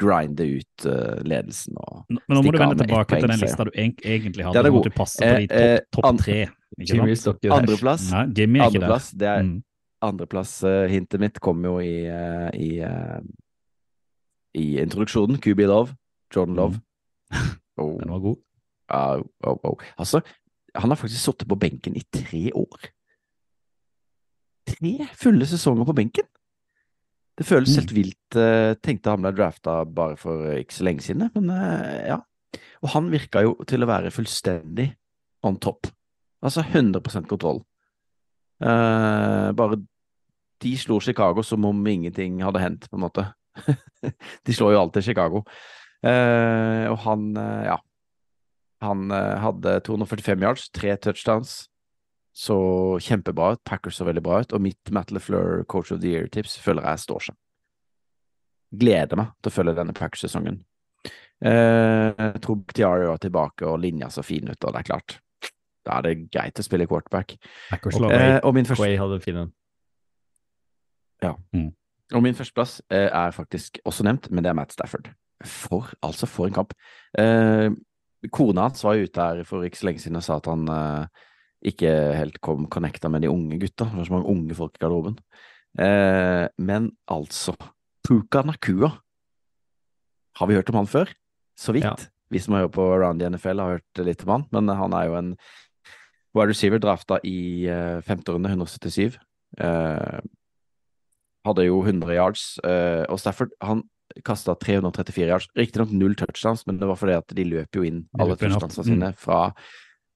grinde 0.01 0.43
ut 0.57 0.85
eh, 0.91 1.21
ledelsen 1.23 1.77
og 1.79 2.01
Men 2.11 2.19
nå 2.35 2.41
må 2.43 2.51
du 2.51 2.57
vende 2.59 2.75
tilbake 2.81 3.21
til 3.21 3.29
den 3.31 3.39
lista 3.39 3.63
du 3.63 3.71
en- 3.79 3.93
egentlig 4.03 4.43
hadde. 4.43 4.57
Det 4.59 4.67
er 4.67 4.75
god. 4.75 4.89
du 4.89 4.97
passe 4.97 5.21
på 5.23 5.37
de 5.39 5.47
Eh, 5.55 5.77
topp 5.95 6.03
top 6.09 6.19
tre. 6.25 6.39
Andreplass 7.55 8.09
er. 8.11 8.27
Andreplass, 8.67 9.13
Mm. 9.45 9.55
Andreplass-hintet 10.03 11.19
mitt 11.21 11.39
kom 11.39 11.63
jo 11.63 11.77
i, 11.79 11.95
i, 12.57 12.69
eh, 12.83 13.19
i 14.57 14.79
introduksjonen. 14.81 15.39
QB 15.41 15.59
Love. 15.67 15.95
Jordan 16.35 16.55
Love. 16.55 16.81
Oh, 17.79 17.95
Den 17.97 18.11
var 18.11 18.19
god. 18.19 18.37
Uh, 18.91 19.21
oh, 19.47 19.57
oh. 19.63 19.77
Altså, 19.97 20.19
han 20.75 20.91
har 20.91 20.97
faktisk 20.99 21.23
sittet 21.23 21.47
på 21.49 21.55
benken 21.57 21.95
i 21.97 22.03
tre 22.13 22.51
år. 22.53 22.89
Tre 24.67 24.91
fulle 25.17 25.47
sesonger 25.49 25.87
på 25.87 25.95
benken! 25.97 26.27
Det 27.39 27.45
føles 27.47 27.71
Mm. 27.71 27.79
helt 27.79 27.93
vilt. 27.95 28.35
eh, 28.35 28.73
Tenkte 28.83 29.09
han 29.09 29.21
ble 29.23 29.31
drafta 29.33 29.79
bare 29.87 30.17
for 30.19 30.51
ikke 30.59 30.73
så 30.75 30.83
lenge 30.85 31.01
siden, 31.01 31.31
men 31.33 31.49
eh, 31.49 32.07
ja. 32.11 32.19
Og 32.83 32.89
han 32.93 33.09
virka 33.09 33.41
jo 33.41 33.55
til 33.65 33.81
å 33.83 33.87
være 33.89 34.11
fullstendig 34.11 34.91
on 35.43 35.57
top. 35.57 35.87
Altså 36.43 36.61
100% 36.61 37.25
kontroll. 37.31 37.63
Eh, 38.61 39.51
bare 39.57 39.79
de 40.61 40.75
slo 40.77 40.99
Chicago 40.99 41.41
som 41.41 41.65
om 41.65 41.87
ingenting 41.87 42.41
hadde 42.43 42.59
hendt, 42.61 42.89
på 42.91 42.99
en 42.99 43.07
måte. 43.07 43.25
De 44.45 44.53
slår 44.55 44.73
jo 44.75 44.79
alltid 44.81 45.03
Chicago. 45.03 45.43
Eh, 46.03 46.85
og 46.89 46.97
han, 47.05 47.25
eh, 47.37 47.65
ja 47.69 47.75
Han 48.81 49.11
eh, 49.13 49.35
hadde 49.43 49.75
245 49.85 50.41
yards, 50.41 50.69
tre 50.73 50.95
touchdowns. 50.97 51.67
Så 52.33 52.55
kjempebra 53.03 53.51
ut. 53.53 53.63
Packers 53.67 53.97
så 53.99 54.05
veldig 54.07 54.23
bra 54.25 54.39
ut. 54.41 54.53
Og 54.55 54.61
mitt 54.63 54.91
Matt 54.95 55.11
LeFleur 55.11 55.65
Coach 55.69 55.91
of 55.91 55.99
the 56.01 56.13
Year-tips 56.15 56.55
føler 56.63 56.87
jeg 56.87 57.03
står 57.03 57.25
seg. 57.27 57.35
Gleder 58.71 59.19
meg 59.19 59.33
til 59.43 59.51
å 59.51 59.53
følge 59.53 59.75
denne 59.77 59.93
Packers-sesongen. 59.93 60.61
Eh, 61.43 62.13
jeg 62.15 62.41
tror 62.45 62.61
Tiario 62.71 63.11
er 63.11 63.19
tilbake, 63.21 63.67
og 63.67 63.81
linja 63.83 64.07
så 64.13 64.23
fin 64.23 64.47
ut, 64.47 64.63
og 64.63 64.71
det 64.73 64.79
er 64.79 64.87
klart. 64.87 65.17
Da 65.85 65.97
er 65.97 66.05
det 66.07 66.29
greit 66.31 66.59
å 66.61 66.63
spille 66.63 66.85
quarterback. 66.87 67.35
Packers 67.69 67.95
Og- 67.99 68.11
Eh, 68.11 68.39
og 68.43 68.53
min 68.53 68.65
første 68.65 68.85
Quay 68.85 68.97
hadde 68.97 69.19
fin 69.21 69.37
en. 69.37 69.53
Og 72.15 72.23
min 72.23 72.35
førsteplass 72.35 72.79
eh, 72.91 73.07
er 73.07 73.35
faktisk 73.35 73.79
også 73.87 74.05
nevnt, 74.07 74.29
men 74.31 74.43
det 74.43 74.51
er 74.51 74.57
Matt 74.57 74.73
Stafford. 74.75 75.11
For, 75.47 75.89
altså, 76.05 76.27
for 76.29 76.49
en 76.49 76.55
kamp. 76.55 76.73
Eh, 77.17 77.71
kona 78.29 78.67
hans 78.67 78.83
var 78.85 78.99
ute 79.01 79.27
her 79.27 79.43
for 79.47 79.65
ikke 79.65 79.79
så 79.79 79.87
lenge 79.87 80.03
siden 80.03 80.19
og 80.19 80.25
sa 80.25 80.37
at 80.37 80.49
han 80.51 80.67
eh, 80.69 81.21
ikke 81.71 81.91
helt 82.17 82.41
kom 82.43 82.67
connecta 82.73 83.09
med 83.09 83.23
de 83.25 83.31
unge 83.31 83.59
gutta. 83.61 83.87
Det 83.89 84.01
var 84.01 84.09
så 84.09 84.17
mange 84.17 84.33
unge 84.33 84.57
folk 84.57 84.75
i 84.75 84.83
garderoben. 84.83 85.17
Eh, 85.79 86.45
men 86.61 86.91
altså, 87.09 87.55
Puka 88.07 88.43
Nakua. 88.45 88.91
Har 90.39 90.47
vi 90.47 90.55
hørt 90.55 90.69
om 90.71 90.81
han 90.81 90.89
før? 90.89 91.11
Så 91.59 91.73
vidt. 91.75 91.85
Ja. 91.85 91.95
Vi 92.31 92.39
som 92.39 92.55
har 92.55 92.65
hørt 92.65 92.75
på 92.75 92.85
Round 92.85 93.21
i 93.21 93.27
NFL, 93.27 93.59
har 93.59 93.79
hørt 93.79 94.05
litt 94.05 94.23
om 94.23 94.35
han, 94.37 94.45
men 94.55 94.71
han 94.79 94.93
er 94.95 95.09
jo 95.09 95.17
en 95.19 95.33
wide 96.31 96.53
receiver 96.53 96.79
drafta 96.79 97.17
i 97.27 97.67
eh, 97.67 97.99
femte 98.07 98.31
runde, 98.31 98.51
177. 98.51 99.17
Hadde 101.45 101.65
jo 101.65 101.79
100 101.81 102.13
yards, 102.13 102.59
uh, 102.63 103.03
og 103.09 103.17
Stafford 103.19 103.49
han 103.65 103.83
kasta 104.27 104.53
334 104.59 105.27
yards. 105.31 105.47
Riktignok 105.57 105.91
null 105.95 106.13
touchdowns, 106.19 106.65
men 106.67 106.77
det 106.77 106.87
var 106.89 106.95
fordi 106.99 107.15
at 107.17 107.27
de 107.33 107.45
løp 107.47 107.73
jo 107.79 107.81
inn 107.87 108.03
alle 108.19 108.35
touchdownsene 108.35 108.59
touchdownsa 108.59 108.83
sine 108.85 109.13
fra 109.17 109.39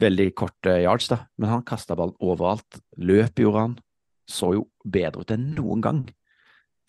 veldig 0.03 0.27
korte 0.35 0.75
yards, 0.83 1.07
da. 1.07 1.21
Men 1.39 1.49
han 1.49 1.63
kasta 1.63 1.95
ballen 1.95 2.13
overalt. 2.21 2.81
Løp 2.99 3.39
gjorde 3.39 3.59
han. 3.63 3.75
Så 4.27 4.53
jo 4.57 4.67
bedre 4.85 5.21
ut 5.23 5.31
enn 5.31 5.53
noen 5.55 5.81
gang. 5.81 6.03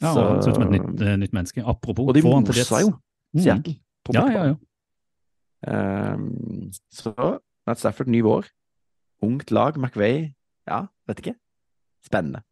Ja, 0.02 0.12
Så- 0.12 0.26
han 0.28 0.42
ser 0.42 0.50
ut 0.50 0.54
som 0.56 0.66
et 0.66 0.74
nytt, 0.80 1.00
uh, 1.00 1.16
nytt 1.16 1.32
menneske. 1.32 1.62
Apropos, 1.64 2.08
Og 2.08 2.14
de 2.14 2.22
mosa 2.22 2.80
jo 2.80 2.92
Mm. 3.34 3.40
Seattle. 3.42 3.74
Mm. 4.08 4.14
Ja, 4.14 4.26
ja, 4.30 4.44
ja. 4.46 4.54
Um, 6.14 6.70
så 6.92 7.12
Matt 7.66 7.78
Stafford, 7.78 8.08
ny 8.08 8.20
vår. 8.22 8.46
Ungt 9.22 9.50
lag, 9.50 9.76
McVay. 9.76 10.34
Ja, 10.68 10.86
vet 11.08 11.18
ikke. 11.22 11.34
Spennende. 12.06 12.42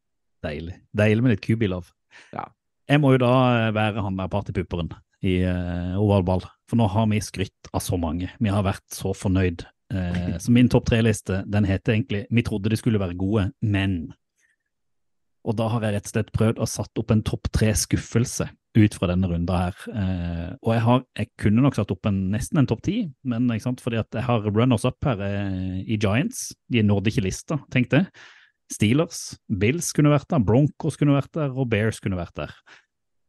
Deilig. 0.45 0.76
Deilig 0.97 1.24
med 1.24 1.34
litt 1.34 1.45
QB-love. 1.45 1.90
Ja. 2.34 2.49
Jeg 2.90 3.01
må 3.01 3.14
jo 3.14 3.22
da 3.24 3.34
eh, 3.59 3.70
være 3.76 4.05
han 4.05 4.18
der 4.18 4.32
partypupperen 4.32 4.92
i 5.24 5.38
uh, 5.49 5.95
ovalball, 5.97 6.42
for 6.68 6.76
nå 6.76 6.84
har 6.92 7.07
vi 7.09 7.22
skrytt 7.24 7.70
av 7.72 7.80
så 7.80 7.97
mange. 7.97 8.28
Vi 8.45 8.51
har 8.53 8.66
vært 8.66 8.84
så 8.92 9.14
fornøyd. 9.16 9.64
Uh, 9.95 10.34
så 10.42 10.53
min 10.53 10.68
topp 10.72 10.90
tre-liste 10.90 11.40
den 11.49 11.64
heter 11.68 11.95
egentlig 11.95 12.26
'Vi 12.28 12.45
trodde 12.45 12.68
de 12.68 12.76
skulle 12.76 13.01
være 13.01 13.16
gode, 13.16 13.47
men'. 13.64 14.12
Og 15.45 15.57
da 15.57 15.68
har 15.72 15.80
jeg 15.84 15.97
rett 15.97 16.11
og 16.11 16.12
slett 16.12 16.32
prøvd 16.36 16.61
å 16.61 16.68
satt 16.68 17.01
opp 17.01 17.11
en 17.12 17.24
topp 17.24 17.49
tre-skuffelse 17.53 18.49
ut 18.74 18.95
fra 18.97 19.09
denne 19.11 19.28
runda 19.30 19.59
her. 19.66 19.82
Eh, 19.92 20.53
og 20.64 20.70
jeg 20.74 20.82
har, 20.86 21.03
jeg 21.20 21.30
kunne 21.40 21.64
nok 21.64 21.76
satt 21.78 21.92
opp 21.95 22.09
en, 22.11 22.20
nesten 22.32 22.59
en 22.59 22.68
topp 22.70 22.82
ti, 22.86 22.97
men 23.28 23.47
ikke 23.53 23.68
sant, 23.68 23.82
fordi 23.84 24.01
at 24.01 24.16
jeg 24.16 24.26
har 24.26 24.49
runners 24.49 24.86
up 24.88 24.99
her 25.07 25.20
eh, 25.22 25.82
i 25.84 25.99
Giants. 26.01 26.49
De 26.72 26.82
nådde 26.82 27.12
ikke 27.12 27.26
lista, 27.28 27.61
tenk 27.74 27.92
det. 27.95 28.03
Steelers, 28.75 29.20
Bills 29.49 29.93
kunne 29.97 30.12
vært 30.12 30.29
der, 30.33 30.43
Broncos 30.45 30.99
kunne 31.01 31.16
vært 31.16 31.33
der, 31.37 31.53
og 31.55 31.70
Bears 31.72 32.01
kunne 32.03 32.18
vært 32.18 32.35
der. 32.43 32.57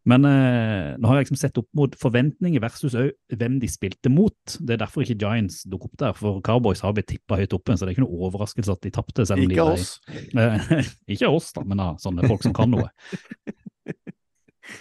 Men 0.05 0.21
eh, 0.29 0.91
nå 1.01 1.09
har 1.09 1.17
jeg 1.17 1.25
liksom 1.25 1.39
sett 1.41 1.55
opp 1.57 1.65
mot 1.73 1.95
forventninger 1.97 2.61
versus 2.61 2.93
hvem 2.93 3.55
de 3.61 3.69
spilte 3.73 4.11
mot. 4.13 4.37
Det 4.61 4.75
er 4.75 4.81
derfor 4.83 5.01
ikke 5.01 5.17
Giants 5.23 5.63
dukket 5.65 5.87
opp 5.89 6.01
der, 6.03 6.17
for 6.19 6.43
Cowboys 6.45 6.83
har 6.85 6.93
blitt 6.93 7.09
tippa 7.09 7.39
høyt 7.39 7.55
oppe, 7.57 7.73
så 7.73 7.87
det 7.87 7.93
er 7.93 7.97
ikke 7.97 8.05
noe 8.05 8.27
overraskelse 8.29 8.75
at 8.75 8.85
de 8.85 8.91
tapte. 8.93 9.25
de 9.25 9.47
Ikke 9.47 9.55
ble- 9.55 9.65
oss. 9.73 9.95
Eh, 10.13 10.91
ikke 11.15 11.31
oss, 11.33 11.49
da, 11.57 11.65
men 11.65 11.81
da, 11.81 11.89
sånne 12.01 12.29
folk 12.29 12.45
som 12.45 12.53
kan 12.57 12.75
noe. 12.75 12.91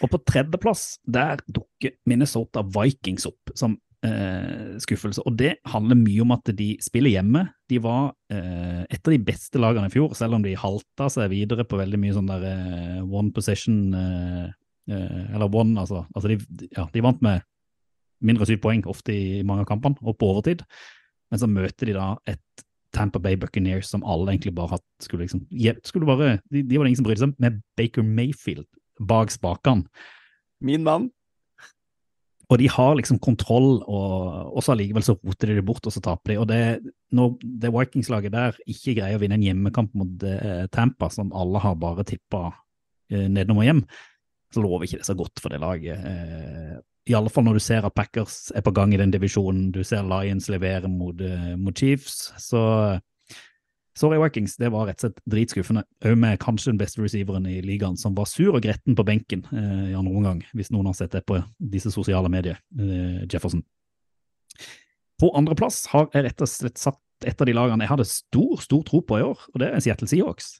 Og 0.05 0.09
på 0.13 0.21
tredjeplass, 0.29 0.85
der 1.05 1.41
dukker 1.45 1.97
Minnesota 2.09 2.63
Vikings 2.65 3.27
opp 3.29 3.53
som 3.57 3.77
eh, 4.05 4.75
skuffelse. 4.83 5.23
Og 5.27 5.37
det 5.39 5.57
handler 5.71 5.99
mye 5.99 6.25
om 6.25 6.35
at 6.37 6.51
de 6.57 6.75
spiller 6.85 7.15
hjemme. 7.15 7.47
De 7.71 7.81
var 7.83 8.13
eh, 8.33 8.83
et 8.85 9.01
av 9.01 9.15
de 9.15 9.21
beste 9.27 9.61
lagene 9.61 9.89
i 9.91 9.95
fjor, 9.95 10.15
selv 10.19 10.39
om 10.39 10.45
de 10.45 10.57
halta 10.59 11.09
seg 11.13 11.33
videre 11.33 11.67
på 11.69 11.81
veldig 11.81 12.01
mye 12.01 12.17
sånn 12.17 12.31
der 12.31 12.47
eh, 12.51 13.01
one 13.05 13.33
possession 13.35 13.81
eh, 13.99 14.53
eh, 14.91 15.25
Eller 15.35 15.49
one, 15.49 15.79
altså. 15.81 16.05
altså 16.15 16.33
de, 16.33 16.69
ja, 16.77 16.87
de 16.93 17.05
vant 17.05 17.25
med 17.25 17.45
mindre 18.25 18.47
syv 18.49 18.63
poeng 18.65 18.85
ofte 18.89 19.13
i 19.13 19.43
mange 19.45 19.65
av 19.65 19.73
kampene, 19.73 20.01
og 20.01 20.17
på 20.21 20.31
overtid. 20.33 20.65
Men 21.33 21.41
så 21.43 21.51
møter 21.51 21.91
de 21.91 21.97
da 21.97 22.15
et 22.31 22.65
Tampa 22.95 23.19
Bay 23.19 23.35
Buccaneers 23.35 23.89
som 23.91 24.05
alle 24.07 24.31
egentlig 24.31 24.55
bare 24.55 24.77
hatt 24.77 24.85
skulle 25.03 25.27
liksom, 25.27 25.43
skulle 25.83 26.07
bare, 26.07 26.37
de, 26.55 26.63
de 26.63 26.79
var 26.79 26.87
det 26.87 26.93
ingen 26.93 27.01
som 27.01 27.09
brydde 27.09 27.25
seg 27.25 27.33
om, 27.33 27.39
med 27.43 27.59
Baker 27.75 28.07
Mayfield 28.07 28.69
bak 29.03 29.35
spakene. 29.35 29.89
Min 30.63 30.87
mann. 30.87 31.11
Og 32.55 32.61
de 32.61 32.69
har 32.71 32.93
liksom 32.95 33.19
kontroll, 33.19 33.81
og 33.83 34.53
og 34.55 34.63
så 34.63 34.75
allikevel 34.75 35.03
så 35.03 35.17
roter 35.19 35.51
de 35.51 35.59
det 35.59 35.67
bort, 35.67 35.87
og 35.89 35.93
så 35.95 36.03
taper 36.05 36.31
de. 36.31 36.39
Og 36.39 36.47
det, 36.47 36.59
når 37.15 37.33
det 37.43 37.73
Vikings-laget 37.75 38.35
der 38.35 38.59
ikke 38.71 38.95
greier 39.01 39.19
å 39.19 39.23
vinne 39.23 39.39
en 39.41 39.47
hjemmekamp 39.47 39.95
mot 39.99 40.27
eh, 40.29 40.67
Tampa, 40.71 41.11
som 41.11 41.33
alle 41.35 41.63
har 41.65 41.75
bare 41.81 42.07
tippa 42.07 42.47
eh, 43.11 43.27
nedom 43.27 43.59
og 43.59 43.67
hjem, 43.67 43.83
så 44.55 44.63
lover 44.63 44.87
ikke 44.87 45.01
det 45.03 45.09
så 45.09 45.17
godt 45.19 45.43
for 45.43 45.51
det 45.51 45.59
laget. 45.65 45.99
Eh, 45.99 46.77
I 47.11 47.17
alle 47.19 47.33
fall 47.33 47.49
når 47.49 47.59
du 47.59 47.65
ser 47.65 47.89
at 47.89 47.97
Packers 47.97 48.53
er 48.55 48.63
på 48.65 48.75
gang 48.77 48.95
i 48.95 49.01
den 49.01 49.13
divisjonen, 49.15 49.73
du 49.75 49.83
ser 49.83 50.07
Lions 50.07 50.47
levere 50.53 50.91
mot, 50.93 51.19
eh, 51.19 51.57
mot 51.59 51.75
Chiefs, 51.75 52.31
så 52.39 52.63
Sorry, 53.95 54.19
Vikings, 54.19 54.57
det 54.59 54.73
var 54.75 54.89
rett 54.89 54.99
og 54.99 55.07
slett 55.07 55.21
dritskuffende. 55.31 55.85
Òg 56.03 56.17
med 56.19 56.41
kanskje 56.43 56.73
den 56.73 56.81
beste 56.81 57.03
receiveren 57.03 57.47
i 57.47 57.61
ligaen, 57.63 57.95
som 58.01 58.17
var 58.19 58.27
sur 58.27 58.57
og 58.57 58.65
gretten 58.65 58.97
på 58.99 59.07
benken 59.07 59.45
eh, 59.55 59.93
i 59.93 59.95
andre 59.95 60.11
omgang, 60.11 60.41
hvis 60.51 60.73
noen 60.75 60.91
har 60.91 60.97
sett 60.99 61.15
det 61.15 61.23
på 61.29 61.39
disse 61.59 61.93
sosiale 61.95 62.31
medier, 62.33 62.59
eh, 62.75 63.23
Jefferson. 63.31 63.63
På 65.23 65.31
andreplass 65.39 65.85
har 65.93 66.09
jeg 66.11 66.27
rett 66.27 66.43
og 66.43 66.51
slett 66.51 66.83
satt 66.83 67.01
et 67.25 67.41
av 67.41 67.47
de 67.47 67.55
lagene 67.55 67.87
jeg 67.87 67.93
hadde 67.93 68.11
stor, 68.11 68.59
stor 68.65 68.83
tro 68.89 69.01
på 69.07 69.21
i 69.21 69.27
år, 69.29 69.47
og 69.53 69.63
det 69.63 69.71
er 69.71 69.85
Seattle 69.85 70.11
Seahawks, 70.11 70.57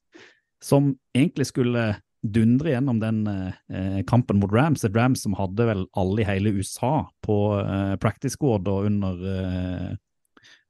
som 0.63 0.95
egentlig 1.17 1.51
skulle 1.51 1.89
dundre 2.25 2.73
gjennom 2.73 3.01
den 3.03 3.27
eh, 3.29 4.01
kampen 4.09 4.39
mot 4.41 4.53
Rams, 4.55 4.85
et 4.87 4.95
Rams 4.97 5.27
som 5.27 5.35
hadde 5.37 5.67
vel 5.69 5.85
alle 5.99 6.23
i 6.23 6.29
hele 6.29 6.55
USA 6.57 7.03
på 7.25 7.37
eh, 7.61 7.97
practice 8.01 8.39
squad 8.39 8.71
og 8.71 8.89
under 8.89 9.27
eh, 9.29 9.91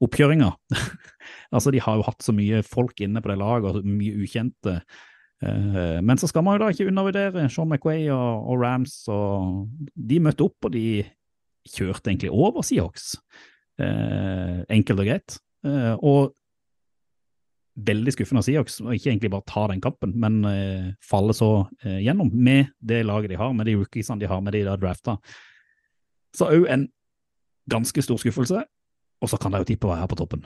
oppkjøringa. 0.05 0.53
altså, 1.55 1.73
de 1.75 1.83
har 1.83 1.99
jo 1.99 2.07
hatt 2.07 2.25
så 2.25 2.35
mye 2.37 2.63
folk 2.67 3.01
inne 3.05 3.23
på 3.25 3.33
det 3.33 3.41
laget, 3.41 3.81
og 3.81 3.89
mye 3.89 4.25
ukjente. 4.25 4.79
Eh, 5.45 5.99
men 6.05 6.21
så 6.21 6.31
skal 6.31 6.47
man 6.47 6.59
jo 6.59 6.65
da 6.65 6.71
ikke 6.75 6.89
undervurdere 6.91 7.49
Sean 7.53 7.71
McWay 7.71 8.07
og, 8.15 8.47
og 8.53 8.63
Rams, 8.63 8.97
og 9.13 9.67
de 9.95 10.21
møtte 10.23 10.47
opp, 10.47 10.59
og 10.69 10.75
de 10.77 11.03
kjørte 11.75 12.13
egentlig 12.13 12.33
over 12.33 12.65
Seahawks. 12.67 13.15
Eh, 13.81 14.63
enkelt 14.77 15.01
og 15.01 15.09
greit. 15.09 15.39
Eh, 15.67 15.95
og 15.99 16.35
veldig 17.75 18.13
skuffende 18.15 18.43
av 18.43 18.47
Seahawks 18.47 18.79
å 18.85 18.93
ikke 18.95 19.11
egentlig 19.11 19.33
bare 19.33 19.49
ta 19.51 19.65
den 19.71 19.83
kampen, 19.83 20.15
men 20.21 20.45
eh, 20.47 20.93
falle 21.03 21.35
så 21.35 21.67
eh, 21.83 22.01
gjennom 22.05 22.31
med 22.31 22.71
det 22.79 23.03
laget 23.07 23.33
de 23.33 23.41
har, 23.41 23.55
med 23.57 23.67
de 23.67 23.77
rookiesene 23.81 24.23
de 24.23 24.31
har, 24.31 24.43
med 24.45 24.55
de 24.55 24.63
der 24.69 24.79
drafta. 24.81 25.17
Så 26.35 26.51
òg 26.53 26.69
en 26.71 26.87
ganske 27.71 28.05
stor 28.05 28.21
skuffelse, 28.21 28.63
og 29.25 29.31
så 29.33 29.41
kan 29.41 29.55
de 29.55 29.63
jo 29.63 29.69
tippe 29.73 29.89
å 29.89 29.95
være 29.95 30.05
her 30.05 30.13
på 30.13 30.19
toppen. 30.21 30.45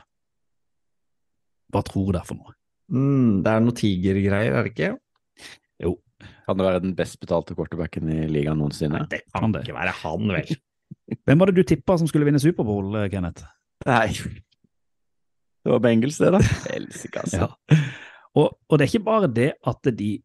Hva 1.75 1.83
tror 1.85 2.13
dere 2.15 2.29
for 2.29 2.39
noe? 2.39 2.55
Mm, 2.95 3.43
det 3.45 3.53
er 3.53 3.65
noe 3.65 3.77
tigergreier, 3.77 4.55
er 4.55 4.65
det 4.65 4.73
ikke? 4.73 4.93
Jo. 5.85 5.97
Kan 6.49 6.59
det 6.59 6.67
være 6.67 6.83
den 6.87 6.95
best 6.99 7.19
betalte 7.21 7.57
quarterbacken 7.59 8.09
i 8.11 8.23
ligaen 8.31 8.59
noensinne? 8.63 9.03
Nei, 9.05 9.11
det 9.13 9.23
kan 9.35 9.53
det. 9.53 9.67
Ikke 9.67 9.77
være 9.77 9.97
han, 10.01 10.33
vel? 10.39 10.55
Hvem 11.29 11.43
var 11.43 11.51
det 11.51 11.59
du 11.59 11.69
tippa 11.69 11.99
som 12.01 12.09
skulle 12.11 12.29
vinne 12.29 12.41
Superbowl, 12.43 12.97
Kenneth? 13.13 13.45
Nei. 13.87 14.09
Det 14.15 15.75
var 15.75 15.83
Bengals, 15.85 16.21
det, 16.23 16.33
da. 16.39 16.41
Helsike, 16.73 17.27
altså. 17.27 17.51
Ja. 17.51 17.83
Og, 18.39 18.57
og 18.69 18.79
det 18.79 18.87
er 18.87 18.93
ikke 18.93 19.09
bare 19.11 19.31
det 19.33 19.53
at 19.67 19.93
de 19.99 20.19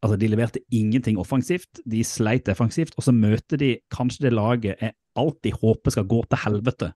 Altså, 0.00 0.16
de 0.16 0.30
leverte 0.32 0.62
ingenting 0.72 1.18
offensivt, 1.20 1.82
de 1.84 1.98
sleit 2.08 2.46
defensivt, 2.48 2.94
og 2.96 3.04
så 3.04 3.12
møter 3.12 3.60
de 3.60 3.74
kanskje 3.92 4.22
det 4.24 4.30
laget 4.32 4.80
jeg 4.80 4.94
alltid 5.20 5.58
håper 5.60 5.92
skal 5.92 6.06
gå 6.08 6.22
til 6.24 6.40
helvete, 6.40 6.88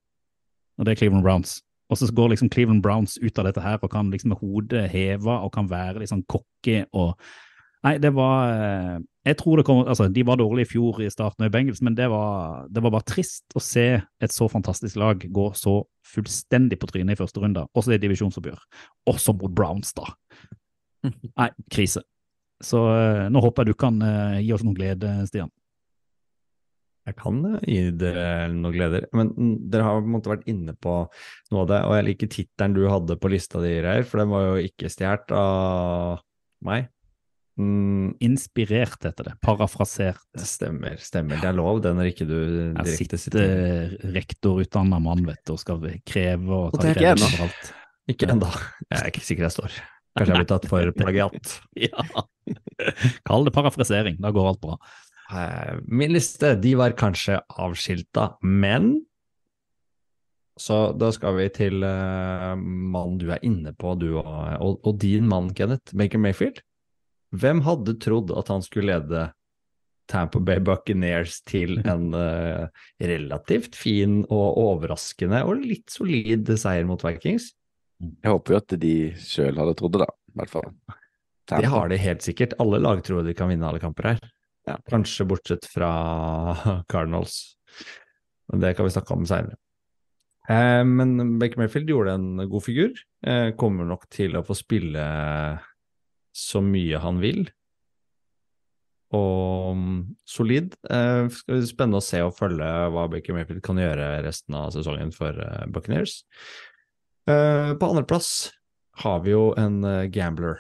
og 0.78 0.86
det 0.86 0.94
er 0.94 1.00
Cleveland 1.00 1.24
Browns. 1.26 1.58
Og 1.92 2.00
så 2.00 2.08
går 2.12 2.32
liksom 2.32 2.50
Cleveland 2.50 2.82
Browns 2.82 3.18
ut 3.20 3.38
av 3.38 3.48
dette 3.48 3.62
her 3.62 3.82
og 3.82 3.92
kan 3.92 4.10
liksom 4.10 4.32
med 4.32 4.40
hodet 4.40 4.86
heva 4.92 5.42
og 5.44 5.52
kan 5.54 5.68
være 5.70 6.00
litt 6.00 6.12
sånn 6.12 6.26
cocky 6.30 6.82
og 6.92 7.18
Nei, 7.84 7.98
det 8.00 8.14
var 8.16 8.48
eh, 8.48 9.00
Jeg 9.28 9.36
tror 9.36 9.60
det 9.60 9.66
kommer 9.68 9.90
Altså, 9.92 10.06
de 10.08 10.22
var 10.24 10.38
dårlige 10.40 10.64
i 10.64 10.70
fjor 10.70 11.02
i 11.04 11.10
starten 11.12 11.44
av 11.44 11.50
Bengals, 11.52 11.82
men 11.84 11.96
det 11.98 12.06
var, 12.08 12.64
det 12.72 12.80
var 12.80 12.94
bare 12.94 13.04
trist 13.08 13.44
å 13.52 13.60
se 13.60 13.86
et 14.00 14.32
så 14.32 14.48
fantastisk 14.48 14.96
lag 15.00 15.20
gå 15.20 15.50
så 15.58 15.82
fullstendig 16.14 16.78
på 16.80 16.88
trynet 16.88 17.16
i 17.16 17.20
første 17.20 17.42
runde, 17.42 17.66
også 17.76 17.92
i 17.92 18.00
divisjonsoppgjør. 18.00 18.62
Også 19.10 19.34
mot 19.36 19.52
Browns, 19.52 19.92
da. 19.96 20.08
Nei, 21.40 21.50
krise. 21.72 22.04
Så 22.64 22.80
eh, 22.94 23.26
nå 23.32 23.42
håper 23.44 23.64
jeg 23.64 23.74
du 23.74 23.80
kan 23.84 24.00
eh, 24.04 24.40
gi 24.46 24.52
oss 24.56 24.64
noen 24.64 24.78
glede, 24.78 25.12
Stian. 25.28 25.52
Jeg 27.04 27.18
kan 27.20 27.42
eh, 27.50 27.66
gi 27.68 27.80
dere 28.00 28.48
noen 28.52 28.72
gleder, 28.74 29.06
men 29.16 29.34
dere 29.70 29.84
har 29.86 30.00
på 30.00 30.08
en 30.08 30.14
måte 30.16 30.32
vært 30.32 30.48
inne 30.50 30.72
på 30.80 30.96
noe 31.52 31.64
av 31.64 31.70
det, 31.70 31.80
og 31.84 31.96
jeg 31.98 32.08
liker 32.08 32.32
tittelen 32.32 32.76
du 32.76 32.82
hadde 32.88 33.18
på 33.20 33.30
lista 33.32 33.60
di, 33.64 33.76
Reir, 33.84 34.06
for 34.08 34.22
den 34.22 34.32
var 34.32 34.46
jo 34.48 34.66
ikke 34.70 34.92
stjålet 34.92 35.34
av 35.36 36.22
meg. 36.64 36.88
Mm, 37.60 38.16
Inspirert 38.24 39.04
heter 39.04 39.28
det. 39.28 39.34
Parafrasert. 39.44 40.18
det 40.34 40.48
stemmer, 40.48 40.96
stemmer. 40.98 41.38
Det 41.38 41.50
er 41.52 41.54
lov, 41.60 41.80
det 41.84 41.92
når 41.94 42.10
ikke 42.10 42.26
du 42.26 42.38
direkte 42.80 43.20
sitter 43.20 43.94
rektorutdanna 44.16 44.98
mann 45.02 45.22
vet 45.28 45.44
du, 45.46 45.54
og 45.54 45.62
skal 45.62 45.84
kreve 46.08 46.62
og 46.66 46.78
ta 46.80 46.90
jeg 46.96 47.20
for 47.20 47.46
alt. 47.46 47.74
Ikke 48.10 48.28
ennå. 48.32 48.48
Jeg 48.90 48.98
er 49.00 49.12
ikke 49.12 49.24
sikker 49.24 49.46
jeg 49.46 49.54
står. 49.54 49.76
Kanskje 50.14 50.34
jeg 50.34 50.42
blir 50.42 50.50
tatt 50.50 50.70
for 50.70 50.96
plagiat. 50.98 51.54
Ja. 51.84 52.04
Kall 53.24 53.46
det 53.46 53.54
parafrasering, 53.56 54.18
da 54.20 54.30
går 54.34 54.50
alt 54.50 54.60
bra. 54.60 54.74
Eh, 55.32 55.76
Min 55.86 56.12
liste, 56.12 56.54
de 56.60 56.74
var 56.76 56.96
kanskje 56.98 57.40
avskilta, 57.48 58.36
men 58.42 59.04
Så 60.56 60.92
da 60.94 61.08
skal 61.10 61.34
vi 61.34 61.48
til 61.50 61.82
uh, 61.82 62.54
mannen 62.54 63.16
du 63.18 63.24
er 63.34 63.40
inne 63.42 63.72
på, 63.74 63.96
du 63.98 64.12
og, 64.20 64.26
og, 64.62 64.76
og 64.86 65.00
din 65.02 65.26
mann, 65.26 65.48
Kenneth, 65.50 65.90
Baker 65.98 66.20
Mayfield. 66.22 66.60
Hvem 67.34 67.64
hadde 67.66 67.96
trodd 67.98 68.30
at 68.30 68.52
han 68.52 68.62
skulle 68.62 68.92
lede 68.92 69.24
Tampa 70.06 70.38
Bay 70.38 70.62
Buccaneers 70.62 71.40
til 71.42 71.80
en 71.90 72.14
uh, 72.14 72.70
relativt 73.02 73.74
fin 73.74 74.20
og 74.28 74.60
overraskende 74.62 75.42
og 75.42 75.64
litt 75.64 75.90
solid 75.90 76.54
seier 76.54 76.86
mot 76.86 77.02
Vikings? 77.02 77.50
Jeg 77.98 78.30
håper 78.30 78.54
jo 78.54 78.62
at 78.62 78.78
de 78.78 78.94
sjøl 79.18 79.58
hadde 79.58 79.74
trodd 79.80 79.96
det, 79.96 80.04
da. 80.06 80.10
I 80.34 80.38
hvert 80.38 80.54
fall. 80.54 80.70
Det 81.50 81.74
har 81.74 81.90
de 81.90 81.98
helt 81.98 82.22
sikkert. 82.22 82.54
Alle 82.62 82.78
lag 82.78 83.02
tror 83.02 83.26
de 83.26 83.34
kan 83.34 83.50
vinne 83.50 83.66
alle 83.66 83.82
kamper 83.82 84.12
her. 84.12 84.22
Ja. 84.64 84.78
Kanskje 84.88 85.26
bortsett 85.28 85.66
fra 85.68 85.90
Cardinals. 86.88 87.56
Men 88.52 88.60
det 88.60 88.74
kan 88.76 88.86
vi 88.86 88.94
snakke 88.94 89.16
om 89.16 89.26
seinere. 89.28 89.58
Eh, 90.48 90.84
men 90.84 91.38
Baker 91.38 91.60
Mayfield 91.60 91.90
gjorde 91.90 92.16
en 92.18 92.48
god 92.48 92.64
figur. 92.64 92.96
Eh, 93.26 93.50
kommer 93.56 93.88
nok 93.88 94.08
til 94.12 94.36
å 94.36 94.44
få 94.44 94.56
spille 94.56 95.04
så 96.34 96.60
mye 96.64 97.00
han 97.00 97.20
vil. 97.22 97.46
Og 99.14 99.78
mm, 99.78 99.98
solid. 100.28 100.74
Eh, 100.90 101.28
spennende 101.64 102.00
å 102.00 102.04
se 102.04 102.20
og 102.24 102.36
følge 102.36 102.68
hva 102.92 103.06
Baker 103.12 103.36
Mayfield 103.36 103.64
kan 103.64 103.80
gjøre 103.80 104.18
resten 104.26 104.56
av 104.58 104.72
sesongen 104.74 105.14
for 105.14 105.38
eh, 105.40 105.64
Buccaneers. 105.72 106.22
På 107.24 107.86
andreplass 107.88 108.50
har 109.00 109.22
vi 109.24 109.30
jo 109.32 109.54
en 109.56 109.78
gambler. 110.12 110.58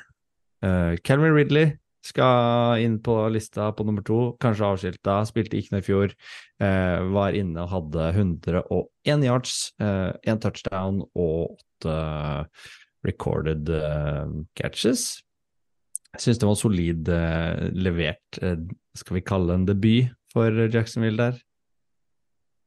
Calvin 1.04 1.34
Ridley 1.36 1.74
skal 2.04 2.82
inn 2.84 2.98
på 3.04 3.16
lista 3.32 3.70
på 3.72 3.86
nummer 3.88 4.04
to, 4.04 4.34
kanskje 4.42 4.68
avskilta, 4.68 5.18
spilte 5.28 5.56
ikke 5.58 5.74
noe 5.74 5.84
i 5.84 5.86
fjor. 5.86 6.14
eh, 6.60 7.00
var 7.16 7.36
inne 7.36 7.64
og 7.64 7.72
hadde 7.72 8.08
101 8.12 9.24
yards, 9.26 9.58
én 9.80 10.40
touchdown 10.40 11.02
og 11.14 11.56
åtte 11.56 11.98
recorded 13.04 13.68
eh, 13.68 14.26
catches. 14.56 15.22
Jeg 16.14 16.22
syns 16.22 16.40
det 16.40 16.48
var 16.48 16.58
solid 16.58 17.10
eh, 17.10 17.64
levert, 17.74 18.38
eh, 18.40 18.60
skal 18.94 19.18
vi 19.18 19.24
kalle 19.26 19.50
det 19.50 19.58
en 19.58 19.68
debut 19.72 20.14
for 20.32 20.64
Jacksonville 20.70 21.18
der. 21.18 21.42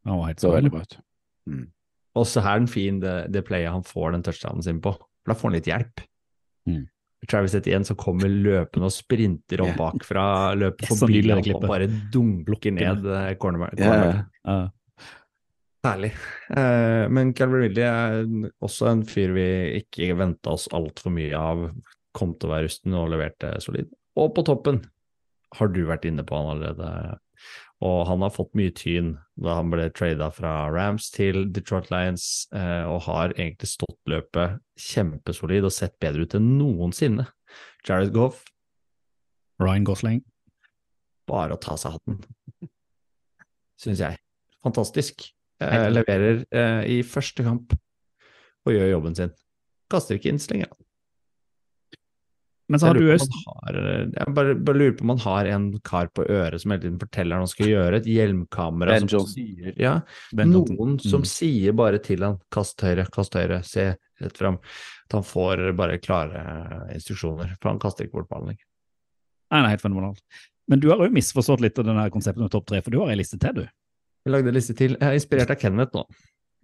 Han 0.07 0.21
var 0.21 0.31
helt 0.31 0.43
Så 0.43 0.51
veldig 0.53 0.71
bra 0.71 0.83
ut. 0.83 0.99
Mm. 1.47 1.65
Også 2.17 2.41
her 2.43 2.57
er 2.57 2.63
den 2.63 2.71
fin, 2.71 2.99
det, 3.03 3.15
det 3.33 3.45
playet 3.47 3.71
han 3.71 3.85
får 3.87 4.15
den 4.15 4.23
touchdownen 4.25 4.65
sin 4.65 4.81
på. 4.83 4.95
Da 5.27 5.35
får 5.35 5.49
han 5.49 5.57
litt 5.57 5.69
hjelp. 5.69 6.03
Mm. 6.67 6.85
Travis 7.27 7.55
Etienne 7.57 7.87
som 7.87 7.97
kommer 7.99 8.31
løpende 8.31 8.89
og 8.89 8.95
sprinter 8.95 9.63
opp 9.65 9.75
bakfra, 9.79 10.25
løper 10.57 10.87
er 10.87 10.91
forbi 10.93 11.21
nydelig, 11.21 11.55
og 11.57 11.67
bare 11.67 11.89
dunker 12.13 12.75
ned 12.75 13.07
eh, 13.11 13.29
cornerback. 13.41 13.77
Ja, 13.81 14.23
ja. 14.47 14.57
Herlig. 15.87 16.11
Eh, 16.49 17.05
men 17.13 17.33
Calvin 17.37 17.63
Ridley 17.67 17.85
er 17.85 18.25
også 18.65 18.89
en 18.91 19.05
fyr 19.07 19.35
vi 19.35 19.47
ikke 19.81 20.15
venta 20.19 20.55
oss 20.55 20.67
altfor 20.75 21.13
mye 21.15 21.37
av. 21.37 21.67
Kom 22.17 22.33
til 22.35 22.49
å 22.49 22.55
være 22.55 22.67
rusten 22.67 22.97
og 22.97 23.11
leverte 23.13 23.53
solid. 23.63 23.91
Og 24.17 24.33
på 24.35 24.43
toppen 24.47 24.81
har 25.55 25.71
du 25.71 25.83
vært 25.87 26.07
inne 26.09 26.25
på 26.27 26.35
han 26.39 26.55
allerede. 26.55 27.19
Og 27.85 28.07
han 28.09 28.23
har 28.25 28.33
fått 28.33 28.55
mye 28.57 28.73
tyn 28.73 29.11
da 29.37 29.59
han 29.59 29.69
ble 29.69 29.85
trada 29.93 30.31
fra 30.33 30.53
Rams 30.73 31.11
til 31.13 31.43
Detroit 31.53 31.91
Lions, 31.93 32.47
eh, 32.55 32.85
og 32.89 33.03
har 33.05 33.35
egentlig 33.35 33.69
stått 33.69 33.99
løpet 34.09 34.57
kjempesolid 34.81 35.67
og 35.67 35.75
sett 35.75 35.97
bedre 36.01 36.25
ut 36.25 36.37
enn 36.39 36.55
noensinne. 36.57 37.27
Jared 37.85 38.15
Goff, 38.15 38.45
Ryan 39.61 39.85
Gosling. 39.85 40.25
bare 41.27 41.57
å 41.57 41.59
ta 41.59 41.75
seg 41.75 41.91
hatten, 41.91 42.21
syns 43.75 43.99
jeg. 43.99 44.15
Fantastisk. 44.63 45.25
Eh, 45.59 45.89
leverer 45.91 46.45
eh, 46.55 46.83
i 46.87 46.97
første 47.03 47.43
kamp 47.43 47.73
og 48.63 48.71
gjør 48.71 48.93
jobben 48.93 49.17
sin. 49.17 49.33
Kaster 49.91 50.15
ikke 50.15 50.31
inn 50.31 50.39
slenger 50.39 50.71
lenge. 50.71 50.86
Men 52.69 52.79
så 52.81 52.87
har 52.89 52.97
han 52.99 53.03
har, 53.07 53.75
jeg 54.11 54.33
bare, 54.35 54.53
bare 54.59 54.75
lurer 54.75 54.95
på 54.97 55.05
om 55.05 55.11
han 55.13 55.21
har 55.23 55.45
en 55.55 55.67
kar 55.87 56.09
på 56.11 56.25
øret 56.27 56.59
som 56.59 56.71
hele 56.73 56.81
tiden 56.83 56.97
forteller 56.99 57.37
han 57.37 57.45
hva 57.45 57.47
han 57.47 57.51
skal 57.53 57.69
gjøre, 57.71 57.99
et 58.01 58.09
hjelmkamera 58.11 58.91
Ben 58.91 59.05
som 59.05 59.13
Johnson. 59.13 59.33
sier 59.37 59.77
ja, 59.79 59.93
Ben 60.35 60.51
Johnson. 60.51 60.75
Noen 60.75 60.97
som 60.99 61.21
Mm. 61.23 61.29
sier 61.31 61.71
bare 61.79 61.99
til 62.03 62.25
han 62.27 62.35
'kast 62.51 62.81
høyre, 62.83 63.05
kast 63.09 63.33
høyre, 63.39 63.63
se 63.63 63.95
rett 64.21 64.37
fram'. 64.37 64.59
At 65.07 65.11
han 65.15 65.23
får 65.23 65.63
bare 65.77 65.97
klare 66.03 66.91
instruksjoner, 66.93 67.55
for 67.61 67.69
han 67.69 67.79
kaster 67.79 68.03
ikke 68.05 68.11
bort 68.19 68.27
ballen 68.29 68.47
lenger. 68.51 68.65
Nei, 69.51 69.61
nei, 69.61 69.69
helt 69.69 69.81
fenomenalt. 69.81 70.21
Men 70.67 70.79
du 70.81 70.89
har 70.89 70.97
jo 70.97 71.09
misforstått 71.09 71.61
litt 71.61 71.79
av 71.79 71.85
denne 71.85 72.09
konseptet 72.11 72.41
med 72.41 72.51
topp 72.51 72.65
tre, 72.65 72.81
for 72.81 72.91
du 72.91 72.99
har 72.99 73.07
ei 73.11 73.15
liste 73.15 73.39
til, 73.39 73.53
du. 73.53 73.61
Jeg 74.25 74.33
lagde 74.33 74.49
en 74.49 74.53
liste 74.55 74.75
til. 74.75 74.97
Jeg 74.99 75.07
er 75.07 75.13
inspirert 75.15 75.49
av 75.51 75.55
Kenneth 75.61 75.93
nå. 75.95 76.03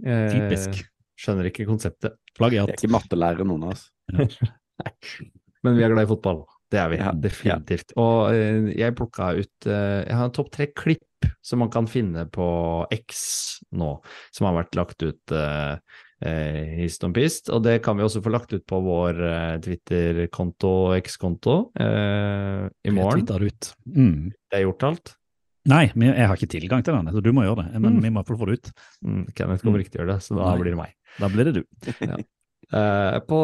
Eh, 0.05 0.29
Typisk. 0.33 0.83
Skjønner 1.17 1.45
ikke 1.47 1.65
konseptet. 1.65 2.17
Jeg 2.37 2.57
er 2.59 2.67
ikke 2.75 2.91
mattelærer, 2.91 3.45
noen 3.47 3.63
av 3.63 3.69
oss. 3.71 3.89
Men 5.63 5.77
vi 5.77 5.83
er 5.85 5.93
glad 5.93 6.05
i 6.07 6.11
fotball. 6.11 6.43
Det 6.73 6.79
er 6.81 6.89
vi, 6.89 6.97
Ja, 6.97 7.11
definitivt. 7.13 7.93
Og 8.01 8.31
uh, 8.33 8.69
jeg 8.73 8.95
plukka 8.97 9.31
ut 9.37 9.67
uh, 9.69 10.01
Jeg 10.03 10.15
har 10.17 10.25
en 10.25 10.33
topp 10.35 10.49
tre 10.55 10.67
klipp 10.73 11.27
som 11.45 11.59
man 11.63 11.69
kan 11.71 11.85
finne 11.87 12.25
på 12.33 12.45
X 12.91 13.61
nå, 13.71 13.93
som 14.35 14.47
har 14.49 14.57
vært 14.57 14.75
lagt 14.75 15.03
ut 15.05 15.31
uh, 15.31 15.77
hist 16.23 17.03
om 17.07 17.13
pist. 17.15 17.47
Og 17.53 17.61
det 17.63 17.77
kan 17.85 17.95
vi 17.99 18.03
også 18.03 18.21
få 18.23 18.31
lagt 18.33 18.51
ut 18.55 18.63
på 18.67 18.79
vår 18.83 19.17
Twitter-konto, 19.63 20.71
X-konto, 21.01 21.55
i 21.75 22.93
morgen. 22.95 23.19
Jeg 23.19 23.27
ut. 23.43 23.69
Mm. 23.91 24.29
Det 24.51 24.59
er 24.59 24.63
gjort 24.65 24.85
alt. 24.87 25.13
Nei, 25.67 25.85
men 25.95 26.13
jeg 26.13 26.27
har 26.27 26.35
ikke 26.39 26.51
tilgang 26.57 26.83
til 26.83 26.95
den, 26.95 27.11
så 27.15 27.21
du 27.23 27.29
må 27.35 27.43
gjøre 27.45 27.63
det. 27.65 27.79
Men 27.79 27.97
Mm. 27.97 28.01
vi 28.03 28.09
må 28.15 28.23
i 28.23 28.39
få 28.39 28.47
det 28.47 28.55
ut. 28.59 28.71
Mm, 29.03 29.25
Kenneth 29.35 29.63
kommer 29.63 29.79
Mm. 29.79 29.83
ikke 29.83 29.91
til 29.91 30.01
å 30.01 30.03
gjøre 30.05 30.13
det, 30.15 30.23
så 30.23 30.35
da 30.35 30.49
Nei. 30.49 30.57
blir 30.61 30.71
det 30.71 30.79
meg. 30.79 30.93
Da 31.19 31.27
blir 31.29 31.43
det 31.45 31.53
du. 31.59 31.63
Eh, 32.73 33.19
på 33.27 33.39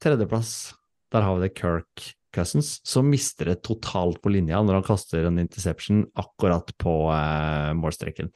tredjeplass, 0.00 0.72
der 1.16 1.24
har 1.24 1.38
vi 1.38 1.46
det 1.46 1.56
Kirk 1.56 2.06
Cousins, 2.36 2.76
som 2.84 3.08
mister 3.08 3.50
det 3.50 3.62
totalt 3.64 4.20
på 4.22 4.32
linja 4.34 4.60
når 4.62 4.80
han 4.80 4.86
kaster 4.86 5.24
en 5.24 5.40
interception 5.40 6.04
akkurat 6.18 6.72
på 6.80 6.96
eh, 7.14 7.72
målstreken. 7.78 8.28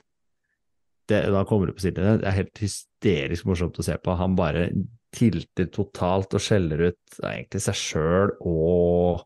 Det, 1.11 1.25
da 1.35 1.43
kommer 1.45 1.69
du 1.69 1.75
på 1.75 1.85
siden. 1.85 2.23
Det 2.23 2.29
er 2.29 2.39
helt 2.39 2.63
hysterisk 2.63 3.49
morsomt 3.51 3.81
å 3.83 3.85
se 3.85 3.97
på. 3.99 4.15
Han 4.17 4.39
bare 4.39 4.71
tilter 5.15 5.67
totalt 5.75 6.37
og 6.39 6.43
skjeller 6.45 6.85
ut 6.91 7.19
egentlig 7.19 7.63
seg 7.65 7.79
sjøl 7.79 8.35
og 8.47 9.25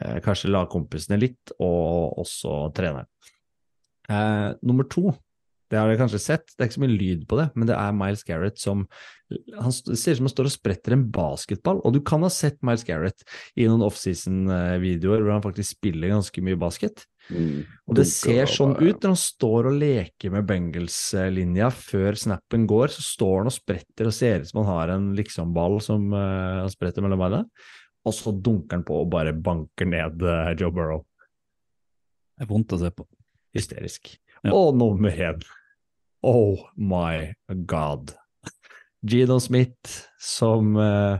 eh, 0.00 0.18
kanskje 0.24 0.50
lagkompisene 0.52 1.20
litt, 1.22 1.54
og 1.62 2.18
også 2.24 2.64
treneren. 2.76 3.08
Eh, 4.10 4.50
nummer 4.66 4.90
to, 4.90 5.14
det 5.74 5.80
har 5.80 5.90
dere 5.90 5.98
kanskje 5.98 6.22
sett, 6.22 6.46
det 6.54 6.62
er 6.62 6.70
ikke 6.70 6.78
så 6.78 6.84
mye 6.84 6.94
lyd 6.94 7.26
på 7.30 7.38
det, 7.40 7.48
men 7.58 7.66
det 7.66 7.74
er 7.74 7.96
Miles 7.98 8.22
Garrett 8.28 8.60
som 8.62 8.86
han 9.58 9.72
ser 9.74 10.14
ut 10.14 10.18
som 10.20 10.28
han 10.28 10.32
står 10.32 10.48
og 10.48 10.54
spretter 10.54 10.94
en 10.94 11.08
basketball, 11.10 11.80
og 11.82 11.96
du 11.96 12.00
kan 12.06 12.22
ha 12.22 12.30
sett 12.30 12.60
Miles 12.62 12.84
Garrett 12.86 13.24
i 13.58 13.66
noen 13.66 13.82
offseason-videoer 13.86 15.24
hvor 15.24 15.34
han 15.34 15.44
faktisk 15.44 15.78
spiller 15.78 16.12
ganske 16.12 16.44
mye 16.44 16.60
basket. 16.60 17.06
Mm. 17.32 17.64
Og 17.88 17.96
det 17.96 18.04
ser 18.10 18.44
sånn 18.52 18.74
bare- 18.76 18.90
ut 18.90 19.00
når 19.00 19.14
han 19.14 19.20
står 19.22 19.70
og 19.70 19.78
leker 19.80 20.34
med 20.34 20.46
Bengals-linja 20.48 21.70
før 21.72 22.20
snappen 22.20 22.68
går, 22.68 22.92
så 22.92 23.06
står 23.06 23.38
han 23.40 23.50
og 23.50 23.56
spretter 23.56 24.10
og 24.10 24.16
ser 24.16 24.44
ut 24.44 24.50
som 24.50 24.60
han 24.62 24.70
har 24.74 24.94
en 24.94 25.08
liksom-ball 25.16 25.80
som 25.84 26.12
uh, 26.12 26.60
han 26.62 26.72
spretter 26.72 27.04
mellom 27.04 27.24
beina, 27.24 27.42
og 28.04 28.14
så 28.14 28.34
dunker 28.36 28.78
han 28.78 28.86
på 28.86 29.00
og 29.00 29.10
bare 29.16 29.32
banker 29.32 29.88
ned 29.88 30.22
uh, 30.22 30.52
Joe 30.52 30.70
Burrow. 30.70 31.04
Det 32.36 32.44
er 32.44 32.50
vondt 32.50 32.76
å 32.76 32.82
se 32.82 32.92
på. 32.92 33.08
Hysterisk. 33.54 34.16
Ja. 34.42 34.52
Og 34.52 34.74
nummer 34.76 35.14
én. 35.14 35.40
Oh 36.24 36.56
my 36.80 37.34
god. 37.68 38.14
Gino 39.04 39.36
Smith 39.38 40.08
som 40.16 40.76
eh, 40.80 41.18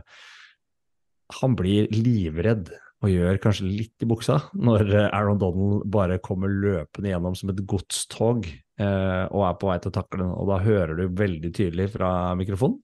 Han 1.41 1.53
blir 1.57 1.91
livredd 1.93 2.71
og 3.05 3.11
gjør 3.11 3.37
kanskje 3.43 3.67
litt 3.69 4.01
i 4.01 4.07
buksa 4.09 4.39
når 4.57 4.87
eh, 4.87 5.09
Aaron 5.13 5.37
Donald 5.41 5.85
bare 5.93 6.17
kommer 6.25 6.49
løpende 6.49 7.11
gjennom 7.11 7.37
som 7.37 7.51
et 7.53 7.61
godstog 7.69 8.47
eh, 8.49 9.25
og 9.29 9.45
er 9.45 9.59
på 9.61 9.69
vei 9.69 9.77
til 9.83 9.93
å 9.93 9.97
takle 9.99 10.23
den, 10.23 10.33
og 10.33 10.49
da 10.49 10.57
hører 10.65 10.97
du 10.97 11.19
veldig 11.21 11.53
tydelig 11.53 11.91
fra 11.93 12.09
mikrofonen 12.39 12.81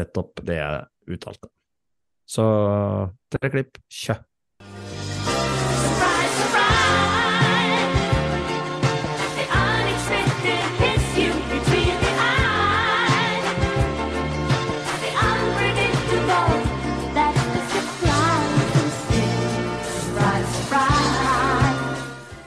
nettopp 0.00 0.42
det 0.46 0.58
jeg 0.58 1.14
uttalte. 1.14 1.50
Så 2.30 2.44
tre 3.30 3.50
klipp, 3.54 3.78
kjø. 3.90 4.18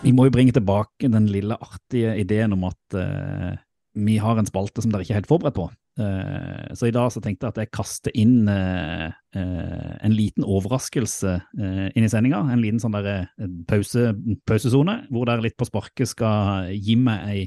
Vi 0.04 0.12
må 0.12 0.26
jo 0.28 0.34
bringe 0.36 0.51
tilbake 0.51 1.08
den 1.08 1.30
lille 1.32 1.56
artige 1.64 2.18
ideen 2.20 2.51
om 2.58 2.66
at 2.68 2.97
uh, 2.97 3.54
vi 3.95 4.18
har 4.20 4.39
en 4.39 4.49
spalte 4.49 4.84
som 4.84 4.91
dere 4.91 5.06
ikke 5.06 5.16
er 5.16 5.22
helt 5.22 5.30
forberedt 5.30 5.56
på. 5.56 5.70
Uh, 5.99 6.74
så 6.76 6.89
i 6.89 6.93
dag 6.95 7.08
så 7.14 7.22
tenkte 7.24 7.47
jeg 7.47 7.54
at 7.54 7.62
jeg 7.62 7.72
kaster 7.72 8.16
inn 8.20 8.49
uh, 8.49 9.08
en 9.34 10.16
liten 10.16 10.43
overraskelse 10.43 11.38
inn 11.56 12.04
i 12.04 12.12
sendinga. 12.12 12.41
En 12.51 12.62
liten 12.62 12.84
sånn 12.84 12.97
der 12.97 13.30
pause, 13.70 14.12
pausesone, 14.49 14.99
hvor 15.14 15.30
dere 15.30 15.45
litt 15.47 15.58
på 15.58 15.70
sparket 15.70 16.12
skal 16.12 16.74
gi 16.76 16.97
meg 16.99 17.24
ei 17.32 17.41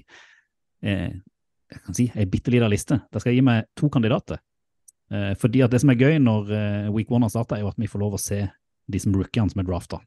jeg 0.87 1.81
kan 1.83 1.97
si, 1.97 2.05
ei 2.15 2.27
bitte 2.31 2.53
lita 2.55 2.69
liste. 2.71 3.01
Der 3.13 3.23
skal 3.23 3.35
gi 3.35 3.43
meg 3.45 3.69
to 3.79 3.89
kandidater. 3.91 4.39
Fordi 5.41 5.63
at 5.65 5.73
det 5.73 5.81
som 5.83 5.91
er 5.91 5.99
gøy 5.99 6.21
når 6.23 6.53
week 6.95 7.11
one 7.11 7.27
har 7.27 7.33
starta, 7.33 7.57
er 7.57 7.65
jo 7.65 7.71
at 7.73 7.81
vi 7.81 7.89
får 7.91 8.03
lov 8.03 8.15
å 8.19 8.21
se 8.23 8.45
de 8.87 9.01
som 9.03 9.15
rookiene 9.17 9.51
som 9.51 9.63
er 9.63 9.67
drafta. 9.67 9.99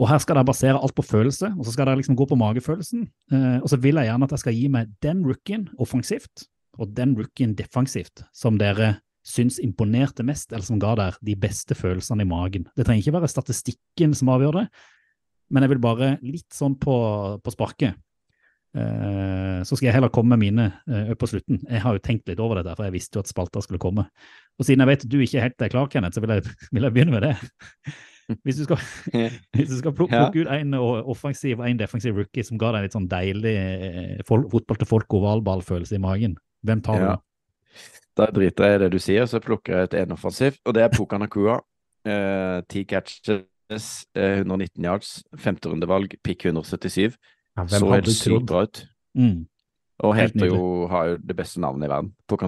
Og 0.00 0.08
her 0.08 0.20
skal 0.22 0.38
dere 0.38 0.48
basere 0.48 0.80
alt 0.80 0.96
på 0.96 1.04
følelse, 1.04 1.50
og 1.58 1.66
så 1.66 1.74
skal 1.74 1.90
dere 1.90 2.00
liksom 2.00 2.16
gå 2.16 2.24
på 2.30 2.38
magefølelsen. 2.40 3.04
Eh, 3.34 3.58
og 3.60 3.68
så 3.68 3.76
vil 3.82 4.00
jeg 4.00 4.08
gjerne 4.08 4.26
at 4.26 4.34
jeg 4.36 4.42
skal 4.44 4.56
gi 4.56 4.66
meg 4.72 4.94
den 5.04 5.20
rookien 5.28 5.68
offensivt, 5.82 6.46
og 6.80 6.94
den 6.96 7.12
rookien 7.18 7.52
defensivt, 7.58 8.24
som 8.32 8.56
dere 8.60 8.94
syns 9.26 9.58
imponerte 9.60 10.24
mest, 10.24 10.54
eller 10.54 10.64
som 10.64 10.80
ga 10.80 10.94
dere 10.96 11.20
de 11.26 11.36
beste 11.36 11.76
følelsene 11.76 12.24
i 12.24 12.30
magen. 12.30 12.64
Det 12.72 12.86
trenger 12.88 13.04
ikke 13.04 13.18
være 13.18 13.28
statistikken 13.28 14.16
som 14.16 14.32
avgjør 14.32 14.62
det, 14.62 14.68
men 15.50 15.66
jeg 15.66 15.74
vil 15.74 15.82
bare 15.82 16.14
litt 16.24 16.48
sånn 16.54 16.78
på, 16.80 16.96
på 17.44 17.52
sparket. 17.52 17.98
Eh, 18.70 19.60
så 19.66 19.74
skal 19.74 19.88
jeg 19.88 19.96
heller 19.96 20.12
komme 20.14 20.36
med 20.36 20.44
mine 20.44 20.68
eh, 20.86 21.12
på 21.18 21.28
slutten. 21.28 21.58
Jeg 21.66 21.82
har 21.82 21.96
jo 21.96 22.02
tenkt 22.04 22.30
litt 22.30 22.40
over 22.40 22.60
dette, 22.60 22.76
for 22.78 22.86
jeg 22.86 22.94
visste 22.94 23.18
jo 23.18 23.24
at 23.24 23.30
spalter 23.30 23.64
skulle 23.66 23.82
komme. 23.82 24.06
Og 24.56 24.66
siden 24.66 24.84
jeg 24.84 24.92
vet 24.92 25.08
du 25.10 25.18
ikke 25.20 25.42
helt 25.42 25.66
er 25.66 25.72
klar, 25.72 25.90
Kenneth, 25.92 26.16
så 26.16 26.24
vil 26.24 26.38
jeg, 26.38 26.46
vil 26.70 26.86
jeg 26.86 26.96
begynne 26.96 27.16
med 27.16 27.26
det. 27.26 27.34
Hvis 28.44 28.56
du 28.60 28.64
skal, 28.66 28.78
hvis 29.56 29.68
du 29.72 29.76
skal 29.80 29.92
plukke, 29.96 30.14
plukke 30.14 30.44
ut 30.44 30.52
en 30.54 30.74
offensiv 30.78 31.58
og 31.60 31.66
en 31.68 31.80
defensiv 31.80 32.16
rookie 32.20 32.44
som 32.46 32.58
ga 32.60 32.72
deg 32.76 32.86
litt 32.86 32.94
sånn 32.96 33.08
deilig 33.10 33.54
eh, 33.56 34.20
fol- 34.28 34.46
fotball 34.52 34.78
til 34.80 34.88
folk 34.90 35.16
ovalballfølelse 35.18 35.96
i 35.98 36.02
magen, 36.02 36.36
hvem 36.66 36.82
tar 36.86 37.00
du 37.00 37.06
da? 37.08 37.18
Driter 38.36 38.66
jeg 38.68 38.76
i 38.76 38.82
det 38.84 38.90
du 38.92 38.98
sier, 39.00 39.26
så 39.30 39.40
plukker 39.40 39.76
jeg 39.78 39.88
et 39.88 39.94
enoffensivt, 40.02 40.60
og 40.68 40.74
det 40.76 40.82
er 40.84 40.92
Puka 40.92 41.18
Nakua. 41.18 41.60
Eh, 42.04 42.60
Ti 42.68 42.82
catches, 42.84 43.88
eh, 44.18 44.40
119 44.42 44.84
yards, 44.84 45.12
femterundevalg, 45.40 46.18
pick 46.26 46.44
177. 46.44 47.16
Ja, 47.56 47.64
Så 47.66 47.88
helt 47.90 48.10
sykt 48.12 48.46
bra 48.50 48.64
ut. 48.66 48.82
Mm. 49.16 49.46
Og 50.04 50.14
Helt 50.16 50.34
heter 50.34 50.46
jo, 50.52 50.86
har 50.88 51.10
jo 51.12 51.16
det 51.20 51.36
beste 51.36 51.60
navnet 51.60 51.88
i 51.88 51.92
verden. 51.92 52.12
Puka 52.28 52.46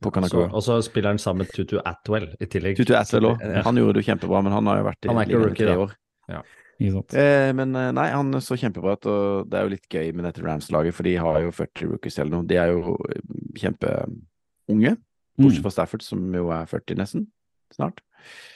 Puka 0.00 0.20
Så- 0.28 0.48
Og 0.52 0.62
så 0.62 0.82
spiller 0.82 1.08
han 1.10 1.18
sammen 1.18 1.38
med 1.46 1.48
Tutu 1.52 1.80
Atwell 1.84 2.28
i 2.40 2.46
tillegg. 2.46 2.76
Tutu 2.76 2.94
Atwell 2.94 3.24
òg. 3.32 3.40
Han 3.64 3.74
gjorde 3.76 3.94
det 3.94 4.04
jo 4.06 4.12
kjempebra, 4.14 4.42
men 4.44 4.52
han 4.52 4.66
har 4.66 4.78
jo 4.78 4.84
vært 4.84 5.04
i 5.04 5.08
Han 5.08 5.16
ligaen 5.26 5.50
i 5.50 5.54
tre 5.54 5.76
år. 5.76 5.94
Ja. 6.28 6.42
Eh, 6.80 7.52
men 7.52 7.74
eh, 7.74 7.90
nei, 7.90 8.10
han 8.12 8.30
så 8.38 8.54
kjempebra 8.54 8.92
ut, 8.94 9.06
og 9.10 9.48
det 9.50 9.58
er 9.58 9.64
jo 9.64 9.72
litt 9.72 9.88
gøy 9.90 10.12
med 10.14 10.24
dette 10.28 10.44
Rams-laget, 10.46 10.94
for 10.94 11.02
de 11.02 11.16
har 11.16 11.40
jo 11.42 11.50
40 11.50 11.88
rookies 11.90 12.18
eller 12.20 12.30
noe. 12.30 12.46
De 12.46 12.54
er 12.54 12.68
jo 12.70 12.94
eh, 13.10 13.20
kjempeunge, 13.58 14.96
bortsett 15.38 15.58
Mm. 15.58 15.62
fra 15.62 15.70
Stafford, 15.70 16.02
som 16.02 16.32
jo 16.34 16.50
er 16.50 16.66
40 16.66 16.94
nesten, 16.96 17.26
snart. 17.74 17.98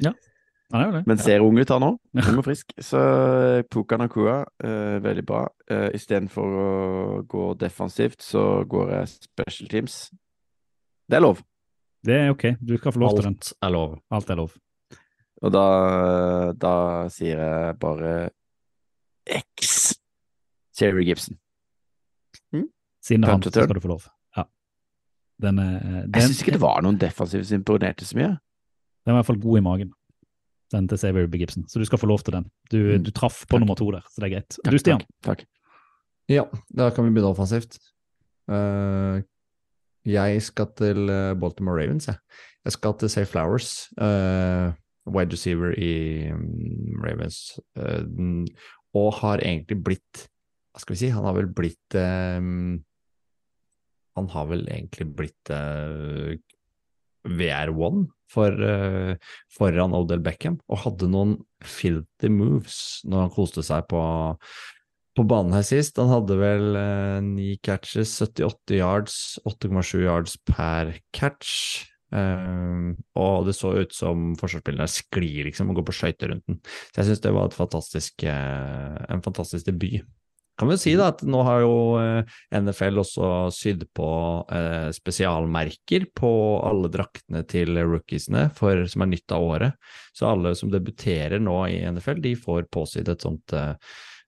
Ja. 0.00 0.12
er 0.74 0.84
jo 0.86 0.92
det. 0.92 1.06
Men 1.06 1.18
ser 1.18 1.40
ung 1.42 1.58
ut 1.58 1.68
han 1.68 1.82
òg. 1.82 1.98
Ung 2.28 2.38
og 2.38 2.44
frisk. 2.46 2.72
Så 2.78 2.96
eh, 3.58 3.62
Puka 3.68 3.96
Nakua, 3.98 4.46
eh, 4.62 4.98
veldig 5.04 5.24
bra. 5.26 5.48
Eh, 5.68 5.90
Istedenfor 5.98 6.46
å 6.62 7.26
gå 7.28 7.58
defensivt, 7.58 8.22
så 8.22 8.64
går 8.66 8.90
jeg 8.94 9.08
special 9.08 9.68
teams. 9.68 10.10
Det 11.12 11.18
er 11.18 11.24
lov. 11.26 11.40
Det 12.02 12.14
er 12.16 12.30
ok, 12.32 12.44
du 12.64 12.72
skal 12.80 12.94
få 12.96 13.02
lov 13.02 13.12
til 13.18 13.26
den. 13.28 13.34
Alt 13.36 13.52
er 13.62 13.72
lov. 13.76 13.90
Alt 14.16 14.30
er 14.32 14.38
lov. 14.40 14.54
Og 15.42 15.52
da, 15.54 15.62
da 16.56 16.72
sier 17.12 17.38
jeg 17.42 17.76
bare 17.82 18.12
X. 19.60 19.92
Jerry 20.80 21.04
Gibson. 21.10 21.36
Siden 23.02 23.24
er 23.26 23.32
han, 23.34 23.42
så 23.42 23.50
skal 23.50 23.74
du 23.74 23.80
få 23.82 23.90
lov. 23.90 24.04
Ja. 24.38 24.44
Den 25.42 25.58
er, 25.58 25.78
den, 25.82 26.12
Jeg 26.14 26.28
syns 26.28 26.42
ikke 26.44 26.52
det 26.54 26.60
var 26.62 26.82
noen 26.86 26.98
defensiv 27.02 27.42
som 27.48 27.58
imponerte 27.58 28.06
så 28.06 28.14
mye. 28.18 28.28
den 29.02 29.10
var 29.10 29.16
i 29.16 29.18
hvert 29.20 29.26
fall 29.32 29.40
god 29.42 29.58
i 29.58 29.62
magen. 29.66 29.90
Den 30.72 30.86
til 30.88 31.00
Xavier 31.02 31.26
B. 31.28 31.40
Gibson. 31.42 31.64
Så 31.68 31.82
du 31.82 31.84
skal 31.84 31.98
få 31.98 32.06
lov 32.06 32.22
til 32.22 32.32
den. 32.38 32.46
Du, 32.70 32.78
Mm. 32.78 33.02
du 33.04 33.10
traff 33.10 33.42
på 33.46 33.56
Takk. 33.56 33.60
nummer 33.60 33.74
to 33.74 33.90
der, 33.90 34.00
så 34.08 34.22
det 34.22 34.28
er 34.28 34.34
greit. 34.36 34.48
Takk, 34.64 34.70
du, 34.72 34.78
Stian. 34.78 34.98
Takk. 35.00 35.10
takk. 35.42 35.46
Ja, 36.30 36.44
da 36.78 36.90
kan 36.90 37.04
vi 37.04 37.10
begynne 37.10 37.34
offensivt. 37.34 37.76
Eh, 38.48 39.22
jeg 40.08 40.42
skal 40.42 40.70
til 40.78 41.10
eh, 41.10 41.34
Baltimore 41.38 41.80
Ravens, 41.80 42.08
jeg. 42.10 42.18
Jeg 42.64 42.76
skal 42.76 42.94
til 42.98 43.10
Say 43.10 43.26
Flowers, 43.26 43.88
uh, 43.98 44.70
wide 45.10 45.34
receiver 45.34 45.72
i 45.74 46.30
um, 46.30 47.02
Ravens, 47.02 47.58
uh, 47.74 48.06
og 48.94 49.14
har 49.18 49.42
egentlig 49.42 49.80
blitt 49.82 50.28
Hva 50.70 50.80
skal 50.80 50.94
vi 50.94 51.00
si? 51.00 51.10
Han 51.10 51.26
har 51.26 51.34
vel 51.34 51.48
blitt 51.50 51.96
um, 51.98 52.78
Han 54.14 54.28
har 54.30 54.46
vel 54.46 54.62
egentlig 54.70 55.08
blitt 55.10 55.50
uh, 55.50 56.38
VR1 57.26 58.06
for, 58.30 58.62
foran 59.52 59.92
Odell 59.94 60.22
Beckham, 60.24 60.56
og 60.66 60.80
hadde 60.86 61.10
noen 61.10 61.34
filthy 61.62 62.30
moves 62.32 63.02
når 63.04 63.26
han 63.26 63.34
koste 63.34 63.62
seg 63.62 63.84
på 63.90 64.00
på 65.16 65.24
banen 65.28 65.54
her 65.56 65.64
sist. 65.66 65.98
Han 66.00 66.10
hadde 66.12 66.36
vel 66.40 66.76
eh, 66.78 67.18
ni 67.24 67.56
catches, 67.64 68.14
78 68.22 68.78
yards, 68.78 69.16
8,7 69.48 70.04
yards 70.06 70.38
per 70.48 70.96
catch. 71.16 71.88
Um, 72.12 72.90
og 73.16 73.46
det 73.46 73.54
så 73.56 73.70
ut 73.72 73.94
som 73.96 74.34
forsvarsspillerne 74.36 74.84
sklir 74.90 75.46
liksom 75.46 75.70
og 75.72 75.78
går 75.78 75.86
på 75.88 75.94
skøyter 75.96 76.28
rundt 76.28 76.44
den. 76.44 76.58
Så 76.90 77.00
jeg 77.00 77.08
syns 77.08 77.22
det 77.24 77.32
var 77.32 77.48
et 77.48 77.56
fantastisk, 77.56 78.26
uh, 78.28 78.98
en 79.08 79.24
fantastisk 79.24 79.70
debut. 79.70 80.02
Kan 80.60 80.68
vi 80.68 80.76
si 80.76 80.92
da 80.94 81.08
at 81.14 81.22
nå 81.24 81.40
har 81.46 81.62
jo 81.64 81.76
uh, 81.96 82.34
NFL 82.52 83.00
også 83.00 83.30
sydd 83.56 83.86
på 83.96 84.10
uh, 84.44 84.92
spesialmerker 84.92 86.04
på 86.12 86.32
alle 86.68 86.92
draktene 86.92 87.40
til 87.48 87.80
rookiesene 87.80 88.44
for, 88.58 88.84
som 88.92 89.06
er 89.06 89.12
nytt 89.14 89.32
av 89.32 89.48
året. 89.48 89.92
Så 90.12 90.28
alle 90.28 90.52
som 90.58 90.70
debuterer 90.72 91.40
nå 91.40 91.56
i 91.72 91.80
NFL, 91.88 92.20
de 92.20 92.36
får 92.36 92.68
påsydd 92.72 93.08
et 93.08 93.24
sånt 93.24 93.54
eh, 93.56 93.72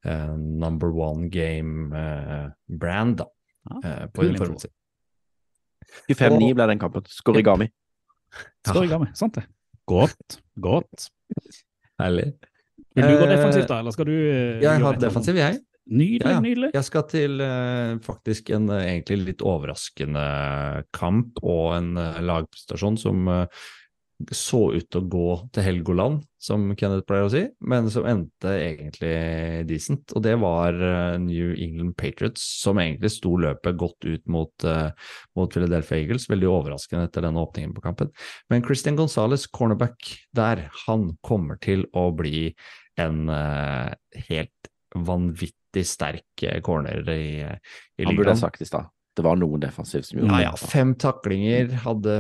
eh, 0.04 0.36
number 0.36 0.92
one 0.94 1.28
game-brand, 1.32 3.16
da. 3.18 3.28
Ja, 3.70 3.80
eh, 3.80 4.06
på 4.12 4.22
en 4.22 4.34
uniformen 4.34 4.58
sin. 4.60 4.70
25-9 6.08 6.54
ble 6.54 6.66
den 6.72 6.80
kampen. 6.82 7.04
Skorigami. 7.08 7.68
Skorigami, 8.66 9.10
sant 9.14 9.38
det? 9.38 9.44
Godt, 9.88 10.40
godt. 10.60 11.10
Herlig. 12.00 12.32
Vil 12.94 13.04
du 13.10 13.18
gå 13.18 13.26
Eh, 13.26 13.36
defensivt 13.36 13.68
da, 13.68 13.78
eller 13.82 13.94
skal 13.94 14.06
du 14.08 14.14
eh, 14.14 14.62
Jeg 14.62 14.82
har 14.82 14.98
defensiv, 15.02 15.38
jeg. 15.38 15.60
Nydelig, 15.84 16.24
Ja, 16.24 16.30
ja. 16.38 16.40
nydelig. 16.40 16.70
Jeg 16.72 16.84
skal 16.84 17.02
til 17.10 17.40
uh, 17.44 18.00
faktisk 18.00 18.48
en 18.56 18.70
uh, 18.72 18.80
egentlig 18.80 19.18
litt 19.26 19.42
overraskende 19.44 20.22
kamp 20.96 21.42
og 21.42 21.74
en 21.76 21.90
uh, 22.00 22.20
lagprestasjon 22.24 22.96
som 22.96 23.28
eh, 23.28 23.66
så 24.32 24.60
ut 24.74 24.86
til 24.88 25.00
å 25.00 25.08
gå 25.10 25.28
til 25.54 25.66
Helgoland, 25.66 26.22
som 26.40 26.66
Kenneth 26.78 27.06
pleier 27.08 27.26
å 27.26 27.32
si, 27.32 27.42
men 27.64 27.88
som 27.92 28.06
endte 28.08 28.52
egentlig 28.52 29.12
decent. 29.68 30.12
Og 30.16 30.24
det 30.26 30.34
var 30.42 30.76
eh, 30.76 31.16
New 31.22 31.52
England 31.52 31.96
Patriots, 32.00 32.44
som 32.62 32.80
egentlig 32.82 33.12
sto 33.14 33.34
løpet 33.40 33.78
godt 33.80 34.06
ut 34.06 34.24
mot, 34.30 34.66
eh, 34.68 34.90
mot 35.38 35.52
Philadelphia 35.52 36.02
Eagles. 36.02 36.28
Veldig 36.32 36.50
overraskende 36.50 37.08
etter 37.08 37.26
denne 37.26 37.42
åpningen 37.44 37.74
på 37.76 37.84
kampen. 37.84 38.12
Men 38.52 38.64
Christian 38.66 38.98
Gonzales, 39.00 39.48
cornerback 39.48 40.14
der, 40.36 40.66
han 40.84 41.12
kommer 41.24 41.60
til 41.64 41.86
å 41.96 42.08
bli 42.14 42.50
en 43.00 43.26
uh, 43.26 43.90
helt 44.28 44.68
vanvittig 44.94 45.82
sterk 45.88 46.44
corner 46.62 47.02
i, 47.10 47.42
i 47.42 48.06
Han 48.06 48.14
burde 48.14 48.30
ha 48.30 48.36
jeg 48.36 48.44
sagt 48.44 48.62
i 48.62 48.68
stad. 48.68 48.92
Det 49.14 49.22
var 49.22 49.38
noen 49.38 49.62
defensivt 49.62 50.08
som 50.08 50.18
gjorde 50.18 50.34
det. 50.34 50.42
Ja, 50.42 50.50
ja. 50.50 50.70
Fem 50.72 50.94
taklinger, 50.98 51.68
hadde 51.84 52.14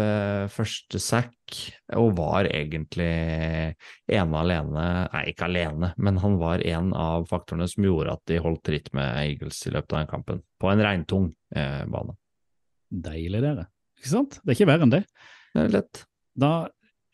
første 0.54 1.00
sack 1.02 1.56
og 1.98 2.12
var 2.18 2.46
egentlig 2.46 3.08
ene 4.14 4.40
alene 4.40 4.84
Nei, 5.10 5.24
ikke 5.32 5.48
alene, 5.48 5.90
men 5.98 6.20
han 6.22 6.38
var 6.38 6.62
en 6.62 6.92
av 6.94 7.26
faktorene 7.30 7.66
som 7.70 7.86
gjorde 7.86 8.14
at 8.14 8.22
de 8.30 8.38
holdt 8.44 8.62
tritt 8.70 8.92
med 8.96 9.10
Eagles 9.24 9.58
i 9.66 9.74
løpet 9.74 9.90
av 9.90 10.04
den 10.04 10.12
kampen. 10.12 10.44
På 10.62 10.70
en 10.70 10.84
regntung 10.86 11.28
eh, 11.56 11.82
bane. 11.90 12.14
Deilig, 12.94 13.42
dere. 13.42 13.66
Ikke 13.98 14.14
sant? 14.14 14.38
Det 14.42 14.54
er 14.54 14.60
ikke 14.60 14.70
verre 14.70 14.86
enn 14.86 14.94
det. 14.94 15.04
Det 15.54 15.66
er 15.66 15.76
lett. 15.80 16.06
Da 16.38 16.54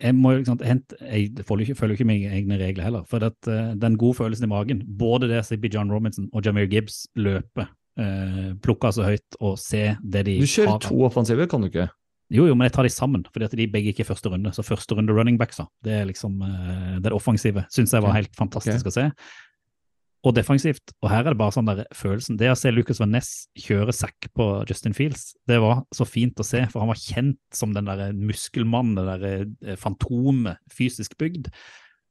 jeg 0.00 0.16
må 0.16 0.32
sant, 0.48 0.62
hente, 0.64 0.96
jeg 1.04 1.44
følger 1.44 1.68
ikke, 1.68 1.78
følger 1.82 1.98
ikke 1.98 2.08
mine 2.08 2.30
egne 2.36 2.56
regler 2.60 2.86
heller. 2.88 3.04
For 3.08 3.24
at, 3.24 3.36
eh, 3.48 3.74
den 3.80 3.98
gode 4.00 4.16
følelsen 4.20 4.48
i 4.48 4.52
magen, 4.52 4.84
både 4.98 5.28
det 5.28 5.72
John 5.72 5.92
Robinson 5.92 6.30
og 6.32 6.44
Jameer 6.44 6.68
Gibbs 6.68 7.06
løpe, 7.16 7.68
uh, 7.98 8.52
plukke 8.62 8.92
så 8.94 9.08
høyt 9.08 9.40
og 9.40 9.56
se 9.60 9.96
det 10.02 10.26
de 10.28 10.36
Du 10.42 10.46
kjører 10.46 10.76
har 10.76 10.84
to 10.84 11.00
offensive, 11.08 11.48
kan 11.50 11.64
du 11.64 11.70
ikke? 11.70 11.88
Jo, 12.30 12.46
jo, 12.46 12.54
men 12.54 12.68
jeg 12.68 12.76
tar 12.76 12.86
de 12.86 12.92
sammen, 12.94 13.24
fordi 13.34 13.48
at 13.48 13.54
de 13.58 13.66
begge 13.70 13.90
ikke 13.90 14.04
er 14.04 14.12
første 14.12 14.30
runde. 14.30 14.52
Så 14.54 14.62
første 14.62 14.94
runde 14.94 15.14
running 15.14 15.38
backs. 15.38 15.58
Det 15.82 15.96
er 15.98 16.04
liksom 16.06 16.38
eh, 16.46 16.98
det 17.02 17.10
offensive. 17.12 17.64
Syns 17.74 17.94
jeg 17.96 18.04
var 18.04 18.14
helt 18.14 18.36
fantastisk 18.38 18.86
å 18.86 18.92
se. 18.94 19.06
Og 20.20 20.36
defensivt. 20.36 20.92
Og 21.00 21.08
her 21.10 21.24
er 21.24 21.32
det 21.32 21.40
bare 21.40 21.56
sånn 21.56 21.66
der 21.66 21.82
følelsen. 21.96 22.38
Det 22.38 22.52
å 22.52 22.58
se 22.58 22.70
Lucas 22.70 23.00
Van 23.02 23.10
Ness 23.16 23.48
kjøre 23.58 23.94
sack 23.96 24.30
på 24.36 24.46
Justin 24.70 24.94
Fields, 24.94 25.32
det 25.50 25.58
var 25.64 25.82
så 25.96 26.06
fint 26.06 26.38
å 26.38 26.46
se, 26.46 26.62
for 26.70 26.84
han 26.84 26.92
var 26.92 27.02
kjent 27.02 27.40
som 27.56 27.74
den 27.74 27.90
der 27.90 28.14
muskelmannen, 28.14 29.00
det 29.00 29.06
der 29.10 29.72
eh, 29.72 29.80
fantomet, 29.80 30.62
fysisk 30.70 31.18
bygd, 31.18 31.50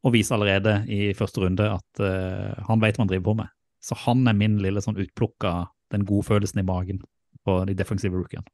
og 0.03 0.15
viser 0.17 0.35
allerede 0.35 0.81
i 0.91 1.13
første 1.15 1.43
runde 1.43 1.65
at 1.67 1.99
uh, 1.99 2.55
han 2.69 2.79
vet 2.79 2.95
hva 2.95 3.03
han 3.03 3.09
driver 3.09 3.25
på 3.25 3.33
med. 3.41 3.49
Så 3.83 3.95
han 4.05 4.27
er 4.27 4.37
min 4.37 4.57
lille 4.63 4.81
sånn 4.83 4.99
utplukka, 4.99 5.69
den 5.93 6.05
gode 6.07 6.27
følelsen 6.27 6.61
i 6.61 6.67
magen 6.67 7.01
på 7.47 7.61
de 7.65 7.75
defensive 7.77 8.17
rookiene. 8.17 8.45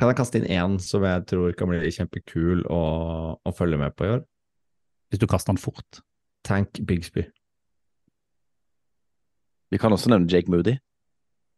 Kan 0.00 0.08
jeg 0.08 0.16
kaste 0.16 0.40
inn 0.40 0.48
én 0.48 0.78
som 0.80 1.04
jeg 1.04 1.26
tror 1.28 1.52
kan 1.58 1.68
bli 1.68 1.90
kjempekul 1.92 2.62
å, 2.72 2.82
å 3.36 3.52
følge 3.52 3.80
med 3.80 3.96
på 3.98 4.06
i 4.06 4.12
år? 4.14 4.22
Hvis 5.10 5.20
du 5.20 5.26
kaster 5.28 5.52
den 5.52 5.60
fort. 5.60 6.00
Tank 6.46 6.80
Bigsby. 6.88 7.26
Vi 9.70 9.78
kan 9.78 9.92
også 9.92 10.08
nevne 10.10 10.30
Jake 10.30 10.50
Moody. 10.50 10.78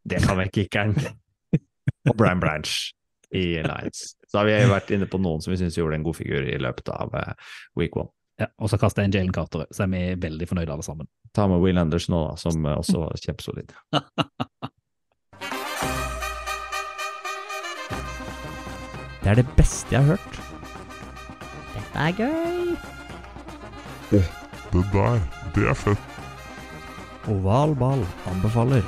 Det 0.02 0.18
kan 0.24 0.40
vi 0.40 0.48
kickeren. 0.56 0.96
Og 2.10 2.16
Brian 2.18 2.42
Branch 2.42 2.72
i 3.30 3.62
Lions. 3.62 4.16
Så 4.26 4.40
har 4.40 4.48
vi 4.48 4.56
vært 4.72 4.90
inne 4.92 5.06
på 5.08 5.20
noen 5.22 5.44
som 5.44 5.52
vi 5.52 5.60
syns 5.60 5.78
gjorde 5.78 6.00
en 6.00 6.04
god 6.04 6.18
figur 6.18 6.44
i 6.44 6.58
løpet 6.60 6.90
av 6.92 7.14
eh, 7.20 7.52
week 7.78 7.94
one. 7.96 8.10
Ja, 8.42 8.48
og 8.58 8.70
så 8.72 8.78
kaster 8.80 9.04
jeg 9.04 9.12
en 9.12 9.14
Jalen 9.14 9.34
Carter, 9.34 9.68
så 9.70 9.84
er 9.84 9.90
vi 9.92 10.02
veldig 10.18 10.48
fornøyde 10.50 10.74
alle 10.74 10.82
sammen. 10.82 11.06
Ta 11.36 11.46
med 11.46 11.62
Will 11.62 11.78
Anders 11.78 12.08
nå, 12.10 12.24
da, 12.26 12.38
som 12.40 12.66
eh, 12.66 12.74
også 12.74 13.04
var 13.04 13.20
kjempesolid. 13.22 13.74
Det 19.22 19.30
er 19.30 19.38
det 19.38 19.46
beste 19.54 19.94
jeg 19.94 20.02
har 20.02 20.16
hørt. 20.16 20.38
Dette 21.76 22.06
er 22.06 22.16
gøy. 22.18 22.72
Det 24.10 24.22
der, 24.72 25.22
det 25.54 25.68
er 25.70 25.78
fett. 25.78 26.18
Oval 27.30 27.76
ball 27.78 28.02
anbefaler. 28.32 28.82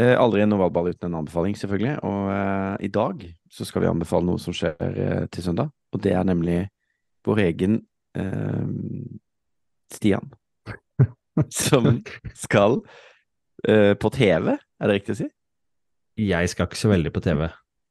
Eh, 0.00 0.14
aldri 0.16 0.40
en 0.40 0.56
ovalball 0.56 0.88
uten 0.94 1.10
en 1.10 1.18
anbefaling, 1.20 1.58
selvfølgelig. 1.58 1.98
Og 2.06 2.32
eh, 2.32 2.86
i 2.86 2.90
dag 2.94 3.26
så 3.52 3.68
skal 3.68 3.84
vi 3.84 3.90
anbefale 3.90 4.24
noe 4.30 4.40
som 4.40 4.56
skjer 4.56 4.78
eh, 4.88 5.26
til 5.28 5.44
søndag. 5.50 5.68
Og 5.94 6.02
det 6.04 6.14
er 6.14 6.26
nemlig 6.26 6.58
vår 7.26 7.42
egen 7.48 7.80
eh, 8.18 8.68
Stian. 9.94 10.30
som 11.64 11.88
skal 12.36 12.80
eh, 13.68 13.94
på 13.98 14.10
TV, 14.14 14.54
er 14.54 14.90
det 14.90 14.98
riktig 15.00 15.16
å 15.16 15.20
si? 15.22 15.28
Jeg 16.20 16.52
skal 16.52 16.68
ikke 16.68 16.78
så 16.80 16.90
veldig 16.92 17.12
på 17.14 17.22
TV. 17.24 17.46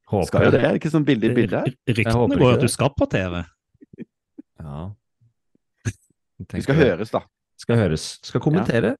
Håper 0.09 0.27
Skal 0.29 0.47
jo 0.47 0.53
det, 0.53 0.61
er 0.61 0.73
det 0.73 0.81
ikke 0.81 0.91
sånn 0.93 1.05
bilde 1.05 1.29
i 1.29 1.35
bildet 1.37 1.65
her? 1.65 1.75
Ryktene 1.97 2.37
går 2.37 2.45
jo 2.45 2.55
at 2.57 2.63
du 2.65 2.71
skal 2.71 2.93
på 2.97 3.09
TV. 3.11 3.41
Ja. 4.59 4.89
Vi 6.51 6.59
skal 6.61 6.75
høres, 6.75 7.13
da. 7.13 7.21
Skal 7.59 7.77
høres. 7.79 8.09
Skal 8.27 8.41
kommentere 8.43 8.97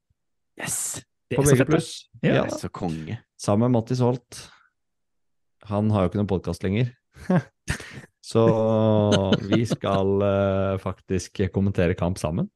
Yes! 0.59 1.01
Det 1.29 1.35
på 1.35 1.43
VG+. 1.43 1.65
det. 1.67 1.81
Ja. 2.23 2.33
Ja, 2.39 2.45
så 2.49 2.69
konge. 2.73 3.19
sammen 3.37 3.67
med 3.67 3.75
Mattis 3.75 3.99
Holt. 3.99 4.39
Han 5.69 5.91
har 5.91 6.03
jo 6.03 6.09
ikke 6.09 6.19
noen 6.21 6.31
podkast 6.31 6.63
lenger. 6.65 6.89
Så 8.29 8.43
vi 9.49 9.63
skal 9.65 10.21
uh, 10.21 10.77
faktisk 10.81 11.41
kommentere 11.53 11.95
kamp 11.97 12.19
sammen. 12.21 12.49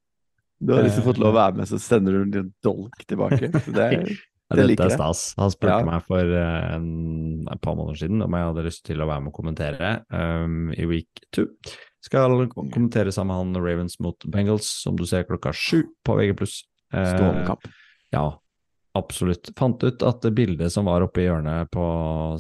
Du 0.64 0.74
har 0.74 0.86
liksom 0.86 1.04
fått 1.08 1.20
lov 1.20 1.34
å 1.34 1.40
være 1.40 1.60
med, 1.60 1.68
så 1.68 1.80
sender 1.82 2.22
du 2.24 2.38
en 2.40 2.52
dolk 2.64 3.02
tilbake. 3.10 3.50
Det 3.78 3.90
Ja, 4.52 4.58
Det 4.60 4.68
Dette 4.74 4.86
er 4.86 4.94
stas. 4.94 5.22
Han 5.40 5.50
spurte 5.50 5.80
Ja. 5.80 5.86
meg 5.88 6.04
for 6.06 6.20
eh, 6.20 6.66
en, 6.76 7.48
et 7.50 7.62
par 7.64 7.78
måneder 7.80 8.04
siden 8.04 8.22
om 8.22 8.36
jeg 8.36 8.50
hadde 8.52 8.66
lyst 8.68 8.84
til 8.86 9.02
å 9.02 9.08
være 9.10 9.24
med 9.24 9.32
og 9.32 9.38
kommentere 9.40 9.94
um, 10.14 10.68
i 10.76 10.86
week 10.86 11.24
two. 11.34 11.48
Skal 12.04 12.36
kommentere 12.52 13.14
sammen 13.16 13.32
med 13.32 13.56
han 13.56 13.64
Ravens 13.64 13.98
mot 14.04 14.28
Bengals, 14.30 14.68
som 14.84 15.00
du 15.00 15.08
ser 15.10 15.26
klokka 15.26 15.56
sju 15.56 15.88
på 16.06 16.18
VG+. 16.20 16.36
Eh, 16.94 17.08
stående 17.16 17.48
kamp. 17.48 17.66
Ja, 18.14 18.28
absolutt. 18.98 19.52
Fant 19.58 19.84
ut 19.84 20.04
at 20.06 20.22
det 20.26 20.34
bildet 20.38 20.74
som 20.74 20.86
var 20.90 21.06
oppe 21.06 21.24
i 21.24 21.28
hjørnet 21.28 21.72
på 21.74 21.86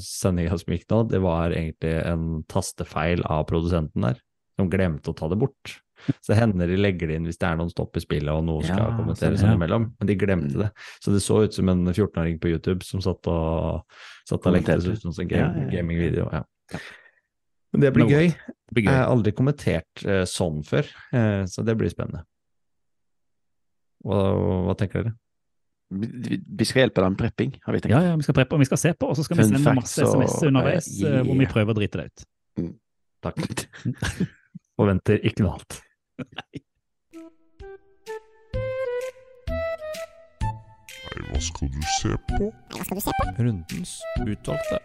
sendinga 0.03 0.57
som 0.59 0.73
gikk 0.75 0.85
nå, 0.91 1.03
det 1.11 1.21
var 1.23 1.53
egentlig 1.55 1.95
en 2.05 2.27
tastefeil 2.51 3.23
av 3.25 3.45
produsenten 3.49 4.05
der, 4.09 4.19
som 4.59 4.69
glemte 4.71 5.11
å 5.13 5.17
ta 5.17 5.29
det 5.31 5.39
bort. 5.41 5.79
Så 6.19 6.33
det 6.33 6.39
hender 6.41 6.67
de 6.67 6.75
legger 6.75 7.07
det 7.07 7.15
inn 7.15 7.27
hvis 7.29 7.37
det 7.39 7.47
er 7.47 7.55
noen 7.59 7.71
stopp 7.71 7.95
i 7.95 8.01
spillet 8.03 8.33
og 8.33 8.43
noe 8.43 8.63
skal 8.65 8.81
Ja, 8.81 8.89
kommenteres 8.97 9.39
sånn, 9.39 9.53
ja. 9.53 9.53
innimellom, 9.53 9.85
men 9.99 10.09
de 10.09 10.17
glemte 10.19 10.59
det. 10.65 10.67
Så 10.99 11.13
det 11.13 11.21
så 11.23 11.37
ut 11.45 11.55
som 11.55 11.71
en 11.71 11.85
14-åring 11.93 12.41
på 12.43 12.51
YouTube 12.51 12.83
som 12.83 12.99
satt 13.03 13.29
og, 13.31 13.85
satt 14.27 14.49
og 14.49 14.57
lekte 14.57 14.75
seg 14.83 14.97
ut 14.97 15.05
som 15.05 15.13
en 15.13 15.21
Ja, 15.23 15.29
game, 15.31 15.47
ja, 15.61 15.63
ja. 15.63 15.71
gamingvideo. 15.77 16.27
Ja. 16.33 16.43
Men 17.73 17.85
det 17.85 17.93
blir 17.95 18.11
gøy. 18.11 18.27
Det 18.35 18.75
blir 18.75 18.85
Jeg 18.89 18.99
har 18.99 19.09
aldri 19.09 19.31
kommentert 19.33 20.03
eh, 20.05 20.25
sånn 20.29 20.59
før, 20.67 20.91
eh, 21.15 21.45
så 21.49 21.63
det 21.65 21.77
blir 21.79 21.89
spennende. 21.93 22.25
Hva, 24.03 24.19
hva 24.67 24.75
tenker 24.77 25.05
dere? 25.05 25.15
Vi, 25.93 26.65
skal 26.65 26.85
hjelpe 26.85 27.03
deg 27.03 27.13
med 27.13 27.19
prepping, 27.19 27.51
har 27.65 27.75
vi 27.75 27.81
tenkt. 27.83 27.93
Ja, 27.93 28.01
ja, 28.09 28.15
vi 28.17 28.25
skal 28.25 28.37
preppe, 28.37 28.57
og 28.57 28.63
vi 28.63 28.67
skal 28.69 28.79
se 28.81 28.93
på, 28.97 29.09
og 29.11 29.17
så 29.17 29.25
skal 29.27 29.39
vi 29.39 29.47
sende 29.49 29.75
masse 29.77 30.01
SMS 30.01 30.37
og- 30.39 30.47
underveis 30.49 30.87
uh, 30.89 31.03
yeah. 31.05 31.25
hvor 31.27 31.39
vi 31.39 31.49
prøver 31.53 31.75
å 31.75 31.77
drite 31.77 32.01
det 32.01 32.05
ut. 32.09 32.25
Takk. 33.23 33.37
Forventer 34.79 35.19
ikke 35.23 35.45
noe 35.45 35.57
annet. 35.57 35.81
Nei, 41.13 41.27
hva 41.29 41.39
skal 41.45 41.69
du 41.69 41.81
se 41.99 42.11
på? 42.31 42.49
Hva 42.73 42.83
skal 42.87 42.97
du 42.97 43.03
se 43.05 43.13
på? 43.19 43.23
Rundens 43.39 43.91
utvalgte. 44.25 44.81